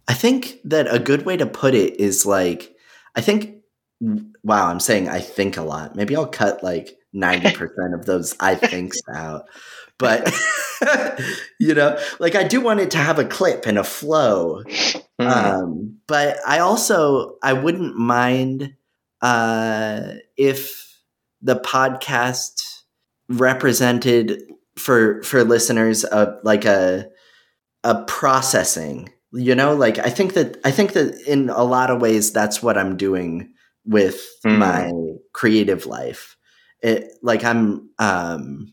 I 0.06 0.14
think 0.14 0.60
that 0.64 0.86
a 0.94 1.00
good 1.00 1.26
way 1.26 1.36
to 1.36 1.46
put 1.46 1.74
it 1.74 1.98
is 1.98 2.24
like 2.24 2.76
I 3.16 3.22
think 3.22 3.56
wow 4.00 4.68
I'm 4.68 4.78
saying 4.78 5.08
I 5.08 5.18
think 5.18 5.56
a 5.56 5.62
lot. 5.62 5.96
Maybe 5.96 6.14
I'll 6.14 6.28
cut 6.28 6.62
like 6.62 6.97
90% 7.14 7.94
of 7.94 8.06
those 8.06 8.34
I 8.40 8.54
thinks 8.72 8.98
out. 9.12 9.46
But 9.98 10.32
you 11.60 11.74
know, 11.74 11.98
like 12.20 12.34
I 12.34 12.44
do 12.44 12.60
want 12.60 12.80
it 12.80 12.90
to 12.92 12.98
have 12.98 13.18
a 13.18 13.24
clip 13.24 13.66
and 13.66 13.78
a 13.78 13.84
flow. 13.84 14.62
Hmm. 15.18 15.26
Um, 15.26 15.98
but 16.06 16.38
I 16.46 16.60
also 16.60 17.36
I 17.42 17.52
wouldn't 17.54 17.96
mind 17.96 18.74
uh 19.20 20.12
if 20.36 21.00
the 21.42 21.56
podcast 21.56 22.82
represented 23.28 24.42
for 24.76 25.22
for 25.24 25.42
listeners 25.44 26.04
uh, 26.04 26.36
like 26.44 26.64
a 26.64 27.08
a 27.84 28.02
processing 28.04 29.10
you 29.32 29.54
know 29.54 29.74
like 29.74 29.98
i 29.98 30.08
think 30.08 30.34
that 30.34 30.56
i 30.64 30.70
think 30.70 30.92
that 30.94 31.14
in 31.26 31.50
a 31.50 31.64
lot 31.64 31.90
of 31.90 32.00
ways 32.00 32.32
that's 32.32 32.62
what 32.62 32.78
i'm 32.78 32.96
doing 32.96 33.52
with 33.84 34.24
Hmm. 34.44 34.58
my 34.58 34.92
creative 35.34 35.84
life 35.86 36.36
it 36.82 37.12
like 37.22 37.44
i'm 37.44 37.90
um 37.98 38.72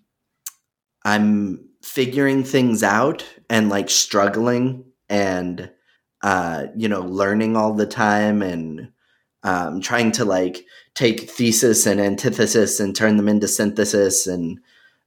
I'm 1.06 1.70
figuring 1.84 2.44
things 2.44 2.82
out 2.82 3.24
and 3.48 3.70
like 3.70 3.92
struggling 3.92 4.86
and 5.08 5.72
uh, 6.24 6.66
you 6.76 6.90
know 6.90 7.02
learning 7.02 7.56
all 7.56 7.76
the 7.76 7.86
time 7.86 8.42
and 8.42 8.90
um, 9.44 9.80
trying 9.80 10.12
to 10.14 10.26
like 10.26 10.66
take 10.96 11.30
thesis 11.30 11.86
and 11.86 12.02
antithesis 12.02 12.80
and 12.80 12.96
turn 12.96 13.18
them 13.18 13.30
into 13.30 13.48
synthesis 13.48 14.26
and 14.26 14.60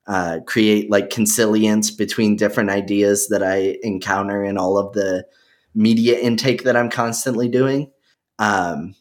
uh, 0.07 0.39
create 0.47 0.89
like 0.89 1.11
consilience 1.11 1.91
between 1.91 2.37
different 2.37 2.71
ideas 2.71 3.27
that 3.29 3.43
I 3.43 3.77
encounter 3.83 4.45
in 4.45 4.57
all 4.57 4.79
of 4.79 4.93
the 4.93 5.27
media 5.75 6.17
intake 6.19 6.63
that 6.63 6.77
I'm 6.77 6.91
constantly 6.91 7.49
doing. 7.49 7.91
Um, 8.39 8.95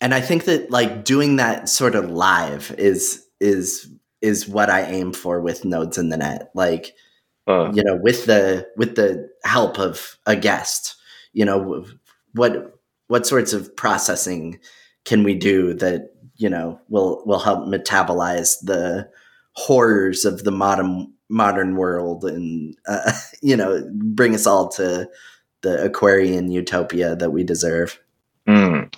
and 0.00 0.12
I 0.12 0.20
think 0.20 0.44
that 0.46 0.72
like 0.72 1.04
doing 1.04 1.36
that 1.36 1.68
sort 1.68 1.94
of 1.94 2.10
live 2.10 2.74
is 2.76 3.24
is 3.40 3.88
is 4.20 4.48
what 4.48 4.68
I 4.68 4.82
aim 4.82 5.12
for 5.12 5.40
with 5.40 5.64
nodes 5.64 5.98
in 5.98 6.10
the 6.10 6.16
net. 6.16 6.50
Like 6.54 6.94
uh. 7.46 7.70
you 7.72 7.82
know, 7.82 7.96
with 7.96 8.26
the 8.26 8.68
with 8.76 8.96
the 8.96 9.30
help 9.44 9.78
of 9.78 10.18
a 10.26 10.36
guest, 10.36 10.96
you 11.32 11.44
know, 11.44 11.86
what 12.34 12.78
what 13.08 13.26
sorts 13.26 13.52
of 13.52 13.74
processing 13.76 14.60
can 15.04 15.24
we 15.24 15.34
do 15.34 15.74
that 15.74 16.12
you 16.36 16.48
know 16.48 16.80
will 16.88 17.22
will 17.26 17.38
help 17.38 17.66
metabolize 17.68 18.56
the 18.62 19.08
horrors 19.52 20.24
of 20.24 20.44
the 20.44 20.52
modern 20.52 21.12
modern 21.28 21.76
world 21.76 22.24
and 22.24 22.76
uh, 22.86 23.12
you 23.42 23.56
know 23.56 23.88
bring 23.92 24.34
us 24.34 24.46
all 24.46 24.68
to 24.68 25.08
the 25.62 25.82
Aquarian 25.84 26.50
utopia 26.50 27.14
that 27.16 27.30
we 27.30 27.44
deserve. 27.44 28.00
Mm, 28.48 28.92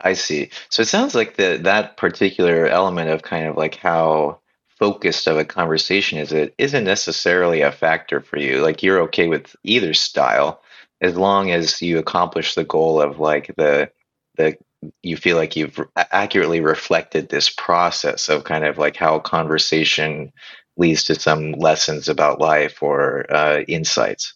I 0.00 0.12
see. 0.12 0.50
So 0.68 0.82
it 0.82 0.88
sounds 0.88 1.14
like 1.14 1.36
the 1.36 1.58
that 1.62 1.96
particular 1.96 2.66
element 2.66 3.10
of 3.10 3.22
kind 3.22 3.46
of 3.46 3.56
like 3.56 3.76
how 3.76 4.40
focused 4.78 5.26
of 5.26 5.36
a 5.36 5.44
conversation 5.44 6.18
is 6.18 6.32
it 6.32 6.54
isn't 6.56 6.84
necessarily 6.84 7.62
a 7.62 7.72
factor 7.72 8.20
for 8.20 8.38
you. 8.38 8.62
Like 8.62 8.82
you're 8.82 9.00
okay 9.02 9.26
with 9.26 9.56
either 9.64 9.92
style 9.94 10.62
as 11.00 11.16
long 11.16 11.50
as 11.50 11.82
you 11.82 11.98
accomplish 11.98 12.54
the 12.54 12.64
goal 12.64 13.00
of 13.00 13.18
like 13.18 13.54
the 13.56 13.90
the 14.36 14.56
you 15.02 15.16
feel 15.16 15.36
like 15.36 15.56
you've 15.56 15.80
accurately 15.96 16.60
reflected 16.60 17.28
this 17.28 17.48
process 17.48 18.28
of 18.28 18.44
kind 18.44 18.64
of 18.64 18.78
like 18.78 18.96
how 18.96 19.18
conversation 19.18 20.32
leads 20.76 21.04
to 21.04 21.16
some 21.16 21.52
lessons 21.52 22.08
about 22.08 22.40
life 22.40 22.82
or 22.82 23.26
uh, 23.34 23.60
insights. 23.66 24.34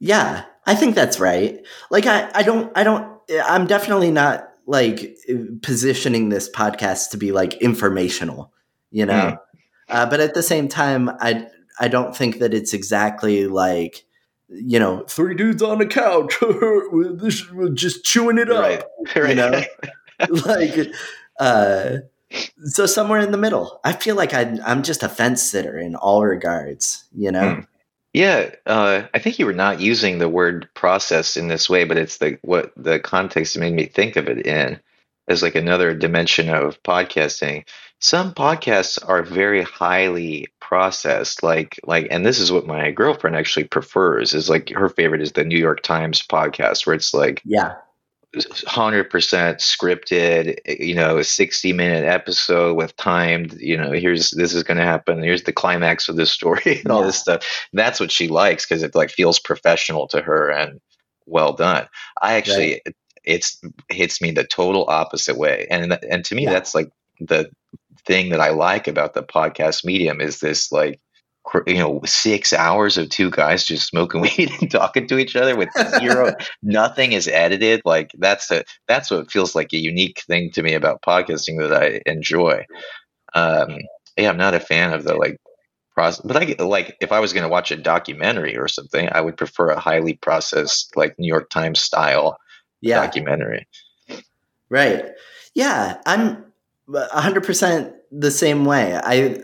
Yeah, 0.00 0.44
I 0.64 0.74
think 0.74 0.94
that's 0.94 1.20
right. 1.20 1.60
Like 1.90 2.06
I, 2.06 2.30
I 2.34 2.42
don't, 2.42 2.72
I 2.74 2.84
don't, 2.84 3.17
I'm 3.44 3.66
definitely 3.66 4.10
not 4.10 4.48
like 4.66 5.16
positioning 5.62 6.28
this 6.28 6.50
podcast 6.50 7.10
to 7.10 7.16
be 7.16 7.32
like 7.32 7.54
informational, 7.54 8.52
you 8.90 9.06
know. 9.06 9.14
Mm. 9.14 9.38
Uh, 9.88 10.06
but 10.06 10.20
at 10.20 10.34
the 10.34 10.42
same 10.42 10.68
time, 10.68 11.08
I, 11.20 11.46
I 11.80 11.88
don't 11.88 12.14
think 12.14 12.40
that 12.40 12.52
it's 12.52 12.74
exactly 12.74 13.46
like 13.46 14.04
you 14.48 14.78
know, 14.78 15.04
three 15.08 15.34
dudes 15.34 15.62
on 15.62 15.80
a 15.80 15.86
couch, 15.86 16.34
just 17.74 18.04
chewing 18.04 18.38
it 18.38 18.50
up, 18.50 18.88
right. 19.14 19.28
You 19.28 19.34
know, 19.34 19.62
like, 20.46 20.92
uh, 21.38 21.98
so 22.64 22.86
somewhere 22.86 23.20
in 23.20 23.30
the 23.30 23.38
middle. 23.38 23.80
I 23.84 23.92
feel 23.92 24.16
like 24.16 24.34
I, 24.34 24.58
I'm 24.64 24.82
just 24.82 25.02
a 25.02 25.08
fence 25.08 25.42
sitter 25.42 25.78
in 25.78 25.94
all 25.94 26.24
regards, 26.24 27.04
you 27.14 27.30
know. 27.30 27.56
Hmm. 27.56 27.60
Yeah, 28.14 28.54
uh, 28.66 29.02
I 29.12 29.18
think 29.18 29.38
you 29.38 29.46
were 29.46 29.52
not 29.52 29.80
using 29.80 30.18
the 30.18 30.28
word 30.28 30.68
process 30.74 31.36
in 31.36 31.48
this 31.48 31.68
way, 31.68 31.84
but 31.84 31.98
it's 31.98 32.18
the 32.18 32.38
what 32.42 32.72
the 32.76 32.98
context 32.98 33.58
made 33.58 33.74
me 33.74 33.86
think 33.86 34.16
of 34.16 34.28
it 34.28 34.46
in 34.46 34.80
as 35.28 35.42
like 35.42 35.54
another 35.54 35.94
dimension 35.94 36.48
of 36.48 36.82
podcasting. 36.82 37.68
Some 38.00 38.32
podcasts 38.32 38.98
are 39.06 39.22
very 39.22 39.62
highly 39.62 40.46
processed 40.68 41.42
like 41.42 41.80
like 41.86 42.08
and 42.10 42.26
this 42.26 42.38
is 42.38 42.52
what 42.52 42.66
my 42.66 42.90
girlfriend 42.90 43.34
actually 43.34 43.64
prefers 43.64 44.34
is 44.34 44.50
like 44.50 44.68
her 44.68 44.90
favorite 44.90 45.22
is 45.22 45.32
the 45.32 45.42
new 45.42 45.56
york 45.56 45.82
times 45.82 46.20
podcast 46.20 46.86
where 46.86 46.94
it's 46.94 47.14
like 47.14 47.40
yeah 47.46 47.76
100% 48.36 49.08
scripted 49.08 50.58
you 50.66 50.94
know 50.94 51.16
a 51.16 51.24
60 51.24 51.72
minute 51.72 52.04
episode 52.04 52.76
with 52.76 52.94
timed 52.96 53.54
you 53.58 53.74
know 53.74 53.90
here's 53.90 54.32
this 54.32 54.52
is 54.52 54.62
going 54.62 54.76
to 54.76 54.84
happen 54.84 55.22
here's 55.22 55.44
the 55.44 55.52
climax 55.52 56.10
of 56.10 56.16
this 56.16 56.30
story 56.30 56.80
and 56.84 56.90
all 56.90 57.02
this 57.02 57.18
stuff 57.18 57.42
that's 57.72 57.98
what 57.98 58.12
she 58.12 58.28
likes 58.28 58.66
because 58.66 58.82
it 58.82 58.94
like 58.94 59.10
feels 59.10 59.38
professional 59.38 60.06
to 60.06 60.20
her 60.20 60.50
and 60.50 60.78
well 61.24 61.54
done 61.54 61.88
i 62.20 62.34
actually 62.34 62.72
right. 62.72 62.82
it, 62.84 62.96
it's 63.24 63.62
hits 63.88 64.20
me 64.20 64.30
the 64.30 64.44
total 64.44 64.84
opposite 64.88 65.38
way 65.38 65.66
and 65.70 65.98
and 66.10 66.22
to 66.22 66.34
me 66.34 66.44
yeah. 66.44 66.50
that's 66.50 66.74
like 66.74 66.90
the 67.20 67.50
thing 68.08 68.30
that 68.30 68.40
I 68.40 68.50
like 68.50 68.88
about 68.88 69.14
the 69.14 69.22
podcast 69.22 69.84
medium 69.84 70.20
is 70.20 70.40
this 70.40 70.72
like 70.72 71.00
you 71.66 71.78
know 71.78 72.00
six 72.04 72.52
hours 72.52 72.98
of 72.98 73.08
two 73.08 73.30
guys 73.30 73.64
just 73.64 73.86
smoking 73.86 74.20
weed 74.36 74.50
and 74.60 74.70
talking 74.70 75.06
to 75.06 75.18
each 75.18 75.36
other 75.36 75.56
with 75.56 75.68
zero 76.00 76.34
nothing 76.62 77.12
is 77.12 77.28
edited 77.28 77.80
like 77.84 78.10
that's 78.18 78.50
a 78.50 78.64
that's 78.86 79.10
what 79.10 79.30
feels 79.30 79.54
like 79.54 79.72
a 79.72 79.78
unique 79.78 80.22
thing 80.26 80.50
to 80.50 80.62
me 80.62 80.74
about 80.74 81.02
podcasting 81.02 81.58
that 81.58 81.72
i 81.72 82.00
enjoy. 82.06 82.64
Um 83.34 83.78
yeah 84.16 84.30
i'm 84.30 84.36
not 84.36 84.54
a 84.54 84.60
fan 84.60 84.92
of 84.92 85.04
the 85.04 85.14
like 85.14 85.38
process 85.94 86.24
but 86.24 86.36
i 86.36 86.62
like 86.62 86.96
if 87.00 87.12
i 87.12 87.20
was 87.20 87.32
going 87.32 87.42
to 87.42 87.48
watch 87.48 87.70
a 87.70 87.76
documentary 87.76 88.56
or 88.56 88.68
something 88.68 89.08
i 89.12 89.20
would 89.20 89.36
prefer 89.36 89.70
a 89.70 89.80
highly 89.80 90.14
processed 90.14 90.96
like 90.96 91.18
new 91.18 91.28
york 91.28 91.50
times 91.50 91.80
style 91.80 92.38
yeah. 92.80 93.00
documentary. 93.00 93.66
Right. 94.70 95.06
Yeah 95.54 96.00
i'm 96.06 96.44
100% 96.88 97.97
the 98.10 98.30
same 98.30 98.64
way. 98.64 98.94
I 98.94 99.40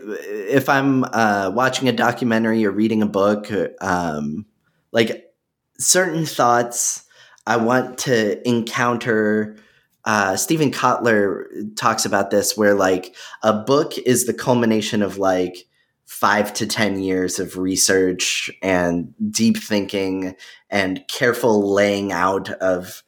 if 0.51 0.69
I'm 0.69 1.03
uh, 1.03 1.51
watching 1.53 1.87
a 1.87 1.93
documentary 1.93 2.65
or 2.65 2.71
reading 2.71 3.01
a 3.01 3.07
book, 3.07 3.47
um, 3.81 4.45
like 4.91 5.31
certain 5.77 6.25
thoughts, 6.25 7.03
I 7.45 7.57
want 7.57 7.99
to 7.99 8.47
encounter. 8.47 9.57
Uh, 10.03 10.35
Steven 10.35 10.71
Kotler 10.71 11.75
talks 11.75 12.05
about 12.05 12.29
this, 12.29 12.55
where 12.55 12.75
like 12.75 13.15
a 13.41 13.53
book 13.53 13.97
is 13.97 14.25
the 14.25 14.33
culmination 14.33 15.01
of 15.01 15.17
like 15.17 15.65
five 16.05 16.53
to 16.53 16.67
ten 16.67 16.99
years 16.99 17.39
of 17.39 17.57
research 17.57 18.51
and 18.61 19.13
deep 19.31 19.57
thinking 19.57 20.35
and 20.69 21.03
careful 21.07 21.73
laying 21.73 22.11
out 22.11 22.49
of 22.49 23.03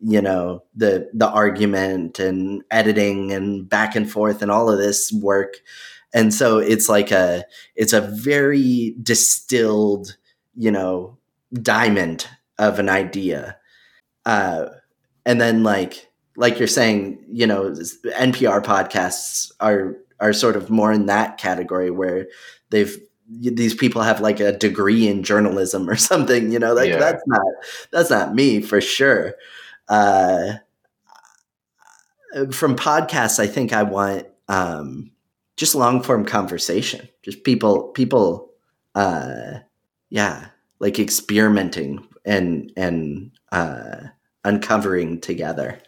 you 0.00 0.20
know 0.20 0.62
the 0.74 1.08
the 1.12 1.28
argument 1.28 2.18
and 2.18 2.62
editing 2.70 3.32
and 3.32 3.68
back 3.68 3.96
and 3.96 4.10
forth 4.10 4.42
and 4.42 4.50
all 4.50 4.70
of 4.70 4.78
this 4.78 5.12
work. 5.12 5.54
And 6.14 6.32
so 6.32 6.58
it's 6.58 6.88
like 6.88 7.10
a 7.10 7.44
it's 7.74 7.92
a 7.92 8.00
very 8.00 8.94
distilled 9.02 10.16
you 10.54 10.70
know 10.70 11.18
diamond 11.52 12.26
of 12.58 12.78
an 12.78 12.88
idea. 12.88 13.56
Uh 14.24 14.66
and 15.26 15.40
then 15.40 15.62
like 15.62 16.08
like 16.36 16.58
you're 16.58 16.68
saying 16.68 17.22
you 17.30 17.46
know 17.46 17.70
npr 17.70 18.62
podcasts 18.62 19.52
are 19.60 19.96
are 20.20 20.32
sort 20.32 20.56
of 20.56 20.70
more 20.70 20.92
in 20.92 21.06
that 21.06 21.36
category 21.38 21.90
where 21.90 22.26
they've 22.70 22.98
these 23.28 23.74
people 23.74 24.00
have 24.00 24.20
like 24.20 24.40
a 24.40 24.56
degree 24.56 25.06
in 25.06 25.22
journalism 25.22 25.88
or 25.88 25.96
something 26.10 26.50
you 26.50 26.58
know 26.58 26.72
like 26.72 26.88
yeah. 26.88 26.98
that's 26.98 27.22
not 27.26 27.46
that's 27.92 28.10
not 28.10 28.34
me 28.34 28.60
for 28.60 28.80
sure 28.80 29.34
uh, 29.88 30.54
from 32.52 32.76
podcasts, 32.76 33.40
I 33.40 33.46
think 33.46 33.72
I 33.72 33.82
want 33.82 34.26
um, 34.48 35.10
just 35.56 35.74
long 35.74 36.02
form 36.02 36.24
conversation, 36.24 37.08
just 37.22 37.44
people, 37.44 37.88
people, 37.88 38.50
uh, 38.94 39.58
yeah, 40.10 40.48
like 40.78 40.98
experimenting 40.98 42.06
and 42.24 42.72
and 42.76 43.30
uh, 43.52 43.96
uncovering 44.44 45.20
together. 45.20 45.80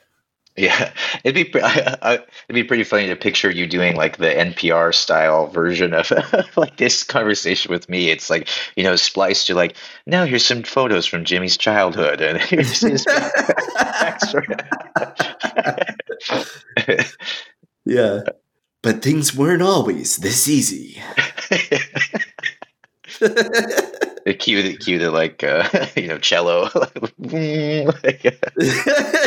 Yeah, 0.56 0.92
it'd 1.24 1.52
be 1.52 1.62
I, 1.62 1.96
I, 2.02 2.14
it'd 2.14 2.54
be 2.54 2.64
pretty 2.64 2.84
funny 2.84 3.06
to 3.06 3.16
picture 3.16 3.50
you 3.50 3.66
doing 3.66 3.96
like 3.96 4.16
the 4.18 4.26
NPR 4.26 4.94
style 4.94 5.46
version 5.46 5.94
of 5.94 6.10
like 6.56 6.76
this 6.76 7.02
conversation 7.02 7.70
with 7.70 7.88
me. 7.88 8.10
It's 8.10 8.28
like 8.30 8.48
you 8.76 8.84
know 8.84 8.96
spliced 8.96 9.46
to 9.46 9.54
like 9.54 9.76
now 10.06 10.24
here's 10.24 10.44
some 10.44 10.62
photos 10.62 11.06
from 11.06 11.24
Jimmy's 11.24 11.56
childhood. 11.56 12.20
And 12.20 12.38
here's 12.42 12.80
his 12.80 13.06
yeah, 17.84 18.20
but 18.82 19.02
things 19.02 19.34
weren't 19.34 19.62
always 19.62 20.16
this 20.16 20.48
easy 20.48 21.00
cue 24.38 24.62
the 24.62 24.76
cue 24.76 24.98
the 24.98 25.10
like 25.10 25.42
uh, 25.42 25.68
you 25.96 26.08
know 26.08 26.18
cello. 26.18 26.68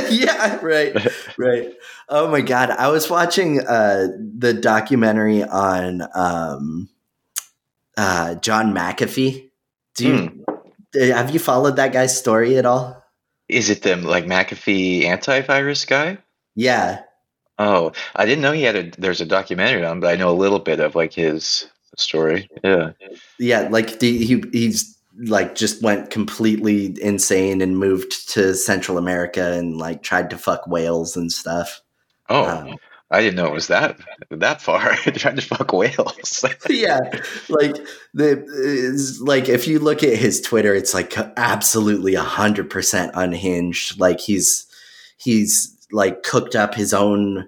yeah, 0.09 0.59
right, 0.61 0.95
right. 1.37 1.73
Oh 2.09 2.29
my 2.29 2.41
god, 2.41 2.71
I 2.71 2.89
was 2.89 3.09
watching 3.09 3.61
uh, 3.61 4.07
the 4.37 4.53
documentary 4.53 5.43
on 5.43 6.03
um, 6.15 6.89
uh, 7.97 8.35
John 8.35 8.73
McAfee. 8.73 9.49
Do 9.95 10.07
you 10.07 10.45
mm. 10.95 11.11
have 11.11 11.31
you 11.31 11.39
followed 11.39 11.75
that 11.77 11.93
guy's 11.93 12.17
story 12.17 12.57
at 12.57 12.65
all? 12.65 13.03
Is 13.49 13.69
it 13.69 13.81
the 13.81 13.95
like 13.95 14.25
McAfee 14.25 15.03
antivirus 15.03 15.87
guy? 15.87 16.17
Yeah. 16.55 17.01
Oh, 17.59 17.91
I 18.15 18.25
didn't 18.25 18.41
know 18.41 18.51
he 18.51 18.63
had 18.63 18.75
a. 18.75 18.91
There's 18.97 19.21
a 19.21 19.25
documentary 19.25 19.85
on, 19.85 19.99
but 19.99 20.11
I 20.11 20.15
know 20.15 20.31
a 20.31 20.33
little 20.33 20.59
bit 20.59 20.79
of 20.79 20.95
like 20.95 21.13
his 21.13 21.69
story. 21.97 22.49
Yeah. 22.63 22.91
Yeah, 23.39 23.67
like 23.69 23.99
the, 23.99 24.23
he 24.23 24.43
he's 24.51 24.97
like 25.17 25.55
just 25.55 25.81
went 25.81 26.09
completely 26.09 26.95
insane 27.01 27.61
and 27.61 27.77
moved 27.77 28.29
to 28.29 28.55
Central 28.55 28.97
America 28.97 29.53
and 29.53 29.77
like 29.77 30.01
tried 30.01 30.29
to 30.31 30.37
fuck 30.37 30.67
whales 30.67 31.15
and 31.15 31.31
stuff. 31.31 31.81
Oh, 32.29 32.45
um, 32.45 32.75
I 33.11 33.21
didn't 33.21 33.35
know 33.35 33.45
it 33.45 33.53
was 33.53 33.67
that 33.67 33.99
that 34.31 34.61
far. 34.61 34.95
Trying 34.95 35.35
to 35.35 35.41
fuck 35.41 35.71
whales. 35.71 36.43
yeah, 36.69 36.99
like 37.47 37.75
the 38.13 39.19
like 39.21 39.49
if 39.49 39.67
you 39.67 39.79
look 39.79 40.03
at 40.03 40.17
his 40.17 40.41
Twitter, 40.41 40.73
it's 40.73 40.93
like 40.93 41.15
absolutely 41.37 42.15
a 42.15 42.21
hundred 42.21 42.69
percent 42.69 43.11
unhinged. 43.13 43.99
Like 43.99 44.19
he's 44.19 44.65
he's 45.17 45.77
like 45.91 46.23
cooked 46.23 46.55
up 46.55 46.73
his 46.73 46.93
own 46.93 47.47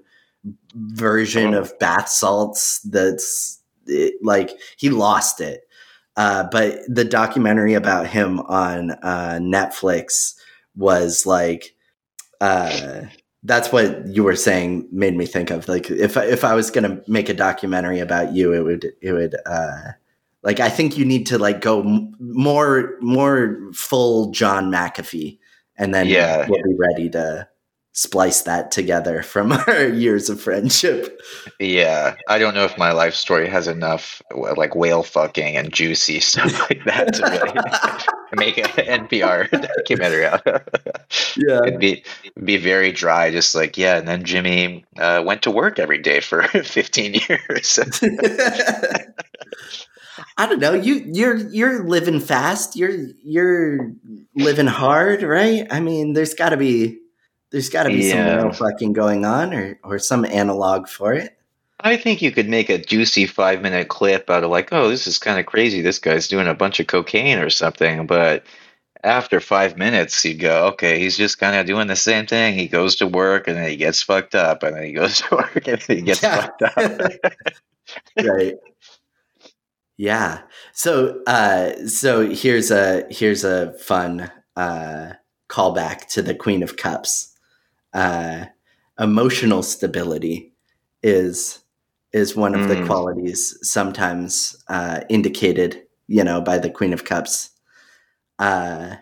version 0.75 1.55
oh. 1.55 1.61
of 1.61 1.79
bath 1.79 2.09
salts. 2.09 2.81
That's 2.81 3.59
it, 3.87 4.15
like 4.21 4.51
he 4.77 4.89
lost 4.89 5.41
it. 5.41 5.61
Uh, 6.17 6.47
but 6.51 6.79
the 6.87 7.03
documentary 7.03 7.73
about 7.73 8.07
him 8.07 8.39
on 8.41 8.91
uh, 8.91 9.39
Netflix 9.41 10.35
was 10.75 11.25
like. 11.25 11.75
Uh, 12.41 13.05
that's 13.45 13.71
what 13.71 14.07
you 14.07 14.23
were 14.23 14.35
saying 14.35 14.87
made 14.91 15.15
me 15.15 15.25
think 15.25 15.51
of 15.51 15.67
like 15.69 15.89
if 15.89 16.17
if 16.17 16.43
I 16.43 16.55
was 16.55 16.71
gonna 16.71 16.99
make 17.07 17.29
a 17.29 17.33
documentary 17.33 17.99
about 17.99 18.33
you, 18.33 18.53
it 18.53 18.61
would 18.61 18.91
it 19.01 19.13
would 19.13 19.35
uh, 19.45 19.91
like 20.45 20.59
I 20.59 20.69
think 20.69 20.97
you 20.97 21.05
need 21.05 21.27
to 21.27 21.37
like 21.37 21.61
go 21.61 21.81
m- 21.81 22.15
more 22.19 22.95
more 23.01 23.71
full 23.73 24.31
John 24.31 24.71
McAfee, 24.71 25.37
and 25.77 25.93
then 25.93 26.07
yeah. 26.07 26.47
we'll 26.49 26.63
be 26.63 26.75
ready 26.77 27.09
to 27.11 27.47
splice 27.95 28.41
that 28.41 28.71
together 28.71 29.23
from 29.23 29.51
our 29.67 29.87
years 29.87 30.29
of 30.29 30.39
friendship. 30.39 31.19
Yeah, 31.59 32.15
I 32.27 32.37
don't 32.37 32.53
know 32.53 32.65
if 32.65 32.77
my 32.77 32.91
life 32.91 33.15
story 33.15 33.49
has 33.49 33.67
enough 33.67 34.21
like 34.33 34.75
whale 34.75 35.01
fucking 35.01 35.57
and 35.57 35.73
juicy 35.73 36.19
stuff 36.21 36.69
like 36.69 36.83
that 36.85 37.13
to 37.15 37.23
really 37.23 37.53
make 38.35 38.57
an 38.57 39.07
NPR 39.07 39.49
documentary 39.49 40.25
out. 40.25 40.45
yeah, 41.37 41.61
it'd 41.65 41.79
be 41.79 42.03
be 42.43 42.57
very 42.57 42.91
dry, 42.91 43.31
just 43.31 43.55
like 43.55 43.77
yeah. 43.77 43.97
And 43.97 44.07
then 44.07 44.23
Jimmy 44.23 44.85
uh, 44.97 45.23
went 45.25 45.41
to 45.43 45.51
work 45.51 45.79
every 45.79 45.99
day 45.99 46.19
for 46.19 46.43
15 46.43 47.13
years. 47.29 47.79
I 50.37 50.47
don't 50.47 50.59
know. 50.59 50.73
You 50.73 50.95
you're 50.95 51.37
you're 51.37 51.87
living 51.87 52.19
fast. 52.19 52.75
You're 52.75 53.07
you're 53.23 53.93
living 54.35 54.67
hard, 54.67 55.23
right? 55.23 55.65
I 55.71 55.79
mean, 55.79 56.11
there's 56.11 56.33
got 56.33 56.49
to 56.49 56.57
be 56.57 56.99
there's 57.51 57.69
got 57.69 57.83
to 57.83 57.89
be 57.89 58.07
yeah. 58.07 58.37
some 58.37 58.45
real 58.45 58.53
fucking 58.53 58.93
going 58.93 59.25
on, 59.25 59.53
or 59.53 59.79
or 59.83 59.99
some 59.99 60.25
analog 60.25 60.87
for 60.87 61.13
it. 61.13 61.37
I 61.79 61.97
think 61.97 62.21
you 62.21 62.31
could 62.31 62.47
make 62.47 62.69
a 62.69 62.77
juicy 62.77 63.25
five 63.25 63.61
minute 63.61 63.89
clip 63.89 64.29
out 64.29 64.43
of 64.43 64.49
like, 64.49 64.71
oh, 64.71 64.89
this 64.89 65.07
is 65.07 65.17
kind 65.17 65.39
of 65.39 65.45
crazy. 65.45 65.81
This 65.81 65.99
guy's 65.99 66.27
doing 66.27 66.47
a 66.47 66.53
bunch 66.55 66.79
of 66.79 66.87
cocaine 66.87 67.37
or 67.37 67.49
something. 67.49 68.07
But 68.07 68.45
after 69.03 69.39
five 69.39 69.77
minutes, 69.77 70.23
you 70.23 70.35
go, 70.35 70.67
okay, 70.67 70.99
he's 70.99 71.17
just 71.17 71.37
kind 71.37 71.55
of 71.55 71.65
doing 71.65 71.87
the 71.87 71.95
same 71.95 72.25
thing. 72.25 72.55
He 72.55 72.67
goes 72.67 72.95
to 72.97 73.07
work 73.07 73.47
and 73.47 73.57
then 73.57 73.69
he 73.69 73.75
gets 73.75 74.01
fucked 74.01 74.35
up, 74.35 74.63
and 74.63 74.75
then 74.75 74.83
he 74.83 74.93
goes 74.93 75.21
to 75.21 75.35
work 75.35 75.67
and 75.67 75.81
then 75.81 75.97
he 75.97 76.01
gets 76.01 76.23
yeah. 76.23 76.41
fucked 76.41 76.61
up. 76.63 77.11
right. 78.23 78.55
Yeah. 79.97 80.41
So, 80.73 81.21
uh, 81.27 81.87
so 81.87 82.29
here's 82.29 82.71
a 82.71 83.05
here's 83.09 83.43
a 83.43 83.73
fun 83.73 84.31
uh, 84.55 85.13
callback 85.49 86.07
to 86.13 86.21
the 86.21 86.35
Queen 86.35 86.63
of 86.63 86.77
Cups 86.77 87.34
uh, 87.95 88.45
emotional 88.99 89.63
stability 89.63 90.53
is 91.01 91.63
is 92.13 92.35
one 92.35 92.55
of 92.55 92.61
mm. 92.61 92.67
the 92.69 92.85
qualities 92.85 93.57
sometimes 93.61 94.55
uh, 94.69 95.01
indicated, 95.09 95.83
you 96.07 96.23
know, 96.23 96.39
by 96.39 96.57
the 96.57 96.69
Queen 96.69 96.93
of 96.93 97.03
Cups. 97.03 97.49
Uh, 98.39 98.95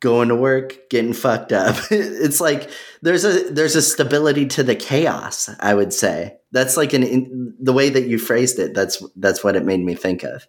going 0.00 0.28
to 0.28 0.36
work, 0.36 0.88
getting 0.90 1.12
fucked 1.12 1.52
up. 1.52 1.76
it's 1.90 2.40
like 2.40 2.70
there's 3.02 3.24
a 3.24 3.50
there's 3.50 3.76
a 3.76 3.82
stability 3.82 4.46
to 4.46 4.62
the 4.62 4.76
chaos. 4.76 5.50
I 5.60 5.74
would 5.74 5.92
say 5.92 6.36
that's 6.52 6.76
like 6.76 6.92
an 6.92 7.02
in, 7.02 7.54
the 7.58 7.72
way 7.72 7.88
that 7.88 8.06
you 8.06 8.18
phrased 8.18 8.58
it. 8.58 8.74
That's 8.74 9.02
that's 9.16 9.42
what 9.42 9.56
it 9.56 9.64
made 9.64 9.80
me 9.80 9.94
think 9.94 10.22
of. 10.22 10.46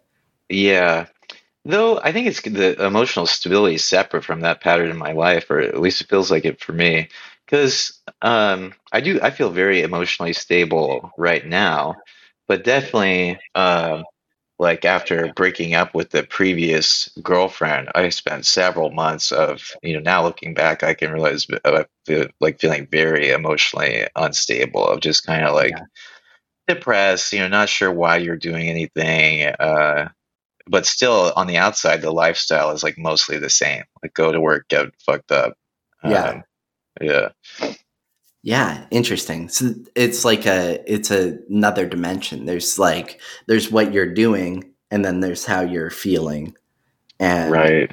Yeah, 0.50 1.06
though 1.64 2.00
I 2.00 2.12
think 2.12 2.26
it's 2.26 2.42
the 2.42 2.84
emotional 2.84 3.26
stability 3.26 3.76
is 3.76 3.84
separate 3.84 4.24
from 4.24 4.40
that 4.40 4.60
pattern 4.60 4.90
in 4.90 4.96
my 4.98 5.12
life, 5.12 5.50
or 5.50 5.60
at 5.60 5.80
least 5.80 6.02
it 6.02 6.08
feels 6.08 6.30
like 6.30 6.44
it 6.44 6.60
for 6.60 6.72
me 6.72 7.08
because 7.48 7.98
um, 8.20 8.74
I 8.92 9.00
do 9.00 9.20
I 9.22 9.30
feel 9.30 9.50
very 9.50 9.82
emotionally 9.82 10.32
stable 10.32 11.12
right 11.16 11.44
now, 11.46 11.96
but 12.46 12.64
definitely 12.64 13.38
um, 13.54 14.04
like 14.58 14.84
after 14.84 15.32
breaking 15.34 15.74
up 15.74 15.94
with 15.94 16.10
the 16.10 16.24
previous 16.24 17.08
girlfriend, 17.22 17.88
I 17.94 18.10
spent 18.10 18.44
several 18.44 18.90
months 18.90 19.32
of 19.32 19.72
you 19.82 19.94
know 19.94 20.00
now 20.00 20.22
looking 20.24 20.52
back, 20.52 20.82
I 20.82 20.94
can 20.94 21.10
realize 21.10 21.46
I 21.64 21.86
feel, 22.06 22.26
like 22.40 22.60
feeling 22.60 22.86
very 22.90 23.30
emotionally 23.30 24.06
unstable 24.14 24.86
of 24.86 25.00
just 25.00 25.24
kind 25.24 25.44
of 25.44 25.54
like 25.54 25.72
yeah. 25.72 25.84
depressed, 26.74 27.32
you 27.32 27.40
know, 27.40 27.48
not 27.48 27.70
sure 27.70 27.92
why 27.92 28.18
you're 28.18 28.36
doing 28.36 28.68
anything. 28.68 29.46
Uh, 29.46 30.08
but 30.66 30.84
still 30.84 31.32
on 31.34 31.46
the 31.46 31.56
outside 31.56 32.02
the 32.02 32.10
lifestyle 32.10 32.72
is 32.72 32.82
like 32.82 32.98
mostly 32.98 33.38
the 33.38 33.48
same 33.48 33.82
like 34.02 34.12
go 34.12 34.30
to 34.30 34.38
work 34.38 34.68
get 34.68 34.88
fucked 34.98 35.32
up 35.32 35.54
yeah 36.04 36.24
um, 36.24 36.42
yeah. 37.00 37.28
Yeah, 38.42 38.86
interesting. 38.90 39.48
So 39.48 39.74
it's 39.94 40.24
like 40.24 40.46
a 40.46 40.80
it's 40.90 41.10
a, 41.10 41.38
another 41.50 41.86
dimension. 41.86 42.46
There's 42.46 42.78
like 42.78 43.20
there's 43.46 43.70
what 43.70 43.92
you're 43.92 44.12
doing 44.12 44.72
and 44.90 45.04
then 45.04 45.20
there's 45.20 45.44
how 45.44 45.60
you're 45.60 45.90
feeling. 45.90 46.56
And 47.18 47.50
Right. 47.50 47.92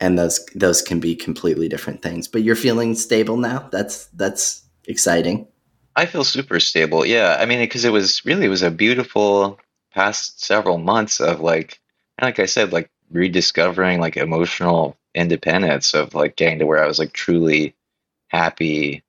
And 0.00 0.18
those 0.18 0.44
those 0.54 0.82
can 0.82 1.00
be 1.00 1.14
completely 1.14 1.68
different 1.68 2.02
things. 2.02 2.28
But 2.28 2.42
you're 2.42 2.56
feeling 2.56 2.94
stable 2.96 3.36
now? 3.36 3.68
That's 3.70 4.06
that's 4.06 4.64
exciting. 4.86 5.46
I 5.96 6.06
feel 6.06 6.24
super 6.24 6.58
stable. 6.58 7.06
Yeah. 7.06 7.36
I 7.38 7.46
mean, 7.46 7.60
because 7.60 7.84
it 7.84 7.92
was 7.92 8.24
really 8.24 8.46
it 8.46 8.50
was 8.50 8.62
a 8.62 8.70
beautiful 8.70 9.60
past 9.92 10.44
several 10.44 10.78
months 10.78 11.20
of 11.20 11.40
like 11.40 11.80
like 12.20 12.40
I 12.40 12.46
said, 12.46 12.72
like 12.72 12.90
rediscovering 13.10 14.00
like 14.00 14.16
emotional 14.16 14.96
independence 15.14 15.94
of 15.94 16.14
like 16.14 16.36
getting 16.36 16.58
to 16.58 16.66
where 16.66 16.82
I 16.82 16.88
was 16.88 16.98
like 16.98 17.12
truly 17.12 17.74
happy 18.34 19.04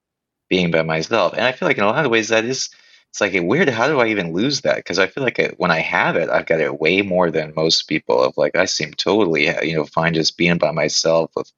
being 0.49 0.71
by 0.71 0.83
myself. 0.83 1.33
And 1.33 1.41
I 1.43 1.51
feel 1.51 1.67
like 1.67 1.77
in 1.77 1.83
a 1.83 1.87
lot 1.87 2.05
of 2.05 2.11
ways 2.11 2.29
that 2.29 2.45
is 2.45 2.69
it's 3.15 3.21
like 3.21 3.33
weird. 3.41 3.69
How 3.69 3.87
do 3.87 4.01
I 4.01 4.07
even 4.07 4.33
lose 4.33 4.61
that? 4.61 4.75
Because 4.75 4.99
I 4.99 5.07
feel 5.07 5.23
like 5.23 5.39
it, 5.39 5.57
when 5.57 5.71
I 5.71 5.79
have 5.79 6.17
it, 6.17 6.29
I've 6.29 6.45
got 6.45 6.59
it 6.59 6.81
way 6.81 7.01
more 7.01 7.31
than 7.31 7.53
most 7.55 7.83
people. 7.83 8.21
Of 8.21 8.33
like 8.35 8.57
I 8.57 8.65
seem 8.65 8.93
totally 8.93 9.45
you 9.65 9.73
know 9.73 9.85
fine 9.85 10.13
just 10.13 10.37
being 10.37 10.57
by 10.57 10.71
myself. 10.71 11.31
With 11.33 11.49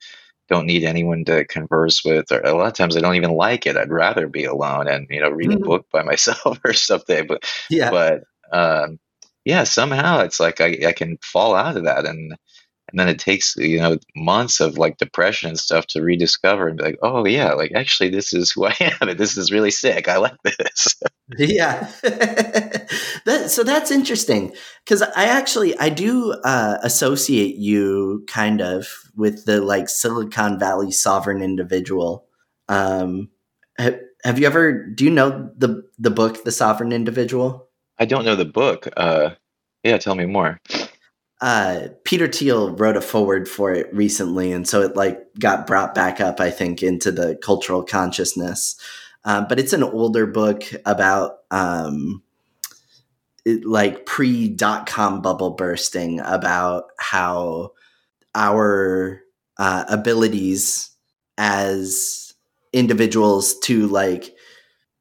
don't 0.50 0.68
need 0.68 0.84
anyone 0.84 1.26
to 1.26 1.46
converse 1.46 2.06
with, 2.06 2.32
or 2.32 2.42
a 2.42 2.54
lot 2.54 2.68
of 2.68 2.74
times 2.74 2.96
I 2.96 3.00
don't 3.00 3.16
even 3.16 3.32
like 3.32 3.66
it. 3.66 3.76
I'd 3.76 3.92
rather 3.92 4.28
be 4.28 4.46
alone 4.46 4.88
and 4.88 5.08
you 5.10 5.20
know 5.20 5.32
read 5.32 5.50
mm-hmm. 5.50 5.64
a 5.64 5.66
book 5.66 5.88
by 5.92 6.04
myself 6.12 6.60
or 6.64 6.74
something. 6.74 7.26
But 7.26 7.44
yeah, 7.72 7.90
but 7.90 8.24
um, 8.52 9.00
yeah, 9.44 9.64
somehow 9.64 10.20
it's 10.20 10.40
like 10.40 10.62
I, 10.62 10.78
I 10.88 10.92
can 10.92 11.18
fall 11.24 11.56
out 11.56 11.76
of 11.76 11.86
that 11.86 12.06
and 12.06 12.38
and 12.90 13.00
then 13.00 13.10
it 13.10 13.20
takes 13.20 13.56
you 13.58 13.80
know 13.80 13.98
months 14.16 14.60
of 14.60 14.78
like 14.78 14.98
depression 14.98 15.50
and 15.50 15.60
stuff 15.60 15.86
to 15.88 16.02
rediscover 16.02 16.68
and 16.68 16.78
be 16.78 16.84
like 16.84 17.00
oh 17.02 17.26
yeah 17.26 17.54
like 17.54 17.72
actually 17.76 18.10
this 18.10 18.34
is 18.34 18.52
who 18.52 18.66
i 18.68 18.76
am. 18.80 19.10
And 19.10 19.20
this 19.20 19.38
is 19.38 19.52
really 19.52 19.72
sick. 19.72 20.08
I 20.08 20.18
like 20.18 20.42
this. 20.44 20.96
Yeah. 21.38 21.90
That, 23.26 23.52
so 23.52 23.64
that's 23.64 23.92
interesting 23.92 24.54
because 24.86 25.02
i 25.02 25.26
actually 25.26 25.78
i 25.80 25.90
do 25.90 26.32
uh, 26.46 26.78
associate 26.82 27.58
you 27.58 28.24
kind 28.28 28.62
of 28.62 28.88
with 29.18 29.44
the 29.44 29.60
like 29.60 29.90
silicon 29.90 30.58
valley 30.58 30.92
sovereign 30.92 31.42
individual. 31.42 32.26
Um, 32.70 33.30
have, 33.78 34.00
have 34.24 34.40
you 34.40 34.46
ever 34.46 34.88
do 34.88 35.04
you 35.04 35.12
know 35.12 35.52
the 35.58 35.84
the 36.00 36.12
book 36.12 36.46
the 36.46 36.52
sovereign 36.54 36.94
individual? 36.94 37.68
I 38.00 38.06
don't 38.06 38.24
know 38.24 38.36
the 38.36 38.46
book. 38.46 38.88
Uh, 38.96 39.32
yeah 39.84 39.98
tell 39.98 40.16
me 40.16 40.26
more 40.26 40.60
uh, 41.42 41.90
Peter 42.04 42.28
Thiel 42.28 42.76
wrote 42.76 42.98
a 42.98 43.02
foreword 43.02 43.48
for 43.48 43.72
it 43.72 43.94
recently, 43.94 44.52
and 44.52 44.68
so 44.68 44.82
it 44.82 44.96
like 44.96 45.20
got 45.40 45.68
brought 45.68 45.94
back 45.94 46.20
up, 46.20 46.40
I 46.40 46.50
think, 46.50 46.82
into 46.82 47.12
the 47.12 47.36
cultural 47.36 47.84
consciousness. 47.84 48.76
Um, 49.24 49.46
but 49.50 49.60
it's 49.60 49.74
an 49.74 49.84
older 49.84 50.26
book 50.26 50.64
about 50.86 51.40
um, 51.52 52.24
it, 53.46 53.66
like 53.66 54.06
pre 54.06 54.48
dot 54.48 54.88
com 54.88 55.22
bubble 55.22 55.52
bursting, 55.52 56.20
about 56.22 56.86
how 56.98 57.74
our 58.34 59.22
uh, 59.58 59.86
abilities 59.90 60.92
as 61.38 62.34
individuals 62.74 63.58
to 63.60 63.88
like 63.88 64.36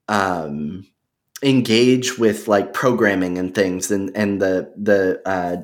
um, 0.09 0.87
engage 1.43 2.19
with 2.19 2.49
like 2.49 2.73
programming 2.73 3.39
and 3.39 3.55
things 3.55 3.91
and 3.91 4.11
and 4.17 4.41
the 4.41 4.73
the 4.77 5.21
uh, 5.25 5.57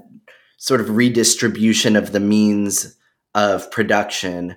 sort 0.63 0.81
of 0.81 0.95
redistribution 0.95 1.97
of 1.97 2.13
the 2.13 2.21
means 2.21 2.97
of 3.35 3.69
production 3.73 4.57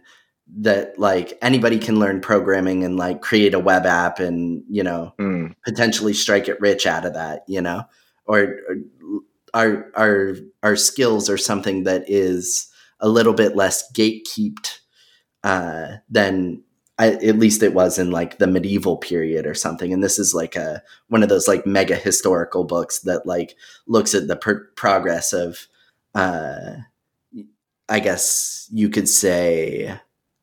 that 0.56 1.00
like 1.00 1.36
anybody 1.42 1.80
can 1.80 2.00
learn 2.00 2.22
programming 2.22 2.84
and 2.84 2.96
like 2.96 3.24
create 3.24 3.56
a 3.56 3.60
web 3.60 3.88
app 3.88 4.20
and 4.20 4.64
you 4.70 4.84
know 4.84 5.12
mm. 5.20 5.52
potentially 5.66 6.14
strike 6.14 6.48
it 6.48 6.62
rich 6.62 6.86
out 6.86 7.08
of 7.08 7.16
that 7.16 7.44
you 7.48 7.60
know 7.60 7.82
or, 8.28 8.40
or, 8.40 8.76
our 9.56 9.92
our 9.96 10.36
our 10.62 10.76
skills 10.76 11.28
are 11.28 11.40
something 11.40 11.86
that 11.86 12.04
is 12.08 12.68
a 13.00 13.10
little 13.10 13.34
bit 13.34 13.56
less 13.56 13.92
gatekeeped 13.94 14.82
uh, 15.44 15.88
than 16.08 16.62
I, 17.00 17.14
at 17.14 17.40
least 17.40 17.64
it 17.64 17.74
was 17.74 17.98
in 17.98 18.12
like 18.12 18.38
the 18.38 18.48
medieval 18.48 18.98
period 18.98 19.48
or 19.48 19.54
something. 19.54 19.92
And 19.92 20.04
this 20.04 20.20
is 20.20 20.34
like 20.34 20.56
a 20.56 20.84
one 21.08 21.24
of 21.24 21.30
those 21.30 21.48
like 21.48 21.66
mega 21.66 21.96
historical 21.96 22.64
books 22.64 23.00
that 23.02 23.26
like 23.26 23.56
looks 23.88 24.14
at 24.14 24.28
the 24.28 24.36
per- 24.36 24.70
progress 24.76 25.34
of, 25.34 25.68
uh, 26.16 26.78
I 27.88 28.00
guess 28.00 28.68
you 28.72 28.90
could 28.90 29.08
say, 29.08 30.00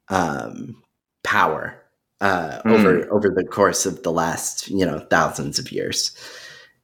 um, 0.09 0.83
power 1.25 1.83
uh, 2.21 2.61
mm. 2.65 2.73
over 2.73 3.13
over 3.13 3.29
the 3.31 3.45
course 3.45 3.87
of 3.87 4.03
the 4.03 4.13
last 4.13 4.69
you 4.69 4.87
know 4.87 5.01
thousands 5.11 5.59
of 5.59 5.73
years. 5.73 6.17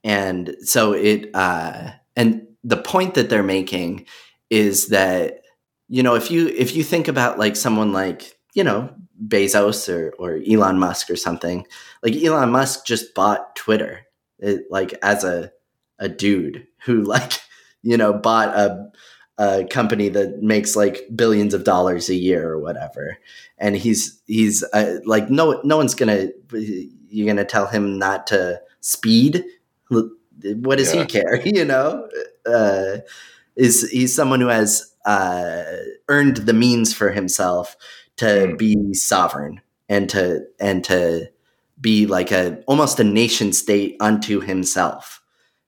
And 0.03 0.55
so 0.61 0.93
it 0.93 1.29
uh, 1.33 1.91
and 2.15 2.47
the 2.63 2.77
point 2.77 3.13
that 3.13 3.29
they're 3.29 3.43
making 3.43 4.05
is 4.49 4.87
that 4.87 5.43
you 5.87 6.03
know 6.03 6.15
if 6.15 6.31
you 6.31 6.47
if 6.47 6.75
you 6.75 6.83
think 6.83 7.07
about 7.07 7.39
like 7.39 7.55
someone 7.55 7.93
like 7.93 8.37
you 8.53 8.63
know 8.63 8.93
Bezos 9.27 9.93
or 9.93 10.13
or 10.17 10.39
Elon 10.49 10.79
Musk 10.79 11.09
or 11.09 11.15
something. 11.15 11.65
Like 12.03 12.15
Elon 12.15 12.51
Musk 12.51 12.85
just 12.85 13.13
bought 13.13 13.55
Twitter, 13.55 14.05
it, 14.39 14.63
like 14.69 14.93
as 15.03 15.23
a 15.23 15.51
a 15.99 16.07
dude 16.07 16.65
who 16.85 17.01
like 17.03 17.33
you 17.83 17.97
know 17.97 18.13
bought 18.13 18.49
a 18.49 18.91
a 19.37 19.65
company 19.65 20.09
that 20.09 20.41
makes 20.43 20.75
like 20.75 21.07
billions 21.15 21.53
of 21.53 21.63
dollars 21.63 22.09
a 22.09 22.15
year 22.15 22.49
or 22.49 22.59
whatever, 22.59 23.17
and 23.57 23.77
he's 23.77 24.21
he's 24.27 24.63
uh, 24.73 24.99
like 25.05 25.29
no 25.29 25.61
no 25.63 25.77
one's 25.77 25.95
gonna 25.95 26.29
you're 26.51 27.27
gonna 27.27 27.45
tell 27.45 27.67
him 27.67 27.97
not 27.97 28.27
to 28.27 28.61
speed. 28.81 29.43
What 29.89 30.77
does 30.77 30.93
yeah. 30.93 31.01
he 31.01 31.07
care? 31.07 31.41
You 31.45 31.65
know, 31.65 32.07
uh, 32.45 32.97
is 33.55 33.89
he's 33.89 34.15
someone 34.15 34.41
who 34.41 34.47
has 34.47 34.93
uh, 35.05 35.63
earned 36.07 36.37
the 36.37 36.53
means 36.53 36.93
for 36.93 37.11
himself 37.11 37.75
to 38.17 38.25
mm. 38.25 38.57
be 38.57 38.93
sovereign 38.93 39.61
and 39.87 40.09
to 40.09 40.45
and 40.59 40.83
to 40.83 41.29
be 41.79 42.05
like 42.05 42.31
a 42.31 42.61
almost 42.67 42.99
a 42.99 43.03
nation 43.03 43.53
state 43.53 43.95
unto 43.99 44.41
himself 44.41 45.21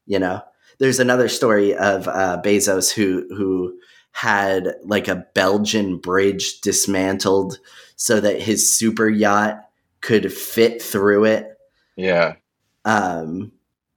you 0.05 0.20
know 0.20 0.41
there's 0.82 0.99
another 0.99 1.29
story 1.29 1.73
of 1.73 2.07
uh, 2.07 2.41
bezos 2.43 2.91
who 2.91 3.25
who 3.29 3.77
had 4.11 4.75
like 4.84 5.07
a 5.07 5.25
belgian 5.34 5.97
bridge 5.97 6.59
dismantled 6.61 7.59
so 7.95 8.19
that 8.19 8.41
his 8.41 8.75
super 8.77 9.07
yacht 9.07 9.69
could 10.01 10.34
fit 10.34 10.82
through 10.82 11.23
it 11.25 11.57
yeah 11.95 12.34
um 12.84 13.51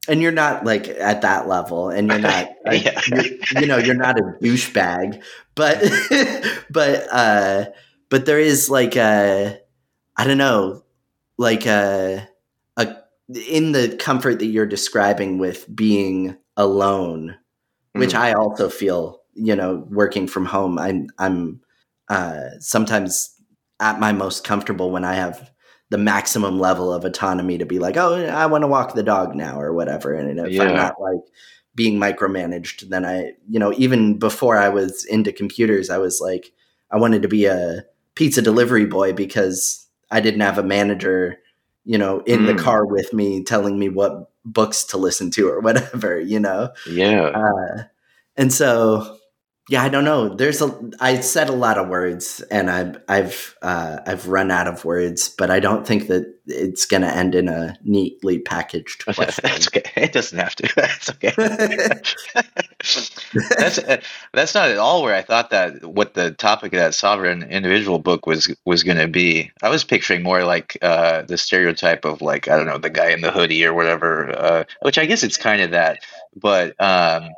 and 0.07 0.21
you're 0.21 0.31
not 0.31 0.65
like 0.65 0.87
at 0.89 1.23
that 1.23 1.49
level 1.49 1.89
and 1.89 2.09
you're 2.09 2.19
not 2.19 2.51
like, 2.67 2.85
yeah. 2.85 3.01
you're, 3.09 3.61
you 3.61 3.67
know 3.67 3.79
you're 3.79 3.95
not 3.95 4.19
a 4.19 4.23
douchebag 4.43 5.23
but 5.57 5.83
but 6.71 7.07
uh 7.11 7.65
but 8.11 8.27
there 8.27 8.39
is 8.39 8.71
like 8.71 8.95
a 8.95 9.59
I 10.17 10.25
don't 10.25 10.39
know, 10.39 10.83
like 11.37 11.67
a 11.67 12.29
a 12.77 12.97
in 13.49 13.73
the 13.73 13.97
comfort 13.97 14.39
that 14.39 14.47
you're 14.47 14.67
describing 14.67 15.39
with 15.39 15.67
being 15.75 16.37
alone, 16.57 17.37
mm. 17.97 18.01
which 18.01 18.15
I 18.15 18.33
also 18.33 18.69
feel, 18.69 19.21
you 19.35 19.57
know, 19.57 19.87
working 19.91 20.27
from 20.27 20.45
home. 20.45 20.79
I'm 20.79 21.09
I'm 21.19 21.61
uh, 22.09 22.51
sometimes 22.61 23.35
at 23.81 24.01
my 24.01 24.13
most 24.13 24.45
comfortable 24.45 24.91
when 24.91 25.05
I 25.05 25.15
have 25.15 25.51
the 25.91 25.99
maximum 25.99 26.59
level 26.59 26.93
of 26.93 27.05
autonomy 27.05 27.59
to 27.59 27.67
be 27.67 27.79
like, 27.79 27.97
oh, 27.97 28.15
I 28.27 28.47
want 28.47 28.63
to 28.63 28.69
walk 28.69 28.95
the 28.95 29.03
dog 29.03 29.35
now 29.35 29.61
or 29.61 29.73
whatever. 29.73 30.15
And 30.15 30.39
if 30.41 30.53
yeah. 30.53 30.63
I'm 30.65 30.75
not 30.75 31.01
like 31.01 31.21
being 31.75 31.99
micromanaged, 31.99 32.89
then 32.89 33.05
I, 33.05 33.33
you 33.49 33.59
know, 33.59 33.73
even 33.77 34.19
before 34.19 34.57
I 34.57 34.69
was 34.69 35.05
into 35.05 35.33
computers, 35.33 35.91
I 35.91 35.99
was 35.99 36.21
like, 36.21 36.53
I 36.91 36.97
wanted 36.97 37.23
to 37.23 37.29
be 37.29 37.45
a 37.45 37.85
pizza 38.15 38.41
delivery 38.41 38.87
boy 38.87 39.13
because 39.13 39.87
I 40.11 40.21
didn't 40.21 40.41
have 40.41 40.59
a 40.59 40.63
manager, 40.63 41.39
you 41.85 41.99
know, 41.99 42.21
in 42.21 42.41
mm. 42.41 42.47
the 42.47 42.63
car 42.63 42.87
with 42.87 43.13
me 43.13 43.43
telling 43.43 43.79
me 43.79 43.89
what 43.89 44.31
books 44.45 44.85
to 44.85 44.97
listen 44.97 45.31
to 45.33 45.49
or 45.49 45.61
whatever, 45.67 46.19
you 46.19 46.41
know? 46.41 46.71
Yeah. 46.89 47.27
Uh, 47.27 47.85
and 48.37 48.53
so 48.53 49.17
yeah, 49.71 49.83
I 49.83 49.89
don't 49.89 50.05
know. 50.05 50.29
There's 50.29 50.61
a 50.61 50.79
I 51.01 51.21
said 51.21 51.49
a 51.49 51.55
lot 51.55 51.79
of 51.79 51.89
words 51.89 52.43
and 52.51 52.71
I've 52.71 52.99
I've 53.09 53.57
uh, 53.63 53.99
I've 54.07 54.29
run 54.29 54.51
out 54.51 54.69
of 54.69 54.85
words, 54.85 55.31
but 55.31 55.51
I 55.51 55.59
don't 55.59 55.87
think 55.87 56.09
that 56.09 56.35
it's 56.47 56.85
going 56.85 57.01
to 57.01 57.09
end 57.09 57.35
in 57.35 57.49
a 57.49 57.75
neatly 57.83 58.41
packaged 58.41 59.05
question. 59.15 59.43
that's 59.43 59.69
okay. 59.69 59.91
It 59.97 60.13
doesn't 60.13 60.39
have 60.39 60.55
to. 60.57 60.71
That's 60.77 61.09
okay. 61.09 61.33
that's 63.57 63.79
uh, 63.79 64.03
that's 64.35 64.55
not 64.55 64.69
at 64.69 64.77
all 64.77 65.03
where 65.03 65.15
I 65.15 65.23
thought 65.23 65.49
that 65.49 65.83
what 65.87 66.13
the 66.13 66.33
topic 66.33 66.75
of 66.75 66.79
that 66.79 66.93
sovereign 66.95 67.43
individual 67.45 67.99
book 67.99 68.27
was 68.27 68.55
was 68.67 68.83
going 68.83 68.99
to 68.99 69.09
be. 69.09 69.51
I 69.63 69.71
was 69.71 69.85
picturing 69.85 70.23
more 70.23 70.45
like 70.45 70.77
uh, 70.83 71.23
the 71.23 71.39
stereotype 71.39 72.05
of 72.05 72.21
like 72.21 72.49
I 72.49 72.59
don't 72.59 72.67
know 72.67 72.77
the 72.77 72.91
guy 72.91 73.11
in 73.13 73.23
the 73.23 73.31
hoodie 73.31 73.65
or 73.65 73.73
whatever, 73.73 74.31
uh, 74.39 74.65
which 74.83 74.99
I 74.99 75.07
guess 75.07 75.23
it's 75.23 75.39
kind 75.39 75.63
of 75.63 75.71
that, 75.71 76.01
but. 76.37 76.79
Um, 76.79 77.31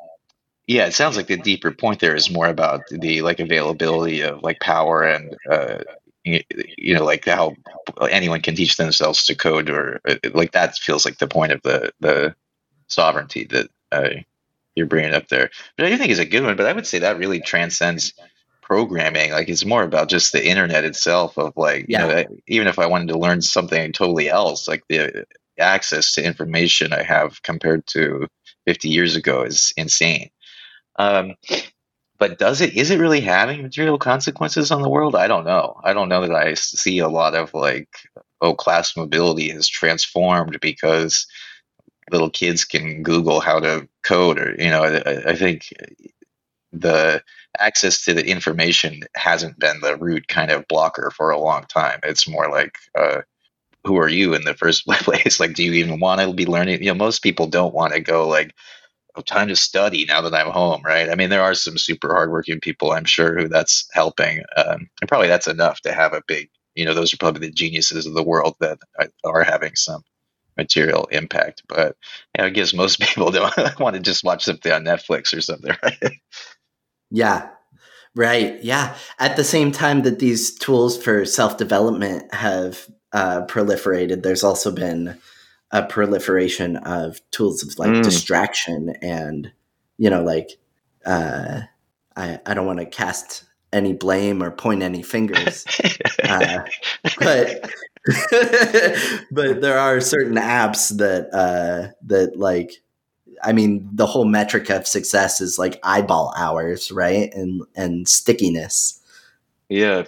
yeah, 0.67 0.87
it 0.87 0.95
sounds 0.95 1.17
like 1.17 1.29
the 1.29 1.37
deeper 1.37 1.71
point 1.71 2.01
there 2.01 2.17
is 2.17 2.31
more 2.31 2.49
about 2.49 2.83
the 2.91 3.23
like 3.23 3.41
availability 3.41 4.23
of 4.23 4.43
like 4.43 4.61
power 4.61 5.03
and 5.03 5.37
uh, 5.51 5.79
you 6.25 6.95
know 6.95 7.05
like 7.05 7.25
how 7.25 7.55
anyone 8.11 8.41
can 8.41 8.57
teach 8.57 8.77
themselves 8.77 9.25
to 9.25 9.35
code 9.35 9.71
or 9.71 10.01
uh, 10.09 10.17
like 10.35 10.53
that 10.53 10.77
feels 10.77 11.05
like 11.05 11.19
the 11.19 11.29
point 11.29 11.53
of 11.53 11.63
the 11.63 11.93
the 12.01 12.35
sovereignty 12.89 13.45
that 13.45 13.69
uh, 13.93 14.09
you're 14.75 14.87
bringing 14.87 15.15
up 15.15 15.29
there. 15.29 15.51
But 15.77 15.87
I 15.87 15.91
do 15.91 15.97
think 15.97 16.11
is 16.11 16.19
a 16.19 16.25
good 16.25 16.45
one. 16.45 16.57
But 16.57 16.67
I 16.67 16.73
would 16.73 16.87
say 16.87 16.99
that 16.99 17.19
really 17.19 17.41
transcends 17.41 18.13
programming. 18.63 19.31
Like 19.31 19.49
it's 19.49 19.65
more 19.65 19.83
about 19.83 20.09
just 20.09 20.33
the 20.33 20.47
internet 20.47 20.85
itself. 20.85 21.39
Of 21.39 21.53
like, 21.57 21.87
yeah. 21.89 22.07
you 22.07 22.09
know, 22.09 22.25
even 22.49 22.67
if 22.69 22.79
I 22.79 22.87
wanted 22.87 23.09
to 23.09 23.19
learn 23.19 23.43
something 23.43 23.93
totally 23.93 24.29
else, 24.29 24.69
like 24.69 24.83
the 24.89 25.25
access 25.59 26.15
to 26.15 26.25
information 26.25 26.93
I 26.93 27.03
have 27.03 27.43
compared 27.43 27.87
to 27.89 28.27
50 28.67 28.89
years 28.89 29.17
ago 29.17 29.43
is 29.43 29.73
insane. 29.77 30.31
Um, 30.99 31.35
but 32.19 32.39
does 32.39 32.61
it 32.61 32.75
is 32.75 32.91
it 32.91 32.99
really 32.99 33.21
having 33.21 33.63
material 33.63 33.99
consequences 33.99 34.71
on 34.71 34.83
the 34.83 34.89
world? 34.89 35.15
I 35.15 35.27
don't 35.27 35.45
know. 35.45 35.81
I 35.85 35.93
don't 35.93 36.09
know 36.09 36.27
that 36.27 36.35
I 36.35 36.55
see 36.55 36.99
a 36.99 37.09
lot 37.09 37.35
of 37.35 37.53
like 37.53 37.89
oh 38.41 38.55
class 38.55 38.97
mobility 38.97 39.51
has 39.51 39.69
transformed 39.69 40.59
because 40.61 41.27
little 42.11 42.31
kids 42.31 42.65
can 42.65 43.03
Google 43.03 43.41
how 43.41 43.61
to 43.61 43.89
code 44.03 44.39
or 44.39 44.55
you 44.59 44.71
know 44.71 44.85
I, 44.85 45.31
I 45.31 45.37
think 45.37 45.69
the 46.73 47.23
access 47.59 48.05
to 48.05 48.15
the 48.15 48.27
information 48.27 49.03
hasn't 49.15 49.59
been 49.59 49.81
the 49.81 49.97
root 49.97 50.29
kind 50.29 50.51
of 50.51 50.69
blocker 50.69 51.11
for 51.11 51.31
a 51.31 51.41
long 51.41 51.65
time. 51.65 52.01
It's 52.03 52.29
more 52.29 52.51
like 52.51 52.77
uh, 52.99 53.23
who 53.85 53.97
are 53.97 54.09
you 54.09 54.35
in 54.35 54.45
the 54.45 54.55
first 54.55 54.87
place? 54.87 55.41
Like, 55.41 55.55
do 55.55 55.65
you 55.65 55.73
even 55.73 56.01
want 56.01 56.21
to 56.21 56.33
be 56.33 56.47
learning? 56.47 56.83
You 56.83 56.89
know, 56.89 56.95
most 56.95 57.23
people 57.23 57.47
don't 57.47 57.75
want 57.75 57.95
to 57.95 58.01
go 58.01 58.29
like 58.29 58.55
time 59.25 59.49
to 59.49 59.57
study 59.57 60.05
now 60.07 60.21
that 60.23 60.35
I'm 60.35 60.51
home, 60.51 60.83
right? 60.85 61.09
I 61.09 61.15
mean, 61.15 61.31
there 61.31 61.43
are 61.43 61.55
some 61.55 61.79
super 61.79 62.13
hardworking 62.13 62.61
people, 62.61 62.93
I'm 62.93 63.05
sure, 63.05 63.39
who 63.39 63.49
that's 63.49 63.89
helping. 63.93 64.43
Um, 64.57 64.89
and 65.01 65.09
probably 65.09 65.29
that's 65.29 65.47
enough 65.47 65.81
to 65.83 65.93
have 65.93 66.13
a 66.13 66.23
big, 66.27 66.51
you 66.75 66.85
know, 66.85 66.95
those 66.95 67.13
are 67.13 67.19
probably 67.19 67.47
the 67.47 67.53
geniuses 67.53 68.07
of 68.07 68.15
the 68.15 68.23
world 68.23 68.57
that 68.61 68.79
are 69.25 69.43
having 69.43 69.75
some 69.75 70.03
material 70.57 71.07
impact. 71.13 71.63
But 71.69 71.97
you 72.37 72.43
know, 72.43 72.47
I 72.47 72.51
guess 72.51 72.75
most 72.75 73.01
people 73.01 73.31
don't 73.31 73.81
want 73.81 73.97
to 73.97 74.03
just 74.03 74.25
watch 74.25 74.45
something 74.45 74.73
on 74.73 74.85
Netflix 74.85 75.37
or 75.37 75.41
something, 75.41 75.75
right? 75.83 76.13
Yeah. 77.11 77.51
Right. 78.15 78.63
Yeah. 78.65 78.97
At 79.19 79.37
the 79.37 79.45
same 79.45 79.73
time 79.73 80.03
that 80.03 80.19
these 80.19 80.55
tools 80.55 81.03
for 81.03 81.25
self 81.27 81.59
development 81.59 82.33
have 82.35 82.87
uh, 83.13 83.43
proliferated, 83.47 84.23
there's 84.23 84.43
also 84.43 84.71
been 84.73 85.19
a 85.71 85.83
proliferation 85.83 86.77
of 86.79 87.21
tools 87.31 87.63
of 87.63 87.79
like 87.79 87.91
mm. 87.91 88.03
distraction 88.03 88.95
and 89.03 89.51
you 89.99 90.09
know 90.09 90.23
like 90.23 90.51
uh, 91.05 91.63
I, 92.17 92.39
I 92.47 92.55
don't 92.55 92.67
want 92.67 92.79
to 92.81 92.87
cast 92.87 93.45
any 93.73 93.93
blame 93.93 94.43
or 94.43 94.51
point 94.51 94.83
any 94.83 95.03
fingers 95.03 95.65
uh, 96.25 96.65
but 97.19 97.71
but 99.31 99.61
there 99.61 99.79
are 99.79 100.01
certain 100.01 100.37
apps 100.37 100.97
that 100.99 101.29
uh, 101.33 101.93
that 102.07 102.37
like 102.37 102.73
I 103.43 103.53
mean 103.53 103.89
the 103.93 104.07
whole 104.07 104.25
metric 104.25 104.71
of 104.71 104.87
success 104.87 105.41
is 105.41 105.59
like 105.59 105.81
eyeball 105.83 106.33
hours 106.37 106.93
right? 106.93 107.33
And 107.35 107.63
and 107.75 108.09
stickiness. 108.09 109.01
Yeah. 109.69 110.05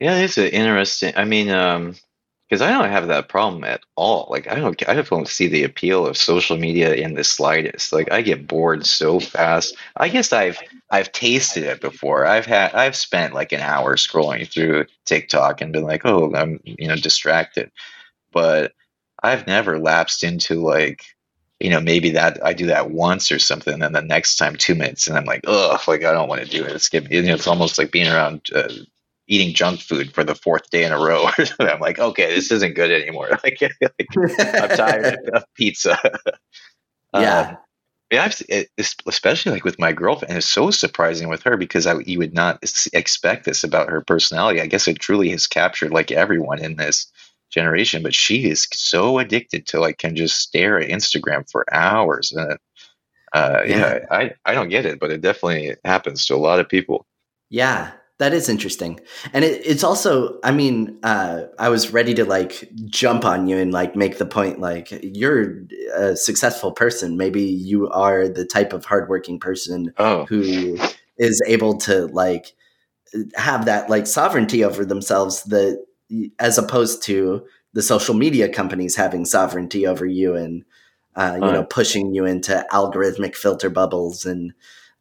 Yeah 0.00 0.18
it's 0.18 0.36
interesting 0.36 1.12
I 1.16 1.24
mean 1.24 1.50
um 1.50 1.94
because 2.48 2.62
I 2.62 2.70
don't 2.70 2.90
have 2.90 3.08
that 3.08 3.28
problem 3.28 3.64
at 3.64 3.80
all. 3.96 4.28
Like 4.30 4.46
I 4.46 4.54
don't, 4.54 4.88
I 4.88 5.00
don't 5.00 5.28
see 5.28 5.48
the 5.48 5.64
appeal 5.64 6.06
of 6.06 6.16
social 6.16 6.56
media 6.56 6.94
in 6.94 7.14
the 7.14 7.24
slightest. 7.24 7.92
Like 7.92 8.10
I 8.12 8.22
get 8.22 8.46
bored 8.46 8.86
so 8.86 9.18
fast. 9.20 9.76
I 9.96 10.08
guess 10.08 10.32
I've 10.32 10.60
I've 10.90 11.10
tasted 11.12 11.64
it 11.64 11.80
before. 11.80 12.26
I've 12.26 12.46
had 12.46 12.72
I've 12.74 12.96
spent 12.96 13.34
like 13.34 13.52
an 13.52 13.60
hour 13.60 13.96
scrolling 13.96 14.48
through 14.48 14.86
TikTok 15.04 15.60
and 15.60 15.72
been 15.72 15.84
like, 15.84 16.02
oh, 16.04 16.34
I'm 16.34 16.60
you 16.64 16.88
know 16.88 16.96
distracted. 16.96 17.70
But 18.32 18.72
I've 19.22 19.46
never 19.46 19.78
lapsed 19.78 20.22
into 20.22 20.60
like 20.60 21.04
you 21.58 21.70
know, 21.70 21.80
maybe 21.80 22.10
that 22.10 22.44
I 22.44 22.52
do 22.52 22.66
that 22.66 22.90
once 22.90 23.32
or 23.32 23.38
something, 23.38 23.72
and 23.72 23.82
then 23.82 23.92
the 23.92 24.02
next 24.02 24.36
time 24.36 24.56
two 24.56 24.74
minutes, 24.74 25.06
and 25.08 25.16
I'm 25.16 25.24
like, 25.24 25.40
ugh, 25.46 25.80
like 25.88 26.04
I 26.04 26.12
don't 26.12 26.28
want 26.28 26.42
to 26.42 26.48
do 26.48 26.62
it. 26.62 26.72
It's 26.72 26.90
getting, 26.90 27.10
you 27.10 27.22
know, 27.22 27.34
it's 27.34 27.46
almost 27.46 27.78
like 27.78 27.90
being 27.90 28.08
around 28.12 28.42
uh, 28.54 28.68
eating 29.28 29.54
junk 29.54 29.80
food 29.80 30.12
for 30.12 30.24
the 30.24 30.34
fourth 30.34 30.70
day 30.70 30.84
in 30.84 30.92
a 30.92 30.98
row. 30.98 31.28
I'm 31.60 31.80
like, 31.80 31.98
okay, 31.98 32.34
this 32.34 32.50
isn't 32.52 32.74
good 32.74 32.90
anymore. 32.90 33.30
Like, 33.44 33.60
like 33.60 34.38
I'm 34.38 34.76
tired 34.76 35.18
of 35.34 35.44
pizza. 35.54 35.98
Yeah. 37.14 37.40
Um, 37.40 37.56
yeah, 38.10 38.24
I've, 38.24 38.42
it, 38.48 38.68
especially 39.06 39.52
like 39.52 39.64
with 39.64 39.80
my 39.80 39.92
girlfriend, 39.92 40.36
it's 40.36 40.46
so 40.46 40.70
surprising 40.70 41.28
with 41.28 41.42
her 41.42 41.56
because 41.56 41.86
I, 41.86 41.98
you 42.06 42.18
would 42.18 42.34
not 42.34 42.62
expect 42.92 43.44
this 43.44 43.64
about 43.64 43.90
her 43.90 44.00
personality. 44.00 44.60
I 44.60 44.66
guess 44.66 44.86
it 44.86 45.00
truly 45.00 45.30
has 45.30 45.48
captured 45.48 45.90
like 45.90 46.12
everyone 46.12 46.60
in 46.60 46.76
this 46.76 47.10
generation, 47.50 48.04
but 48.04 48.14
she 48.14 48.48
is 48.48 48.68
so 48.72 49.18
addicted 49.18 49.66
to 49.68 49.80
like 49.80 49.98
can 49.98 50.14
just 50.14 50.38
stare 50.38 50.78
at 50.78 50.88
Instagram 50.88 51.50
for 51.50 51.64
hours. 51.74 52.32
And 52.32 52.58
uh, 53.32 53.62
yeah. 53.66 53.76
yeah, 53.76 53.98
I, 54.10 54.30
I 54.44 54.54
don't 54.54 54.68
get 54.68 54.86
it, 54.86 55.00
but 55.00 55.10
it 55.10 55.20
definitely 55.20 55.74
happens 55.84 56.26
to 56.26 56.36
a 56.36 56.38
lot 56.38 56.60
of 56.60 56.68
people. 56.68 57.06
Yeah, 57.50 57.90
that 58.18 58.32
is 58.32 58.48
interesting. 58.48 58.98
And 59.32 59.44
it, 59.44 59.60
it's 59.64 59.84
also, 59.84 60.38
I 60.42 60.50
mean, 60.50 60.98
uh, 61.02 61.42
I 61.58 61.68
was 61.68 61.92
ready 61.92 62.14
to 62.14 62.24
like 62.24 62.68
jump 62.86 63.24
on 63.24 63.46
you 63.46 63.58
and 63.58 63.72
like 63.72 63.94
make 63.94 64.18
the 64.18 64.26
point 64.26 64.58
like 64.58 64.88
you're 65.02 65.64
a 65.94 66.16
successful 66.16 66.72
person. 66.72 67.16
Maybe 67.16 67.42
you 67.42 67.90
are 67.90 68.26
the 68.26 68.46
type 68.46 68.72
of 68.72 68.86
hardworking 68.86 69.38
person 69.38 69.92
oh. 69.98 70.24
who 70.26 70.78
is 71.18 71.42
able 71.46 71.76
to 71.78 72.06
like 72.06 72.54
have 73.34 73.66
that 73.66 73.90
like 73.90 74.06
sovereignty 74.06 74.64
over 74.64 74.84
themselves 74.84 75.42
that 75.44 75.84
as 76.38 76.58
opposed 76.58 77.02
to 77.02 77.46
the 77.72 77.82
social 77.82 78.14
media 78.14 78.48
companies 78.48 78.96
having 78.96 79.24
sovereignty 79.24 79.86
over 79.86 80.06
you 80.06 80.34
and 80.34 80.64
uh, 81.14 81.34
you 81.34 81.52
know 81.52 81.64
pushing 81.64 82.14
you 82.14 82.24
into 82.24 82.64
algorithmic 82.72 83.34
filter 83.34 83.70
bubbles 83.70 84.24
and 84.24 84.52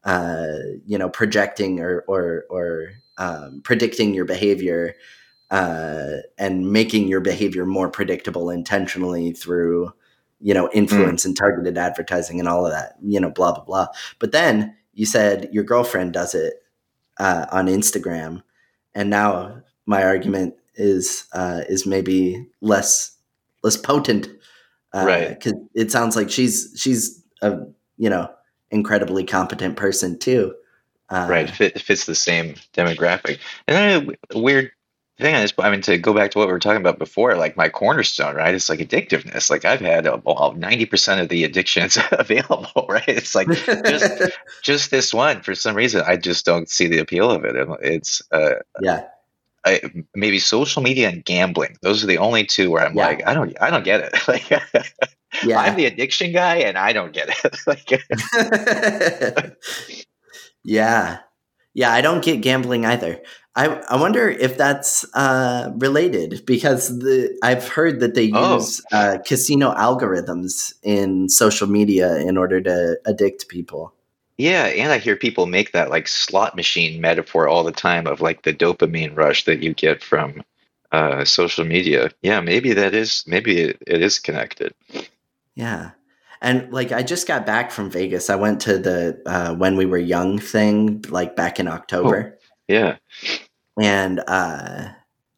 uh, 0.03 0.47
you 0.85 0.97
know 0.97 1.09
projecting 1.09 1.79
or 1.79 2.03
or 2.07 2.45
or 2.49 2.91
um, 3.17 3.61
predicting 3.63 4.13
your 4.13 4.25
behavior 4.25 4.95
uh, 5.51 6.17
and 6.37 6.71
making 6.71 7.07
your 7.07 7.21
behavior 7.21 7.65
more 7.65 7.89
predictable 7.89 8.49
intentionally 8.49 9.31
through 9.31 9.91
you 10.41 10.53
know 10.53 10.69
influence 10.73 11.23
mm. 11.23 11.25
and 11.27 11.37
targeted 11.37 11.77
advertising 11.77 12.39
and 12.39 12.49
all 12.49 12.65
of 12.65 12.71
that 12.71 12.95
you 13.01 13.19
know 13.19 13.29
blah 13.29 13.53
blah 13.53 13.63
blah. 13.63 13.87
But 14.19 14.31
then 14.31 14.75
you 14.93 15.05
said 15.05 15.49
your 15.51 15.63
girlfriend 15.63 16.13
does 16.13 16.33
it 16.33 16.55
uh, 17.19 17.45
on 17.51 17.67
instagram 17.67 18.41
and 18.93 19.09
now 19.09 19.61
my 19.85 20.03
argument 20.03 20.55
is 20.75 21.25
uh, 21.33 21.61
is 21.69 21.85
maybe 21.85 22.47
less 22.61 23.15
less 23.63 23.77
potent 23.77 24.27
uh, 24.93 25.05
right. 25.05 25.29
because 25.29 25.53
it 25.73 25.91
sounds 25.91 26.15
like 26.15 26.29
she's 26.29 26.73
she's 26.75 27.23
a 27.41 27.59
you 27.97 28.09
know 28.09 28.29
incredibly 28.71 29.23
competent 29.23 29.77
person 29.77 30.17
too 30.17 30.53
uh, 31.09 31.27
right, 31.29 31.49
fit, 31.49 31.79
fits 31.79 32.05
the 32.05 32.15
same 32.15 32.55
demographic. 32.73 33.39
And 33.67 33.77
then 33.77 34.15
a 34.31 34.39
weird 34.39 34.71
thing 35.17 35.35
is, 35.35 35.53
I 35.57 35.69
mean, 35.69 35.81
to 35.81 35.97
go 35.97 36.13
back 36.13 36.31
to 36.31 36.39
what 36.39 36.47
we 36.47 36.53
were 36.53 36.59
talking 36.59 36.81
about 36.81 36.99
before, 36.99 37.35
like 37.35 37.55
my 37.55 37.69
cornerstone, 37.69 38.35
right? 38.35 38.53
It's 38.53 38.69
like 38.69 38.79
addictiveness. 38.79 39.49
Like 39.49 39.65
I've 39.65 39.81
had 39.81 40.07
ninety 40.57 40.85
percent 40.85 41.21
of 41.21 41.29
the 41.29 41.43
addictions 41.43 41.97
available, 42.11 42.85
right? 42.89 43.07
It's 43.07 43.35
like 43.35 43.47
just 43.47 44.21
just 44.63 44.91
this 44.91 45.13
one. 45.13 45.41
For 45.41 45.55
some 45.55 45.75
reason, 45.75 46.03
I 46.05 46.17
just 46.17 46.45
don't 46.45 46.69
see 46.69 46.87
the 46.87 46.99
appeal 46.99 47.31
of 47.31 47.45
it. 47.45 47.55
It's 47.81 48.21
uh, 48.31 48.55
yeah. 48.81 49.07
I, 49.67 49.81
maybe 50.13 50.37
social 50.37 50.83
media 50.83 51.09
and 51.09 51.25
gambling. 51.25 51.77
Those 51.81 52.03
are 52.03 52.07
the 52.07 52.19
only 52.19 52.45
two 52.45 52.69
where 52.69 52.85
I'm 52.85 52.95
yeah. 52.95 53.07
like, 53.07 53.25
I 53.25 53.33
don't, 53.33 53.57
I 53.59 53.71
don't 53.71 53.83
get 53.83 53.99
it. 54.01 54.13
Like, 54.27 54.47
yeah. 55.43 55.59
I'm 55.59 55.75
the 55.75 55.85
addiction 55.85 56.31
guy, 56.31 56.57
and 56.57 56.77
I 56.77 56.93
don't 56.93 57.11
get 57.11 57.29
it. 57.29 57.57
like, 57.65 57.89
Yeah. 60.65 61.19
Yeah, 61.73 61.91
I 61.91 62.01
don't 62.01 62.23
get 62.23 62.41
gambling 62.41 62.85
either. 62.85 63.21
I, 63.55 63.67
I 63.89 63.95
wonder 63.97 64.29
if 64.29 64.57
that's 64.57 65.05
uh, 65.13 65.71
related 65.75 66.45
because 66.45 66.99
the 66.99 67.37
I've 67.41 67.67
heard 67.67 68.01
that 68.01 68.15
they 68.15 68.31
oh. 68.33 68.55
use 68.55 68.81
uh, 68.91 69.19
casino 69.25 69.73
algorithms 69.73 70.73
in 70.83 71.29
social 71.29 71.67
media 71.67 72.17
in 72.17 72.37
order 72.37 72.59
to 72.61 72.99
addict 73.05 73.47
people. 73.47 73.93
Yeah, 74.37 74.65
and 74.65 74.91
I 74.91 74.97
hear 74.97 75.15
people 75.15 75.45
make 75.45 75.71
that 75.71 75.89
like 75.89 76.09
slot 76.09 76.57
machine 76.57 76.99
metaphor 76.99 77.47
all 77.47 77.63
the 77.63 77.71
time 77.71 78.07
of 78.07 78.19
like 78.19 78.41
the 78.41 78.53
dopamine 78.53 79.15
rush 79.15 79.45
that 79.45 79.63
you 79.63 79.73
get 79.73 80.03
from 80.03 80.43
uh, 80.91 81.23
social 81.23 81.63
media. 81.63 82.11
Yeah, 82.21 82.41
maybe 82.41 82.73
that 82.73 82.93
is 82.93 83.23
maybe 83.27 83.61
it, 83.61 83.77
it 83.87 84.01
is 84.01 84.19
connected. 84.19 84.73
Yeah. 85.55 85.91
And 86.41 86.71
like 86.71 86.91
I 86.91 87.03
just 87.03 87.27
got 87.27 87.45
back 87.45 87.71
from 87.71 87.89
Vegas. 87.89 88.29
I 88.29 88.35
went 88.35 88.59
to 88.61 88.77
the 88.77 89.21
uh, 89.25 89.55
when 89.55 89.75
we 89.75 89.85
were 89.85 89.97
young 89.97 90.39
thing, 90.39 91.03
like 91.09 91.35
back 91.35 91.59
in 91.59 91.67
October. 91.67 92.37
Oh, 92.37 92.45
yeah. 92.67 92.97
And 93.81 94.21
uh, 94.27 94.89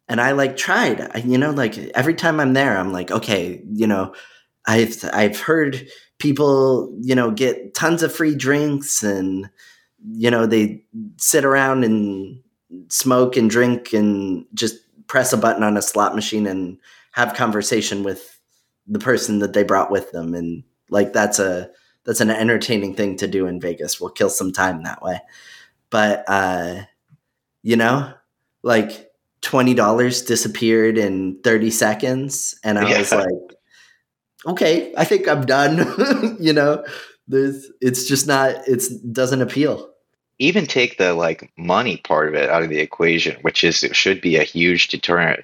and 0.07 0.21
I 0.21 0.31
like 0.31 0.57
tried. 0.57 1.23
You 1.23 1.37
know, 1.37 1.51
like 1.51 1.77
every 1.77 2.13
time 2.13 2.39
I'm 2.39 2.53
there, 2.53 2.77
I'm 2.77 2.91
like, 2.91 3.11
okay, 3.11 3.61
you 3.71 3.87
know, 3.87 4.13
I've 4.65 5.03
I've 5.13 5.39
heard 5.39 5.87
people, 6.19 6.95
you 7.01 7.15
know, 7.15 7.31
get 7.31 7.73
tons 7.73 8.03
of 8.03 8.13
free 8.13 8.35
drinks 8.35 9.03
and 9.03 9.49
you 10.11 10.29
know 10.29 10.45
they 10.45 10.83
sit 11.17 11.43
around 11.43 11.83
and 11.83 12.41
smoke 12.89 13.35
and 13.35 13.49
drink 13.49 13.93
and 13.93 14.45
just 14.53 14.75
press 15.07 15.33
a 15.33 15.37
button 15.37 15.63
on 15.63 15.77
a 15.77 15.81
slot 15.81 16.15
machine 16.15 16.45
and 16.45 16.77
have 17.11 17.33
conversation 17.33 18.03
with 18.03 18.39
the 18.87 18.99
person 18.99 19.39
that 19.39 19.53
they 19.53 19.63
brought 19.63 19.91
with 19.91 20.11
them 20.11 20.33
and 20.33 20.63
like 20.89 21.13
that's 21.13 21.39
a 21.39 21.69
that's 22.05 22.21
an 22.21 22.29
entertaining 22.29 22.95
thing 22.95 23.17
to 23.17 23.27
do 23.27 23.47
in 23.47 23.59
Vegas. 23.59 23.99
We'll 23.99 24.11
kill 24.11 24.29
some 24.29 24.53
time 24.53 24.83
that 24.83 25.01
way. 25.01 25.19
But 25.89 26.23
uh, 26.27 26.83
you 27.63 27.75
know, 27.75 28.13
like 28.63 29.11
twenty 29.41 29.73
dollars 29.73 30.21
disappeared 30.23 30.97
in 30.97 31.39
thirty 31.43 31.69
seconds, 31.69 32.57
and 32.63 32.79
I 32.79 32.89
yeah. 32.89 32.99
was 32.99 33.11
like, 33.11 33.27
okay, 34.45 34.93
I 34.97 35.03
think 35.03 35.27
I'm 35.27 35.45
done. 35.45 36.37
you 36.39 36.53
know, 36.53 36.85
there's 37.27 37.69
it's 37.81 38.07
just 38.07 38.27
not 38.27 38.55
it's 38.67 38.87
doesn't 38.87 39.41
appeal. 39.41 39.91
Even 40.39 40.65
take 40.67 40.97
the 40.97 41.13
like 41.13 41.51
money 41.57 41.97
part 41.97 42.27
of 42.27 42.35
it 42.35 42.49
out 42.49 42.63
of 42.63 42.69
the 42.69 42.79
equation, 42.79 43.37
which 43.41 43.63
is 43.63 43.83
it 43.83 43.95
should 43.95 44.21
be 44.21 44.37
a 44.37 44.43
huge 44.43 44.87
deterrent. 44.87 45.43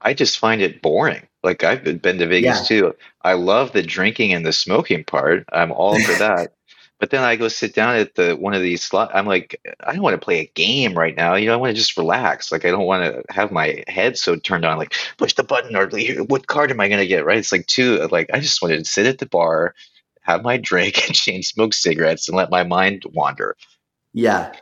I 0.00 0.14
just 0.14 0.38
find 0.38 0.60
it 0.60 0.82
boring. 0.82 1.26
Like 1.42 1.64
I've 1.64 1.82
been 1.82 2.18
to 2.18 2.26
Vegas 2.26 2.70
yeah. 2.70 2.80
too. 2.80 2.94
I 3.22 3.34
love 3.34 3.72
the 3.72 3.82
drinking 3.82 4.32
and 4.32 4.46
the 4.46 4.52
smoking 4.52 5.04
part. 5.04 5.44
I'm 5.52 5.72
all 5.72 6.00
for 6.00 6.12
that. 6.18 6.52
but 7.00 7.10
then 7.10 7.24
I 7.24 7.34
go 7.34 7.48
sit 7.48 7.74
down 7.74 7.96
at 7.96 8.14
the 8.14 8.36
one 8.36 8.54
of 8.54 8.62
these 8.62 8.82
slot. 8.82 9.10
I'm 9.12 9.26
like, 9.26 9.60
I 9.80 9.92
don't 9.92 10.02
want 10.02 10.14
to 10.14 10.24
play 10.24 10.40
a 10.40 10.52
game 10.54 10.96
right 10.96 11.16
now. 11.16 11.34
You 11.34 11.46
know, 11.46 11.54
I 11.54 11.56
want 11.56 11.70
to 11.70 11.76
just 11.76 11.96
relax. 11.96 12.52
Like 12.52 12.64
I 12.64 12.70
don't 12.70 12.86
want 12.86 13.04
to 13.04 13.24
have 13.32 13.50
my 13.50 13.82
head 13.88 14.16
so 14.16 14.36
turned 14.36 14.64
on. 14.64 14.78
Like 14.78 14.94
push 15.16 15.34
the 15.34 15.42
button 15.42 15.74
or 15.74 15.88
what 16.26 16.46
card 16.46 16.70
am 16.70 16.80
I 16.80 16.88
going 16.88 17.00
to 17.00 17.08
get? 17.08 17.24
Right? 17.24 17.38
It's 17.38 17.52
like 17.52 17.66
two. 17.66 17.96
Like 18.12 18.30
I 18.32 18.38
just 18.38 18.62
wanted 18.62 18.78
to 18.78 18.84
sit 18.84 19.06
at 19.06 19.18
the 19.18 19.26
bar, 19.26 19.74
have 20.20 20.44
my 20.44 20.56
drink, 20.62 21.04
and 21.06 21.14
chain 21.14 21.42
smoke 21.42 21.74
cigarettes, 21.74 22.28
and 22.28 22.36
let 22.36 22.50
my 22.50 22.62
mind 22.62 23.04
wander. 23.12 23.56
Yeah, 24.12 24.52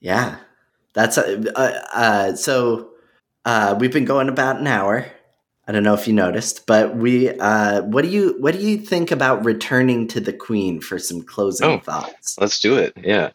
yeah. 0.00 0.38
That's 0.94 1.16
uh, 1.18 1.44
uh, 1.94 2.34
so. 2.34 2.90
Uh, 3.46 3.76
we've 3.78 3.92
been 3.92 4.06
going 4.06 4.30
about 4.30 4.58
an 4.58 4.66
hour. 4.66 5.06
I 5.66 5.72
don't 5.72 5.82
know 5.82 5.94
if 5.94 6.06
you 6.06 6.12
noticed, 6.12 6.66
but 6.66 6.96
we. 6.96 7.30
Uh, 7.30 7.82
what 7.82 8.02
do 8.02 8.08
you 8.08 8.36
What 8.38 8.54
do 8.54 8.60
you 8.60 8.76
think 8.76 9.10
about 9.10 9.44
returning 9.44 10.06
to 10.08 10.20
the 10.20 10.32
Queen 10.32 10.80
for 10.80 10.98
some 10.98 11.22
closing 11.22 11.66
oh, 11.66 11.78
thoughts? 11.78 12.36
Let's 12.38 12.60
do 12.60 12.76
it. 12.76 12.92
Yeah. 13.02 13.30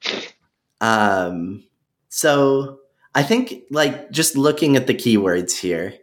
Um. 0.79 1.63
So 2.09 2.79
I 3.15 3.23
think, 3.23 3.63
like, 3.71 4.11
just 4.11 4.35
looking 4.35 4.75
at 4.75 4.87
the 4.87 4.93
keywords 4.93 5.59
here, 5.59 5.95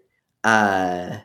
uh, 0.42 1.18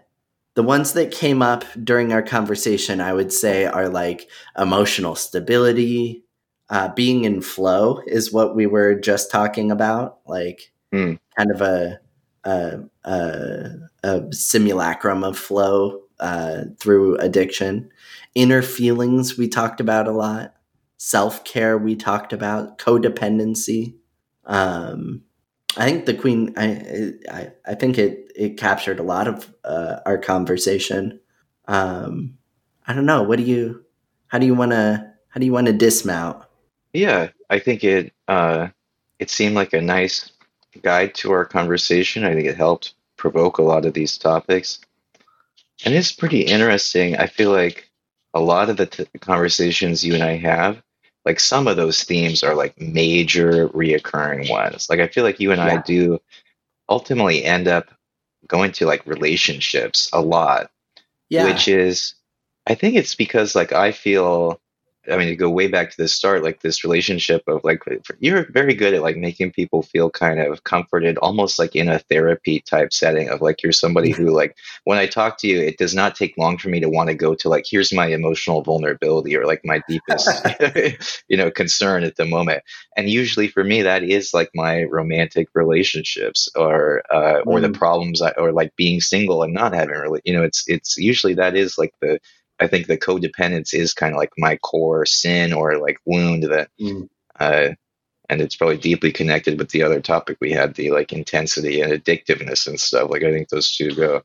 the 0.54 0.64
ones 0.64 0.93
that 0.93 1.12
came 1.12 1.41
up 1.41 1.64
during 1.84 2.14
our 2.14 2.22
conversation, 2.22 3.02
I 3.02 3.14
would 3.14 3.34
say, 3.34 3.66
are 3.66 3.89
like 3.89 4.30
emotional 4.58 5.16
stability, 5.16 6.24
uh, 6.70 6.89
being 6.89 7.26
in 7.26 7.41
flow, 7.41 8.02
is 8.06 8.32
what 8.32 8.56
we 8.56 8.68
were 8.68 8.95
just 8.95 9.32
talking 9.32 9.72
about. 9.72 10.20
Like, 10.28 10.72
mm. 10.93 11.18
kind 11.36 11.52
of 11.52 11.62
a 11.62 12.01
a, 12.43 12.79
a, 14.03 14.33
simulacrum 14.33 15.23
of 15.23 15.37
flow 15.37 16.01
uh, 16.19 16.63
through 16.79 17.17
addiction. 17.17 17.89
Inner 18.35 18.61
feelings 18.61 19.37
we 19.37 19.47
talked 19.47 19.79
about 19.79 20.07
a 20.07 20.11
lot. 20.11 20.55
Self 20.97 21.43
care 21.43 21.77
we 21.77 21.95
talked 21.95 22.33
about. 22.33 22.77
Codependency. 22.77 23.95
Um, 24.45 25.23
I 25.77 25.85
think 25.85 26.05
the 26.05 26.13
Queen. 26.13 26.53
I, 26.57 27.13
I 27.31 27.51
I 27.65 27.75
think 27.75 27.97
it 27.97 28.31
it 28.35 28.57
captured 28.57 28.99
a 28.99 29.03
lot 29.03 29.27
of 29.27 29.53
uh, 29.63 29.97
our 30.05 30.17
conversation. 30.17 31.19
Um, 31.67 32.37
I 32.85 32.93
don't 32.93 33.05
know. 33.05 33.23
What 33.23 33.37
do 33.37 33.43
you? 33.43 33.85
How 34.27 34.37
do 34.37 34.45
you 34.45 34.53
want 34.53 34.71
to? 34.71 35.11
How 35.29 35.39
do 35.39 35.45
you 35.45 35.53
want 35.53 35.67
to 35.67 35.73
dismount? 35.73 36.43
Yeah, 36.93 37.29
I 37.49 37.59
think 37.59 37.83
it. 37.83 38.13
Uh, 38.27 38.69
it 39.19 39.29
seemed 39.29 39.55
like 39.55 39.73
a 39.73 39.81
nice 39.81 40.31
guide 40.82 41.15
to 41.15 41.32
our 41.32 41.45
conversation. 41.45 42.24
I 42.24 42.34
think 42.34 42.47
it 42.47 42.55
helped 42.57 42.93
provoke 43.17 43.57
a 43.57 43.63
lot 43.63 43.86
of 43.86 43.93
these 43.93 44.17
topics. 44.17 44.80
And 45.86 45.93
it's 45.93 46.11
pretty 46.11 46.41
interesting. 46.41 47.15
I 47.17 47.28
feel 47.28 47.51
like 47.51 47.89
a 48.34 48.39
lot 48.39 48.69
of 48.69 48.78
the 48.78 48.86
t- 48.86 49.05
conversations 49.19 50.03
you 50.03 50.13
and 50.13 50.24
I 50.24 50.38
have, 50.38 50.82
like 51.26 51.39
some 51.39 51.67
of 51.67 51.76
those 51.78 52.03
themes 52.03 52.43
are 52.43 52.55
like 52.55 52.80
major 52.80 53.67
reoccurring 53.69 54.49
ones. 54.49 54.89
Like 54.89 54.99
I 54.99 55.07
feel 55.07 55.24
like 55.24 55.39
you 55.39 55.51
and 55.51 55.61
I 55.61 55.78
do 55.82 56.19
ultimately 56.89 57.43
end 57.43 57.67
up 57.67 57.89
going 58.47 58.72
to 58.74 58.86
like 58.86 59.05
relationships 59.05 60.09
a 60.13 60.19
lot 60.22 60.72
Yeah. 61.30 61.45
which 61.45 61.67
is 61.67 62.15
i 62.67 62.76
think 62.76 62.95
it's 62.95 63.15
because 63.15 63.55
like 63.55 63.72
i 63.72 63.91
feel 63.91 64.59
i 65.10 65.18
mean 65.18 65.28
to 65.28 65.36
go 65.36 65.49
way 65.49 65.68
back 65.68 65.89
to 65.89 65.97
the 65.97 66.08
start 66.08 66.43
like 66.43 66.62
this 66.62 66.84
relationship 66.84 67.41
of 67.47 67.62
like 67.64 67.82
you're 68.20 68.45
very 68.52 68.74
good 68.74 68.93
at 68.93 69.02
like 69.02 69.18
making 69.18 69.52
people 69.52 69.82
feel 69.82 70.10
kind 70.10 70.39
of 70.39 70.64
comforted 70.64 71.18
almost 71.18 71.58
like 71.58 71.76
in 71.76 71.89
a 71.89 71.99
therapy 71.99 72.60
type 72.62 72.93
setting 72.93 73.30
of 73.30 73.41
like 73.41 73.64
you're 73.64 73.72
somebody 73.72 74.12
who 74.12 74.30
like 74.30 74.56
when 74.84 74.97
i 74.97 75.06
talk 75.08 75.38
to 75.38 75.47
you 75.47 75.60
it 75.60 75.78
does 75.78 75.95
not 75.95 76.16
take 76.16 76.38
long 76.38 76.58
for 76.58 76.70
me 76.70 76.80
to 76.80 76.89
want 76.89 77.10
to 77.10 77.16
go 77.16 77.34
to 77.34 77.49
like 77.49 77.66
here's 77.68 77.93
my 77.93 78.08
emotional 78.08 78.62
vulnerability 78.62 79.36
or 79.36 79.45
like 79.45 79.62
my 79.64 79.82
deepest 79.88 80.45
you 81.28 81.38
know 81.38 81.49
concern 81.49 82.04
at 82.04 82.16
the 82.16 82.26
moment 82.26 82.62
and 82.95 83.10
usually 83.10 83.47
for 83.47 83.64
me 83.64 83.82
that 83.82 84.04
is 84.04 84.34
like 84.34 84.49
my 84.54 84.84
romantic 84.84 85.47
relationships 85.54 86.49
or 86.56 87.02
uh, 87.14 87.39
or 87.47 87.60
the 87.60 87.70
Mm. 87.70 87.72
problems 87.72 88.22
I, 88.22 88.32
or 88.32 88.52
like 88.52 88.76
being 88.76 89.02
single 89.02 89.43
and 89.43 89.54
not 89.54 89.74
having 89.74 89.95
really 89.95 90.22
you 90.26 90.34
know 90.34 90.43
it's 90.43 90.64
it's 90.68 90.97
usually 90.97 91.34
that 91.36 91.56
is 91.56 91.78
like 91.78 91.93
the 92.02 92.20
i 92.62 92.68
think 92.68 92.88
the 92.88 92.97
codependence 92.97 93.74
is 93.74 93.93
kind 93.93 94.14
of 94.14 94.18
like 94.18 94.32
my 94.38 94.55
core 94.57 95.05
sin 95.05 95.53
or 95.53 95.78
like 95.78 95.97
wound 96.05 96.43
that 96.43 96.70
Mm. 96.80 97.09
uh 97.39 97.70
and 98.30 98.39
it's 98.41 98.55
probably 98.55 98.78
deeply 98.78 99.12
connected 99.12 99.59
with 99.59 99.70
the 99.72 99.84
other 99.84 99.99
topic 99.99 100.38
we 100.39 100.51
had 100.51 100.74
the 100.76 100.91
like 100.91 101.12
intensity 101.12 101.82
and 101.82 101.91
addictiveness 101.91 102.68
and 102.68 102.80
stuff 102.80 103.09
like 103.09 103.24
i 103.24 103.32
think 103.32 103.49
those 103.49 103.76
two 103.76 103.93
go 103.93 104.22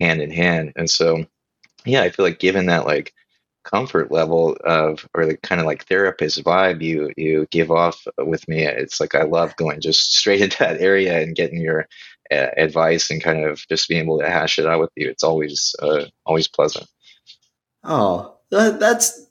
hand 0.00 0.22
in 0.22 0.30
hand 0.30 0.72
and 0.76 0.88
so 0.88 1.24
yeah 1.84 2.02
i 2.02 2.10
feel 2.10 2.24
like 2.24 2.38
given 2.38 2.66
that 2.66 2.86
like 2.86 3.12
comfort 3.64 4.10
level 4.10 4.56
of 4.64 5.06
or 5.14 5.24
the 5.24 5.36
kind 5.36 5.60
of 5.60 5.66
like 5.66 5.86
therapist 5.86 6.42
vibe 6.42 6.82
you 6.82 7.12
you 7.16 7.46
give 7.52 7.70
off 7.70 8.04
with 8.18 8.46
me 8.48 8.64
it's 8.64 8.98
like 9.00 9.14
i 9.14 9.22
love 9.22 9.54
going 9.56 9.80
just 9.80 10.14
straight 10.14 10.40
into 10.40 10.58
that 10.58 10.80
area 10.80 11.20
and 11.22 11.36
getting 11.36 11.60
your 11.60 11.86
uh, 12.32 12.48
advice 12.56 13.10
and 13.10 13.22
kind 13.22 13.44
of 13.44 13.62
just 13.68 13.88
being 13.88 14.02
able 14.02 14.18
to 14.18 14.28
hash 14.28 14.58
it 14.58 14.66
out 14.66 14.80
with 14.80 14.90
you 14.96 15.08
it's 15.08 15.22
always 15.22 15.76
uh, 15.80 16.04
always 16.26 16.48
pleasant 16.48 16.86
Oh, 17.84 18.36
that's 18.50 19.26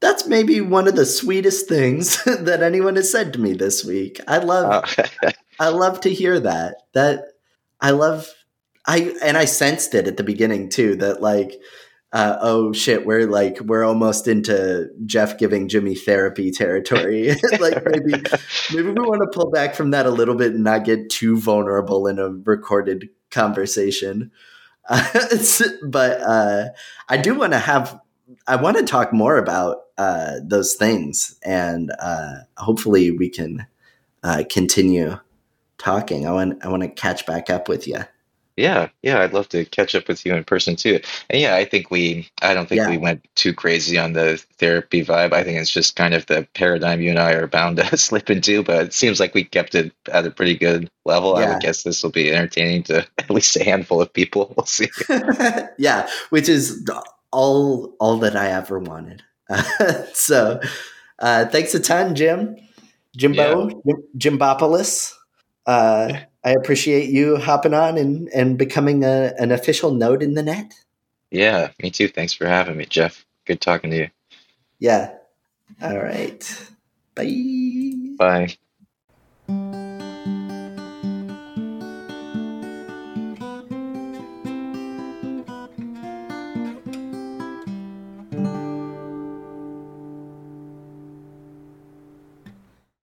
that's 0.00 0.26
maybe 0.26 0.60
one 0.60 0.86
of 0.86 0.94
the 0.94 1.06
sweetest 1.06 1.68
things 1.68 2.22
that 2.24 2.62
anyone 2.62 2.96
has 2.96 3.10
said 3.10 3.32
to 3.32 3.40
me 3.40 3.52
this 3.52 3.84
week. 3.84 4.20
I 4.28 4.38
love 4.38 4.84
uh, 4.98 5.30
I 5.60 5.68
love 5.68 6.00
to 6.02 6.10
hear 6.10 6.38
that. 6.40 6.76
That 6.94 7.24
I 7.80 7.90
love 7.90 8.28
I 8.86 9.14
and 9.22 9.36
I 9.36 9.44
sensed 9.44 9.94
it 9.94 10.06
at 10.06 10.16
the 10.16 10.24
beginning 10.24 10.68
too 10.68 10.96
that 10.96 11.20
like 11.20 11.60
uh, 12.12 12.38
oh 12.40 12.72
shit 12.72 13.04
we're 13.04 13.26
like 13.26 13.60
we're 13.60 13.84
almost 13.84 14.28
into 14.28 14.88
Geoff 15.04 15.36
giving 15.36 15.68
Jimmy 15.68 15.94
therapy 15.94 16.50
territory. 16.50 17.34
like 17.60 17.84
maybe 17.84 18.22
maybe 18.72 18.88
we 18.88 18.94
want 18.94 19.22
to 19.22 19.30
pull 19.38 19.50
back 19.50 19.74
from 19.74 19.90
that 19.90 20.06
a 20.06 20.10
little 20.10 20.36
bit 20.36 20.54
and 20.54 20.64
not 20.64 20.84
get 20.84 21.10
too 21.10 21.38
vulnerable 21.38 22.06
in 22.06 22.18
a 22.18 22.30
recorded 22.30 23.08
conversation. 23.30 24.30
But 25.82 26.20
uh, 26.20 26.68
I 27.08 27.16
do 27.16 27.34
want 27.34 27.52
to 27.52 27.58
have, 27.58 28.00
I 28.46 28.56
want 28.56 28.76
to 28.78 28.84
talk 28.84 29.12
more 29.12 29.38
about 29.38 29.78
uh, 29.96 30.36
those 30.42 30.74
things, 30.74 31.38
and 31.44 31.92
uh, 32.00 32.36
hopefully 32.56 33.10
we 33.10 33.28
can 33.28 33.66
uh, 34.22 34.44
continue 34.48 35.18
talking. 35.78 36.26
I 36.26 36.32
want, 36.32 36.64
I 36.64 36.68
want 36.68 36.82
to 36.82 36.88
catch 36.88 37.26
back 37.26 37.50
up 37.50 37.68
with 37.68 37.86
you. 37.86 38.04
Yeah, 38.58 38.88
yeah, 39.02 39.20
I'd 39.20 39.32
love 39.32 39.48
to 39.50 39.64
catch 39.64 39.94
up 39.94 40.08
with 40.08 40.26
you 40.26 40.34
in 40.34 40.42
person 40.42 40.74
too. 40.74 41.00
And 41.30 41.40
yeah, 41.40 41.54
I 41.54 41.64
think 41.64 41.92
we, 41.92 42.28
I 42.42 42.54
don't 42.54 42.68
think 42.68 42.80
Yeah. 42.80 42.90
we 42.90 42.98
went 42.98 43.24
too 43.36 43.54
crazy 43.54 43.96
on 43.96 44.14
the 44.14 44.42
therapy 44.58 45.04
vibe. 45.04 45.32
I 45.32 45.44
think 45.44 45.58
it's 45.58 45.70
just 45.70 45.94
kind 45.94 46.12
of 46.12 46.26
the 46.26 46.46
paradigm 46.54 47.00
you 47.00 47.10
and 47.10 47.20
I 47.20 47.34
are 47.34 47.46
bound 47.46 47.76
to 47.76 47.96
slip 47.96 48.30
into, 48.30 48.64
but 48.64 48.86
it 48.86 48.92
seems 48.92 49.20
like 49.20 49.32
we 49.32 49.44
kept 49.44 49.76
it 49.76 49.92
at 50.10 50.26
a 50.26 50.30
pretty 50.32 50.56
good 50.56 50.90
level. 51.04 51.36
I 51.36 51.48
would 51.48 51.60
guess 51.60 51.84
this 51.84 52.02
will 52.02 52.10
be 52.10 52.32
entertaining 52.32 52.82
to 52.84 53.06
at 53.18 53.30
least 53.30 53.54
a 53.56 53.62
handful 53.62 54.02
of 54.02 54.12
people. 54.12 54.52
We'll 54.56 54.66
see. 54.66 54.88
yeah, 55.78 56.08
which 56.30 56.48
is 56.48 56.84
all 57.30 57.94
all 58.00 58.18
that 58.18 58.34
I 58.34 58.48
ever 58.48 58.80
wanted. 58.80 59.22
so, 60.14 60.60
uh, 61.20 61.46
thanks 61.46 61.74
a 61.74 61.80
ton, 61.80 62.16
Jim, 62.16 62.56
Jimbo, 63.16 63.68
Jim, 63.70 64.02
Jimbopolis. 64.38 65.14
Uh, 65.64 66.18
I 66.48 66.52
appreciate 66.52 67.10
you 67.10 67.36
hopping 67.36 67.74
on 67.74 67.98
and, 67.98 68.28
and 68.30 68.56
becoming 68.56 69.04
a, 69.04 69.34
an 69.38 69.52
official 69.52 69.90
node 69.90 70.22
in 70.22 70.32
the 70.32 70.42
net. 70.42 70.72
Yeah, 71.30 71.72
me 71.82 71.90
too. 71.90 72.08
Thanks 72.08 72.32
for 72.32 72.46
having 72.46 72.78
me, 72.78 72.86
Geoff. 72.86 73.26
Good 73.46 73.60
talking 73.60 73.90
to 73.90 73.96
you. 73.98 74.10
Yeah. 74.78 75.12
All 75.82 75.98
right. 75.98 76.70
Bye. 77.14 78.14
Bye. 78.16 78.56